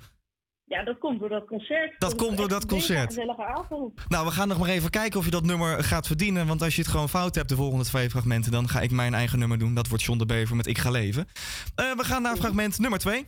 Ja, 0.70 0.84
dat 0.84 0.98
komt 0.98 1.20
door 1.20 1.30
dat 1.30 1.46
concert. 1.46 1.96
Dat 2.00 2.16
komt 2.16 2.38
door 2.38 2.48
dat 2.48 2.66
concert. 2.66 3.02
Een 3.02 3.08
gezellige 3.08 3.46
avond. 3.46 3.94
Nou, 4.08 4.26
we 4.26 4.32
gaan 4.32 4.48
nog 4.48 4.60
maar 4.60 4.70
even 4.70 4.90
kijken 4.90 5.20
of 5.20 5.26
je 5.26 5.32
dat 5.32 5.44
nummer 5.44 5.84
gaat 5.84 6.08
verdienen. 6.08 6.48
Want 6.48 6.62
als 6.62 6.76
je 6.76 6.82
het 6.82 6.92
gewoon 6.92 7.10
fout 7.10 7.36
hebt, 7.36 7.50
de 7.50 7.56
volgende 7.56 7.86
twee 7.86 8.10
fragmenten, 8.10 8.52
dan 8.52 8.70
ga 8.70 8.82
ik 8.82 8.92
mijn 8.92 9.14
eigen 9.14 9.40
nummer 9.40 9.58
doen. 9.58 9.74
Dat 9.74 9.88
wordt 9.88 10.04
John 10.04 10.18
de 10.18 10.26
Bever 10.26 10.56
met 10.56 10.68
Ik 10.68 10.78
ga 10.78 10.90
leven. 10.90 11.28
Eh, 11.76 11.96
we 11.96 12.04
gaan 12.04 12.22
naar 12.22 12.38
fragment 12.38 12.80
nummer 12.80 13.00
twee. 13.00 13.26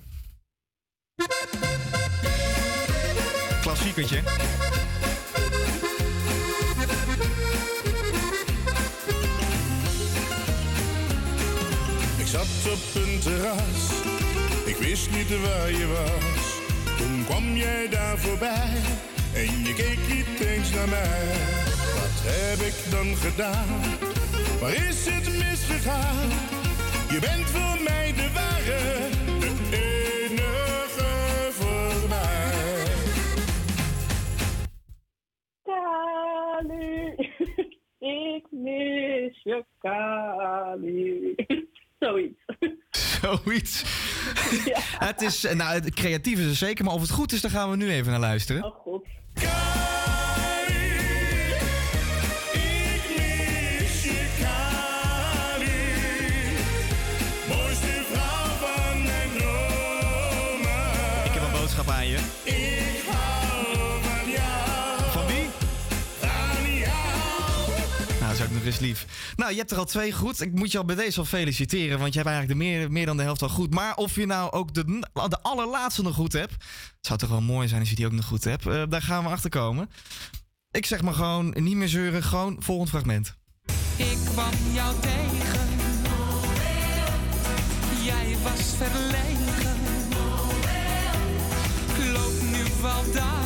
Klassiekertje. 3.61 4.18
Ik 12.18 12.27
zat 12.27 12.47
op 12.72 13.01
een 13.03 13.19
terras, 13.19 14.01
ik 14.65 14.76
wist 14.76 15.11
niet 15.11 15.41
waar 15.41 15.72
je 15.72 15.88
was. 15.88 16.51
Toen 17.02 17.26
kwam 17.26 17.56
jij 17.56 17.88
daar 17.90 18.18
voorbij 18.18 18.82
en 19.34 19.64
je 19.64 19.73
keek 19.76 19.99
niet 20.15 20.40
eens 20.40 20.72
naar 20.73 20.90
mij. 20.90 21.26
Wat 21.98 22.18
heb 22.23 22.60
ik 22.60 22.91
dan 22.91 23.15
gedaan? 23.15 23.80
Waar 24.60 24.73
is 24.73 25.06
het 25.06 25.28
misgegaan? 25.38 26.30
Je 27.10 27.19
bent 27.19 27.49
voor 27.49 27.84
mij 27.84 28.14
de 28.14 28.30
ware, 28.34 29.10
de 29.40 29.52
enige 29.72 31.52
voor 31.52 32.10
mij. 32.10 32.86
Kali, 35.64 37.15
ik 38.36 38.45
mis 38.52 39.44
je 39.44 39.65
Kali. 39.80 41.36
Zoiets. 42.02 42.40
Zoiets. 43.22 43.84
Ja. 44.65 44.80
het 44.80 45.22
is, 45.22 45.44
eh, 45.44 45.56
nou, 45.56 45.73
het 45.73 45.94
creatief 45.94 46.40
is 46.40 46.45
er 46.45 46.56
zeker, 46.56 46.86
maar 46.86 46.94
of 46.94 47.02
het 47.02 47.10
goed 47.10 47.32
is, 47.32 47.41
daar 47.41 47.52
gaan 47.52 47.69
we 47.69 47.76
nu 47.76 47.91
even 47.91 48.11
naar 48.11 48.19
luisteren. 48.19 48.64
Oh 48.64 48.76
god. 48.76 49.06
Ik 61.26 61.32
heb 61.32 61.44
een 61.44 61.60
boodschap 61.60 61.90
aan 61.90 62.07
je. 62.07 62.60
Eens 68.65 68.79
lief. 68.79 69.05
Nou, 69.35 69.51
je 69.51 69.57
hebt 69.57 69.71
er 69.71 69.77
al 69.77 69.85
twee 69.85 70.11
goed. 70.11 70.41
Ik 70.41 70.53
moet 70.53 70.71
je 70.71 70.77
al 70.77 70.85
bij 70.85 70.95
deze 70.95 71.19
al 71.19 71.25
feliciteren, 71.25 71.99
want 71.99 72.13
je 72.13 72.19
hebt 72.19 72.31
eigenlijk 72.31 72.59
meer, 72.59 72.91
meer 72.91 73.05
dan 73.05 73.17
de 73.17 73.23
helft 73.23 73.41
al 73.41 73.49
goed. 73.49 73.73
Maar 73.73 73.95
of 73.95 74.15
je 74.15 74.25
nou 74.25 74.51
ook 74.51 74.73
de, 74.73 74.85
de 75.13 75.41
allerlaatste 75.41 76.01
nog 76.01 76.15
goed 76.15 76.33
hebt, 76.33 76.51
het 76.51 77.05
zou 77.05 77.19
toch 77.19 77.29
wel 77.29 77.41
mooi 77.41 77.67
zijn 77.67 77.79
als 77.79 77.89
je 77.89 77.95
die 77.95 78.05
ook 78.05 78.11
nog 78.11 78.25
goed 78.25 78.43
hebt. 78.43 78.65
Eh, 78.65 78.83
daar 78.89 79.01
gaan 79.01 79.23
we 79.23 79.29
achter 79.29 79.49
komen. 79.49 79.89
Ik 80.71 80.85
zeg 80.85 81.01
maar 81.01 81.13
gewoon, 81.13 81.55
niet 81.57 81.75
meer 81.75 81.89
zeuren, 81.89 82.23
gewoon 82.23 82.55
volgend 82.59 82.89
fragment. 82.89 83.35
Ik 83.95 84.17
kwam 84.25 84.53
jou 84.73 84.95
tegen. 84.99 85.69
Jij 88.03 88.35
was 88.43 88.75
verlegen. 88.77 89.79
Loop 92.13 92.41
nu 92.41 92.88
al 92.88 93.11
dagen. 93.13 93.40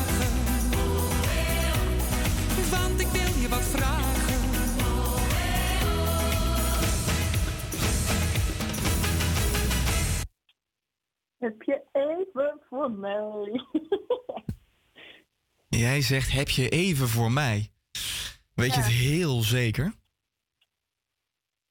Heb 11.45 11.61
je 11.61 11.81
even 11.91 12.59
voor 12.69 12.91
mij? 12.91 13.61
Jij 15.83 16.01
zegt, 16.01 16.31
heb 16.31 16.49
je 16.49 16.69
even 16.69 17.07
voor 17.07 17.31
mij? 17.31 17.69
Weet 18.53 18.73
je 18.73 18.79
het 18.79 18.89
heel 18.89 19.41
zeker? 19.41 19.93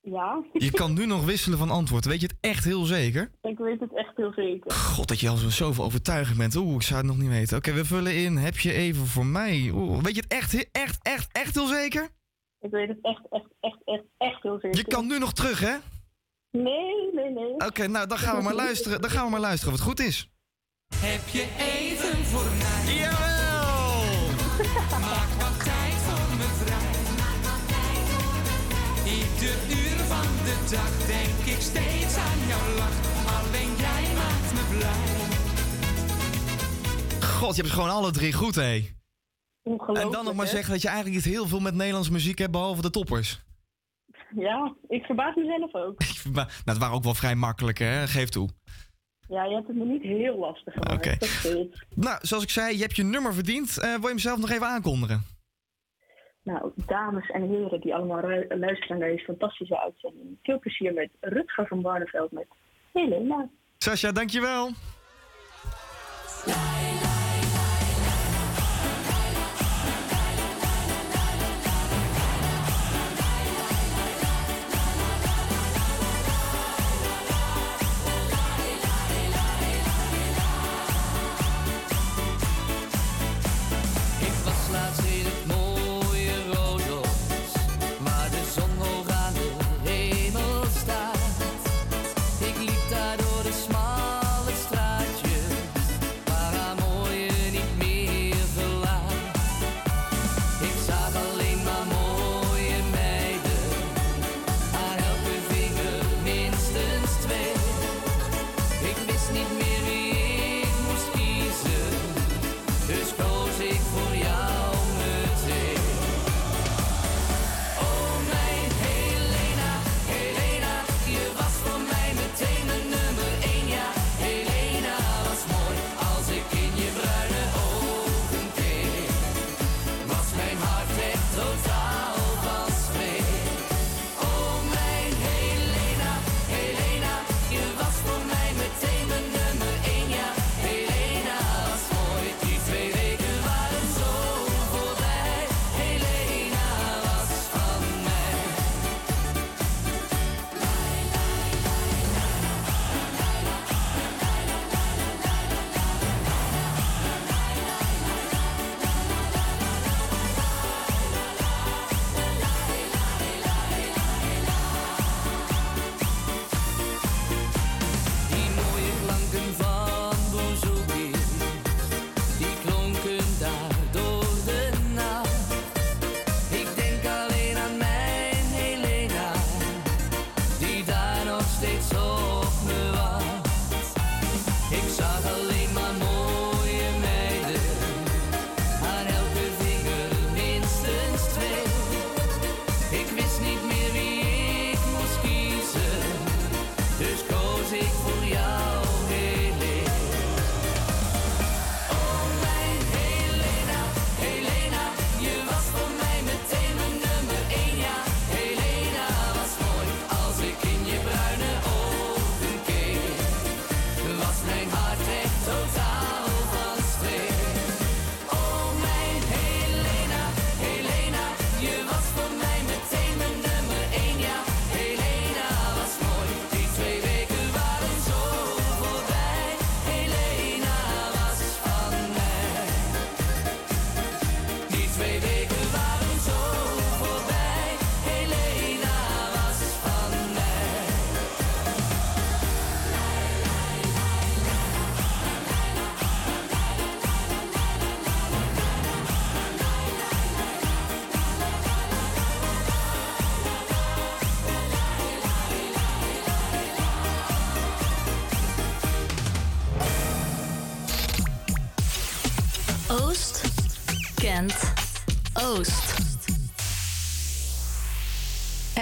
ja, 0.01 0.45
Je 0.53 0.71
kan 0.71 0.95
nu 0.95 1.07
nog 1.07 1.25
wisselen 1.25 1.59
van 1.59 1.71
antwoord. 1.71 2.05
Weet 2.05 2.21
je 2.21 2.27
het 2.27 2.37
echt 2.41 2.65
heel 2.65 2.85
zeker? 2.85 3.31
ik 3.43 3.59
weet 3.59 3.81
het 3.81 3.95
echt 3.95 4.17
heel 4.17 4.33
zeker. 4.33 4.71
God, 4.71 5.09
dat 5.09 5.21
je 5.21 5.29
al 5.29 5.37
zo 5.37 5.49
zoveel 5.49 5.85
overtuigend 5.85 6.39
bent. 6.39 6.57
Oeh, 6.57 6.75
ik 6.75 6.83
zou 6.83 6.99
het 6.99 7.09
nog 7.09 7.19
niet 7.19 7.29
weten. 7.29 7.57
Oké, 7.57 7.73
we 7.73 7.85
vullen 7.85 8.17
in. 8.17 8.37
Heb 8.37 8.59
je 8.59 8.73
even 8.73 9.07
voor 9.07 9.27
mij? 9.27 9.71
Oeh, 9.73 10.03
weet 10.03 10.15
je 10.15 10.21
het 10.21 10.33
echt, 10.33 10.71
echt, 10.71 10.99
echt, 11.03 11.33
echt 11.33 11.55
heel 11.55 11.67
zeker? 11.67 12.09
Ik 12.61 12.71
weet 12.71 12.89
het 12.89 12.99
echt, 13.03 13.23
echt, 13.31 13.49
echt, 13.61 13.79
echt, 13.85 14.05
echt 14.17 14.43
heel 14.43 14.59
zeker. 14.61 14.77
Je 14.77 14.85
kan 14.85 15.07
nu 15.07 15.19
nog 15.19 15.33
terug, 15.33 15.61
hè? 15.61 15.77
Nee, 16.63 17.13
nee, 17.13 17.31
nee. 17.31 17.55
Oké, 17.67 17.87
nou, 17.87 18.07
dan 18.07 18.19
gaan 18.19 18.37
we 18.37 18.43
maar 18.43 18.55
luisteren. 18.55 19.01
Dan 19.01 19.11
gaan 19.11 19.25
we 19.25 19.31
maar 19.31 19.41
luisteren 19.41 19.75
het 19.75 19.83
goed 19.83 20.01
is. 20.01 20.31
Heb 20.97 21.29
je 21.29 21.47
even 21.59 22.25
voor 22.25 22.51
mij? 22.59 22.95
Jawel! 22.95 24.03
Maak 25.11 25.31
wat 25.41 25.65
tijd 25.65 25.95
voor 25.95 26.37
me 26.37 26.49
vrij. 26.65 26.93
Ieder 29.15 29.57
uur 29.79 29.99
van 30.05 30.27
de 30.45 30.57
dag 30.71 31.07
denk 31.07 31.57
ik 31.57 31.61
steeds 31.61 32.17
aan 32.17 32.39
jouw 32.49 32.75
lach. 32.77 32.99
Alleen 33.39 33.77
jij 33.77 34.15
maakt 34.15 34.53
me 34.55 34.77
blij. 34.79 35.23
God, 37.29 37.57
je 37.57 37.63
hebt 37.63 37.75
gewoon 37.75 37.91
alle 37.91 38.11
drie 38.11 38.33
goed, 38.33 38.55
hé. 38.55 38.93
Ongelooflijk, 39.63 40.07
En 40.07 40.13
dan 40.13 40.25
nog 40.25 40.35
maar 40.35 40.47
zeggen 40.47 40.73
dat 40.73 40.83
je 40.83 40.89
eigenlijk 40.89 41.25
niet 41.25 41.35
heel 41.35 41.47
veel 41.49 41.61
met 41.61 41.75
Nederlands 41.75 42.11
muziek 42.11 42.39
hebt, 42.39 42.53
behalve 42.53 42.83
de 42.83 42.91
toppers. 42.91 43.44
Ja, 44.37 44.75
ik 44.89 45.05
verbaas 45.05 45.35
mezelf 45.35 45.75
ook. 45.75 46.01
Nou, 46.33 46.49
het 46.65 46.79
waren 46.79 46.95
ook 46.95 47.03
wel 47.05 47.15
vrij 47.15 47.35
makkelijk, 47.35 47.79
hè? 47.79 48.07
Geef 48.07 48.29
toe. 48.29 48.49
Ja, 49.29 49.45
je 49.45 49.55
hebt 49.55 49.67
het 49.67 49.77
me 49.77 49.85
niet 49.85 50.03
heel 50.03 50.39
lastig 50.39 50.73
gemaakt. 50.73 50.95
Oké. 50.95 51.69
Nou, 51.95 52.19
zoals 52.23 52.43
ik 52.43 52.51
zei, 52.51 52.77
je 52.77 52.83
hebt 52.83 52.97
je 52.97 53.03
nummer 53.03 53.35
verdiend. 53.35 53.79
Eh, 53.79 53.91
wil 53.91 54.01
je 54.01 54.09
hem 54.09 54.19
zelf 54.19 54.39
nog 54.39 54.51
even 54.51 54.67
aankondigen? 54.67 55.23
Nou, 56.43 56.73
dames 56.87 57.31
en 57.31 57.49
heren 57.49 57.81
die 57.81 57.95
allemaal 57.95 58.23
luisteren 58.49 58.99
naar 58.99 59.09
deze 59.09 59.25
fantastische 59.25 59.81
uitzending. 59.81 60.39
Veel 60.43 60.59
plezier 60.59 60.93
met 60.93 61.11
Rutger 61.21 61.67
van 61.67 61.83
Barneveld 61.83 62.33
met 62.33 62.47
Helena. 62.93 63.49
Sascha, 63.79 64.13
dankjewel. 64.13 64.71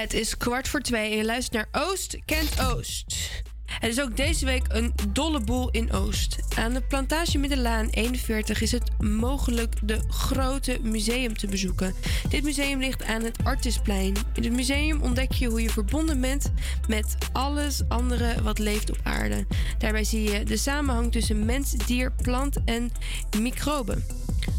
Het 0.03 0.13
is 0.13 0.37
kwart 0.37 0.69
voor 0.69 0.81
twee 0.81 1.11
en 1.11 1.17
je 1.17 1.25
luistert 1.25 1.55
naar 1.73 1.85
Oost 1.85 2.19
kent 2.25 2.61
Oost. 2.61 3.15
Het 3.65 3.91
is 3.91 4.01
ook 4.01 4.17
deze 4.17 4.45
week 4.45 4.63
een 4.69 4.95
dolle 5.09 5.41
boel 5.41 5.71
in 5.71 5.93
Oost. 5.93 6.39
Aan 6.57 6.73
de 6.73 6.83
Plantage 6.83 7.39
Middelaan 7.39 7.89
41 7.91 8.61
is 8.61 8.73
het 8.73 9.01
mogelijk 9.01 9.75
de 9.83 10.01
grote 10.09 10.79
museum 10.83 11.37
te 11.37 11.47
bezoeken. 11.47 11.95
Dit 12.29 12.43
museum 12.43 12.79
ligt 12.79 13.05
aan 13.05 13.23
het 13.23 13.45
Artisplein. 13.45 14.15
In 14.35 14.43
het 14.43 14.53
museum 14.53 15.03
ontdek 15.03 15.33
je 15.33 15.47
hoe 15.47 15.63
je 15.63 15.71
verbonden 15.71 16.21
bent 16.21 16.53
met 16.89 17.17
alles 17.33 17.83
andere 17.89 18.43
wat 18.43 18.59
leeft 18.59 18.91
op 18.91 18.99
aarde. 19.03 19.47
Daarbij 19.79 20.05
zie 20.05 20.31
je 20.31 20.45
de 20.45 20.57
samenhang 20.57 21.13
tussen 21.13 21.45
mens, 21.45 21.71
dier, 21.71 22.13
plant 22.13 22.57
en 22.65 22.93
microben. 23.39 24.05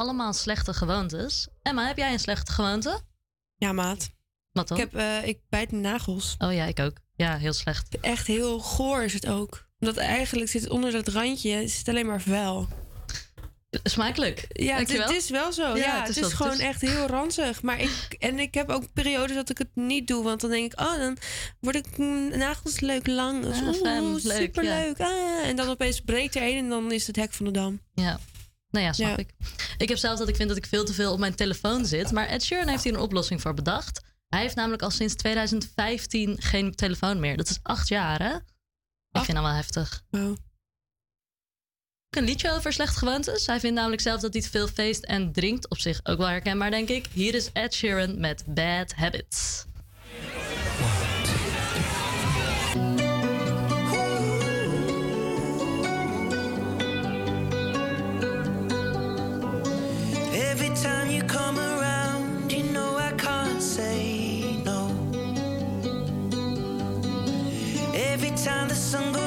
allemaal 0.06 0.34
slechte 0.34 0.74
gewoontes. 0.74 1.48
Emma, 1.62 1.88
heb 1.88 1.98
jij 1.98 2.14
een 2.14 2.20
slechte 2.20 2.52
gewoonte? 2.52 3.02
Ja, 3.56 3.72
maat. 3.72 4.10
Wat 4.52 4.68
dan? 4.68 4.78
Ik, 4.78 4.84
heb, 4.84 5.02
eh, 5.02 5.28
ik 5.28 5.40
bijt 5.50 5.72
mijn 5.72 5.84
nagels. 5.84 6.36
Oh 6.38 6.54
ja, 6.54 6.66
ik 6.66 6.80
ook. 6.80 6.94
Ja, 7.16 7.38
heel 7.38 7.54
slecht. 7.54 8.00
Echt 8.02 8.28
heel 8.28 8.60
goor 8.60 9.04
is 9.04 9.14
het 9.14 9.28
ook. 9.28 9.68
Omdat 9.80 9.98
eigenlijk 9.98 10.50
zit 10.50 10.70
onder 10.70 10.92
dat 10.92 11.08
randje 11.08 11.68
zit 11.68 11.88
alleen 11.88 12.06
maar 12.06 12.22
vuil. 12.22 12.68
Smakelijk. 13.84 14.46
Ja, 14.50 14.78
het, 14.78 15.12
is 15.12 15.30
wel 15.30 15.52
zo. 15.52 15.78
Ja, 15.78 16.04
het 16.04 16.18
is, 16.18 16.34
gewoon 16.34 16.54
is. 16.54 16.60
echt 16.60 16.82
heel 16.82 17.08
ranzig. 17.08 17.62
Maar 17.62 17.80
ik, 17.80 18.16
en 18.20 18.40
ik 18.40 18.54
heb 18.54 18.70
ook 18.70 18.94
periodes 18.94 19.36
dat 19.36 19.50
ik 19.50 19.58
het 19.58 19.70
niet 19.74 20.08
doe. 20.08 20.24
Want 20.24 20.42
dan 20.42 20.50
denk 20.50 20.74
ik, 20.74 20.80
oh, 20.80 20.98
dan 20.98 21.18
word 21.60 21.76
ik 21.76 21.98
mijn 21.98 22.38
nagels 22.38 22.80
leuk 22.80 23.08
lang. 23.08 23.44
Dus, 23.44 23.84
Ah, 23.84 24.02
oeh, 24.02 24.20
superleuk. 24.20 25.00
Ah, 25.00 25.48
en 25.48 25.56
dan 25.56 25.70
opeens 25.70 26.02
breekt 26.02 26.36
er 26.36 26.42
één 26.42 26.58
en 26.58 26.70
dan 26.70 26.92
is 26.92 27.08
het 27.08 27.16
hek 27.16 27.34
van 27.34 27.46
de 27.46 27.52
dam. 27.52 27.80
Ja. 27.94 28.20
Nou 28.70 28.86
ja, 28.86 28.94
snap 28.94 29.10
Ja. 29.10 29.18
ik. 29.18 29.30
Ik 29.78 29.90
heb 29.90 29.98
zelf 29.98 30.20
dat 30.20 30.28
ik 30.28 30.36
vind 30.36 30.50
dat 30.50 30.58
ik 30.58 30.66
veel 30.66 30.86
te 30.86 30.94
veel 30.94 31.12
op 31.14 31.20
mijn 31.20 31.36
telefoon 31.36 31.86
zit. 31.86 32.12
Maar 32.12 32.28
Ed 32.28 32.44
Sheeran 32.44 32.68
heeft 32.68 32.84
hier 32.84 32.94
een 32.94 33.00
oplossing 33.00 33.42
voor 33.42 33.54
bedacht. 33.54 34.02
Hij 34.28 34.42
heeft 34.42 34.56
namelijk 34.56 34.82
al 34.82 34.90
sinds 34.92 35.16
2015 35.16 36.42
geen 36.42 36.76
telefoon 36.76 37.20
meer. 37.20 37.38
Dat 37.38 37.50
is 37.50 37.60
acht 37.62 37.88
jaar, 37.88 38.22
hè? 38.24 38.36
Ik 39.12 39.22
vind 39.24 39.38
dat 39.38 39.46
wel 39.46 39.54
heftig. 39.56 40.04
Oh. 40.12 40.36
Een 42.10 42.24
liedje 42.24 42.52
over 42.52 42.74
slechte 42.74 42.98
gewoontes. 42.98 43.46
Hij 43.46 43.60
vindt 43.60 43.76
namelijk 43.76 44.02
zelf 44.02 44.22
dat 44.22 44.34
hij 44.34 44.42
te 44.42 44.50
veel 44.50 44.68
feest 44.68 45.04
en 45.04 45.32
drinkt. 45.32 45.70
Op 45.70 45.78
zich 45.78 46.00
ook 46.04 46.18
wel 46.18 46.28
herkenbaar, 46.28 46.72
denk 46.72 46.90
ik. 46.90 47.06
Hier 47.12 47.34
is 47.36 47.50
Ed 47.54 47.74
Sheeran 47.74 48.20
met 48.20 48.44
Bad 48.48 48.94
Habits. 48.94 49.66
Sun 68.86 69.25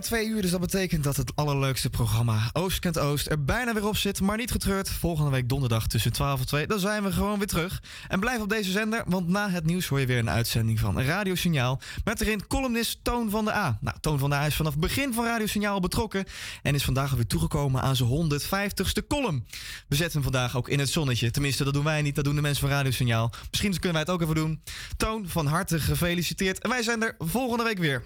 twee 0.00 0.26
uur, 0.26 0.42
dus 0.42 0.50
dat 0.50 0.60
betekent 0.60 1.04
dat 1.04 1.16
het 1.16 1.36
allerleukste 1.36 1.90
programma 1.90 2.50
Oost 2.52 2.78
kent 2.78 2.98
Oost 2.98 3.30
er 3.30 3.44
bijna 3.44 3.74
weer 3.74 3.86
op 3.86 3.96
zit. 3.96 4.20
Maar 4.20 4.36
niet 4.36 4.50
getreurd, 4.50 4.90
volgende 4.90 5.30
week 5.30 5.48
donderdag 5.48 5.86
tussen 5.86 6.12
12 6.12 6.40
en 6.40 6.46
2, 6.46 6.66
dan 6.66 6.78
zijn 6.78 7.02
we 7.02 7.12
gewoon 7.12 7.38
weer 7.38 7.46
terug. 7.46 7.82
En 8.08 8.20
blijf 8.20 8.40
op 8.40 8.48
deze 8.48 8.70
zender, 8.70 9.02
want 9.06 9.28
na 9.28 9.50
het 9.50 9.66
nieuws 9.66 9.86
hoor 9.86 10.00
je 10.00 10.06
weer 10.06 10.18
een 10.18 10.30
uitzending 10.30 10.78
van 10.78 11.00
Radio 11.00 11.34
Signaal. 11.34 11.80
Met 12.04 12.20
erin 12.20 12.46
columnist 12.46 12.98
Toon 13.02 13.30
van 13.30 13.44
de 13.44 13.54
A. 13.54 13.78
Nou, 13.80 13.96
Toon 14.00 14.18
van 14.18 14.30
de 14.30 14.36
A 14.36 14.46
is 14.46 14.54
vanaf 14.54 14.72
het 14.72 14.80
begin 14.80 15.12
van 15.14 15.24
Radio 15.24 15.46
Signaal 15.46 15.74
al 15.74 15.80
betrokken. 15.80 16.24
En 16.62 16.74
is 16.74 16.84
vandaag 16.84 17.10
alweer 17.10 17.26
toegekomen 17.26 17.82
aan 17.82 17.96
zijn 17.96 18.08
150ste 18.08 19.06
column. 19.08 19.46
We 19.88 19.96
zetten 19.96 20.22
hem 20.22 20.32
vandaag 20.32 20.56
ook 20.56 20.68
in 20.68 20.78
het 20.78 20.88
zonnetje. 20.88 21.30
Tenminste, 21.30 21.64
dat 21.64 21.74
doen 21.74 21.84
wij 21.84 22.02
niet, 22.02 22.14
dat 22.14 22.24
doen 22.24 22.34
de 22.34 22.40
mensen 22.40 22.68
van 22.68 22.76
Radio 22.76 22.90
Signaal. 22.90 23.32
Misschien 23.50 23.72
kunnen 23.72 23.92
wij 23.92 24.00
het 24.00 24.10
ook 24.10 24.22
even 24.22 24.34
doen. 24.34 24.62
Toon, 24.96 25.28
van 25.28 25.46
harte 25.46 25.80
gefeliciteerd. 25.80 26.58
En 26.58 26.70
wij 26.70 26.82
zijn 26.82 27.02
er 27.02 27.14
volgende 27.18 27.64
week 27.64 27.78
weer. 27.78 28.04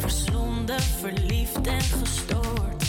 Verslonden, 0.00 0.80
verliefd 0.80 1.66
en 1.66 1.80
gestoord. 1.80 2.82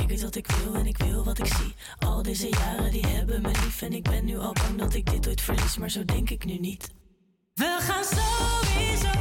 Ik 0.00 0.08
weet 0.08 0.22
wat 0.22 0.34
ik 0.34 0.46
wil 0.46 0.74
en 0.74 0.86
ik 0.86 0.98
wil 0.98 1.24
wat 1.24 1.38
ik 1.38 1.46
zie. 1.46 1.74
Al 1.98 2.22
deze 2.22 2.48
jaren 2.48 2.90
die 2.90 3.06
hebben 3.06 3.42
me 3.42 3.48
lief 3.48 3.82
en 3.82 3.92
ik 3.92 4.02
ben 4.02 4.24
nu 4.24 4.38
al 4.38 4.52
bang 4.52 4.78
dat 4.78 4.94
ik 4.94 5.10
dit 5.10 5.28
ooit 5.28 5.40
verlies, 5.40 5.76
maar 5.76 5.90
zo 5.90 6.04
denk 6.04 6.30
ik 6.30 6.44
nu 6.44 6.58
niet. 6.58 6.90
We 7.54 7.78
gaan 7.80 8.04
sowieso 8.04 9.19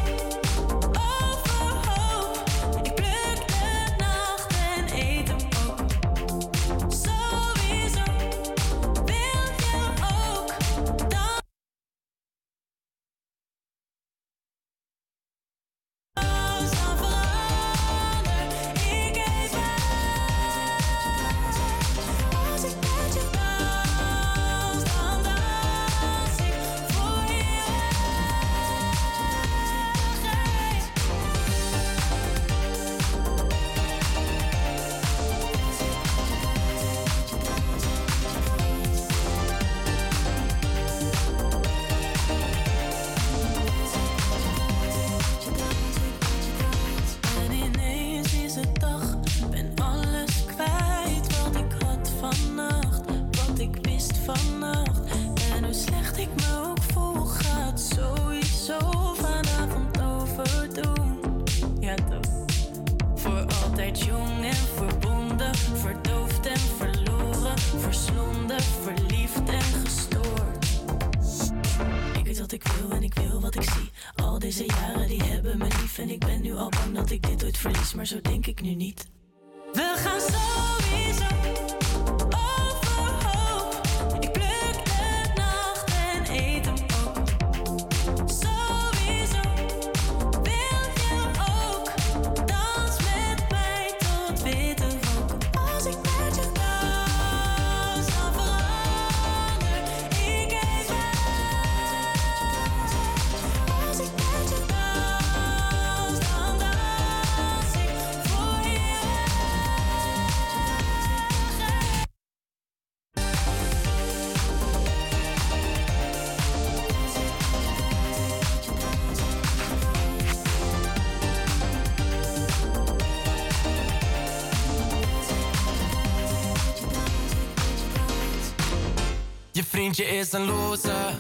Je 130.00 130.06
is 130.06 130.32
een 130.32 130.46
loser. 130.46 131.19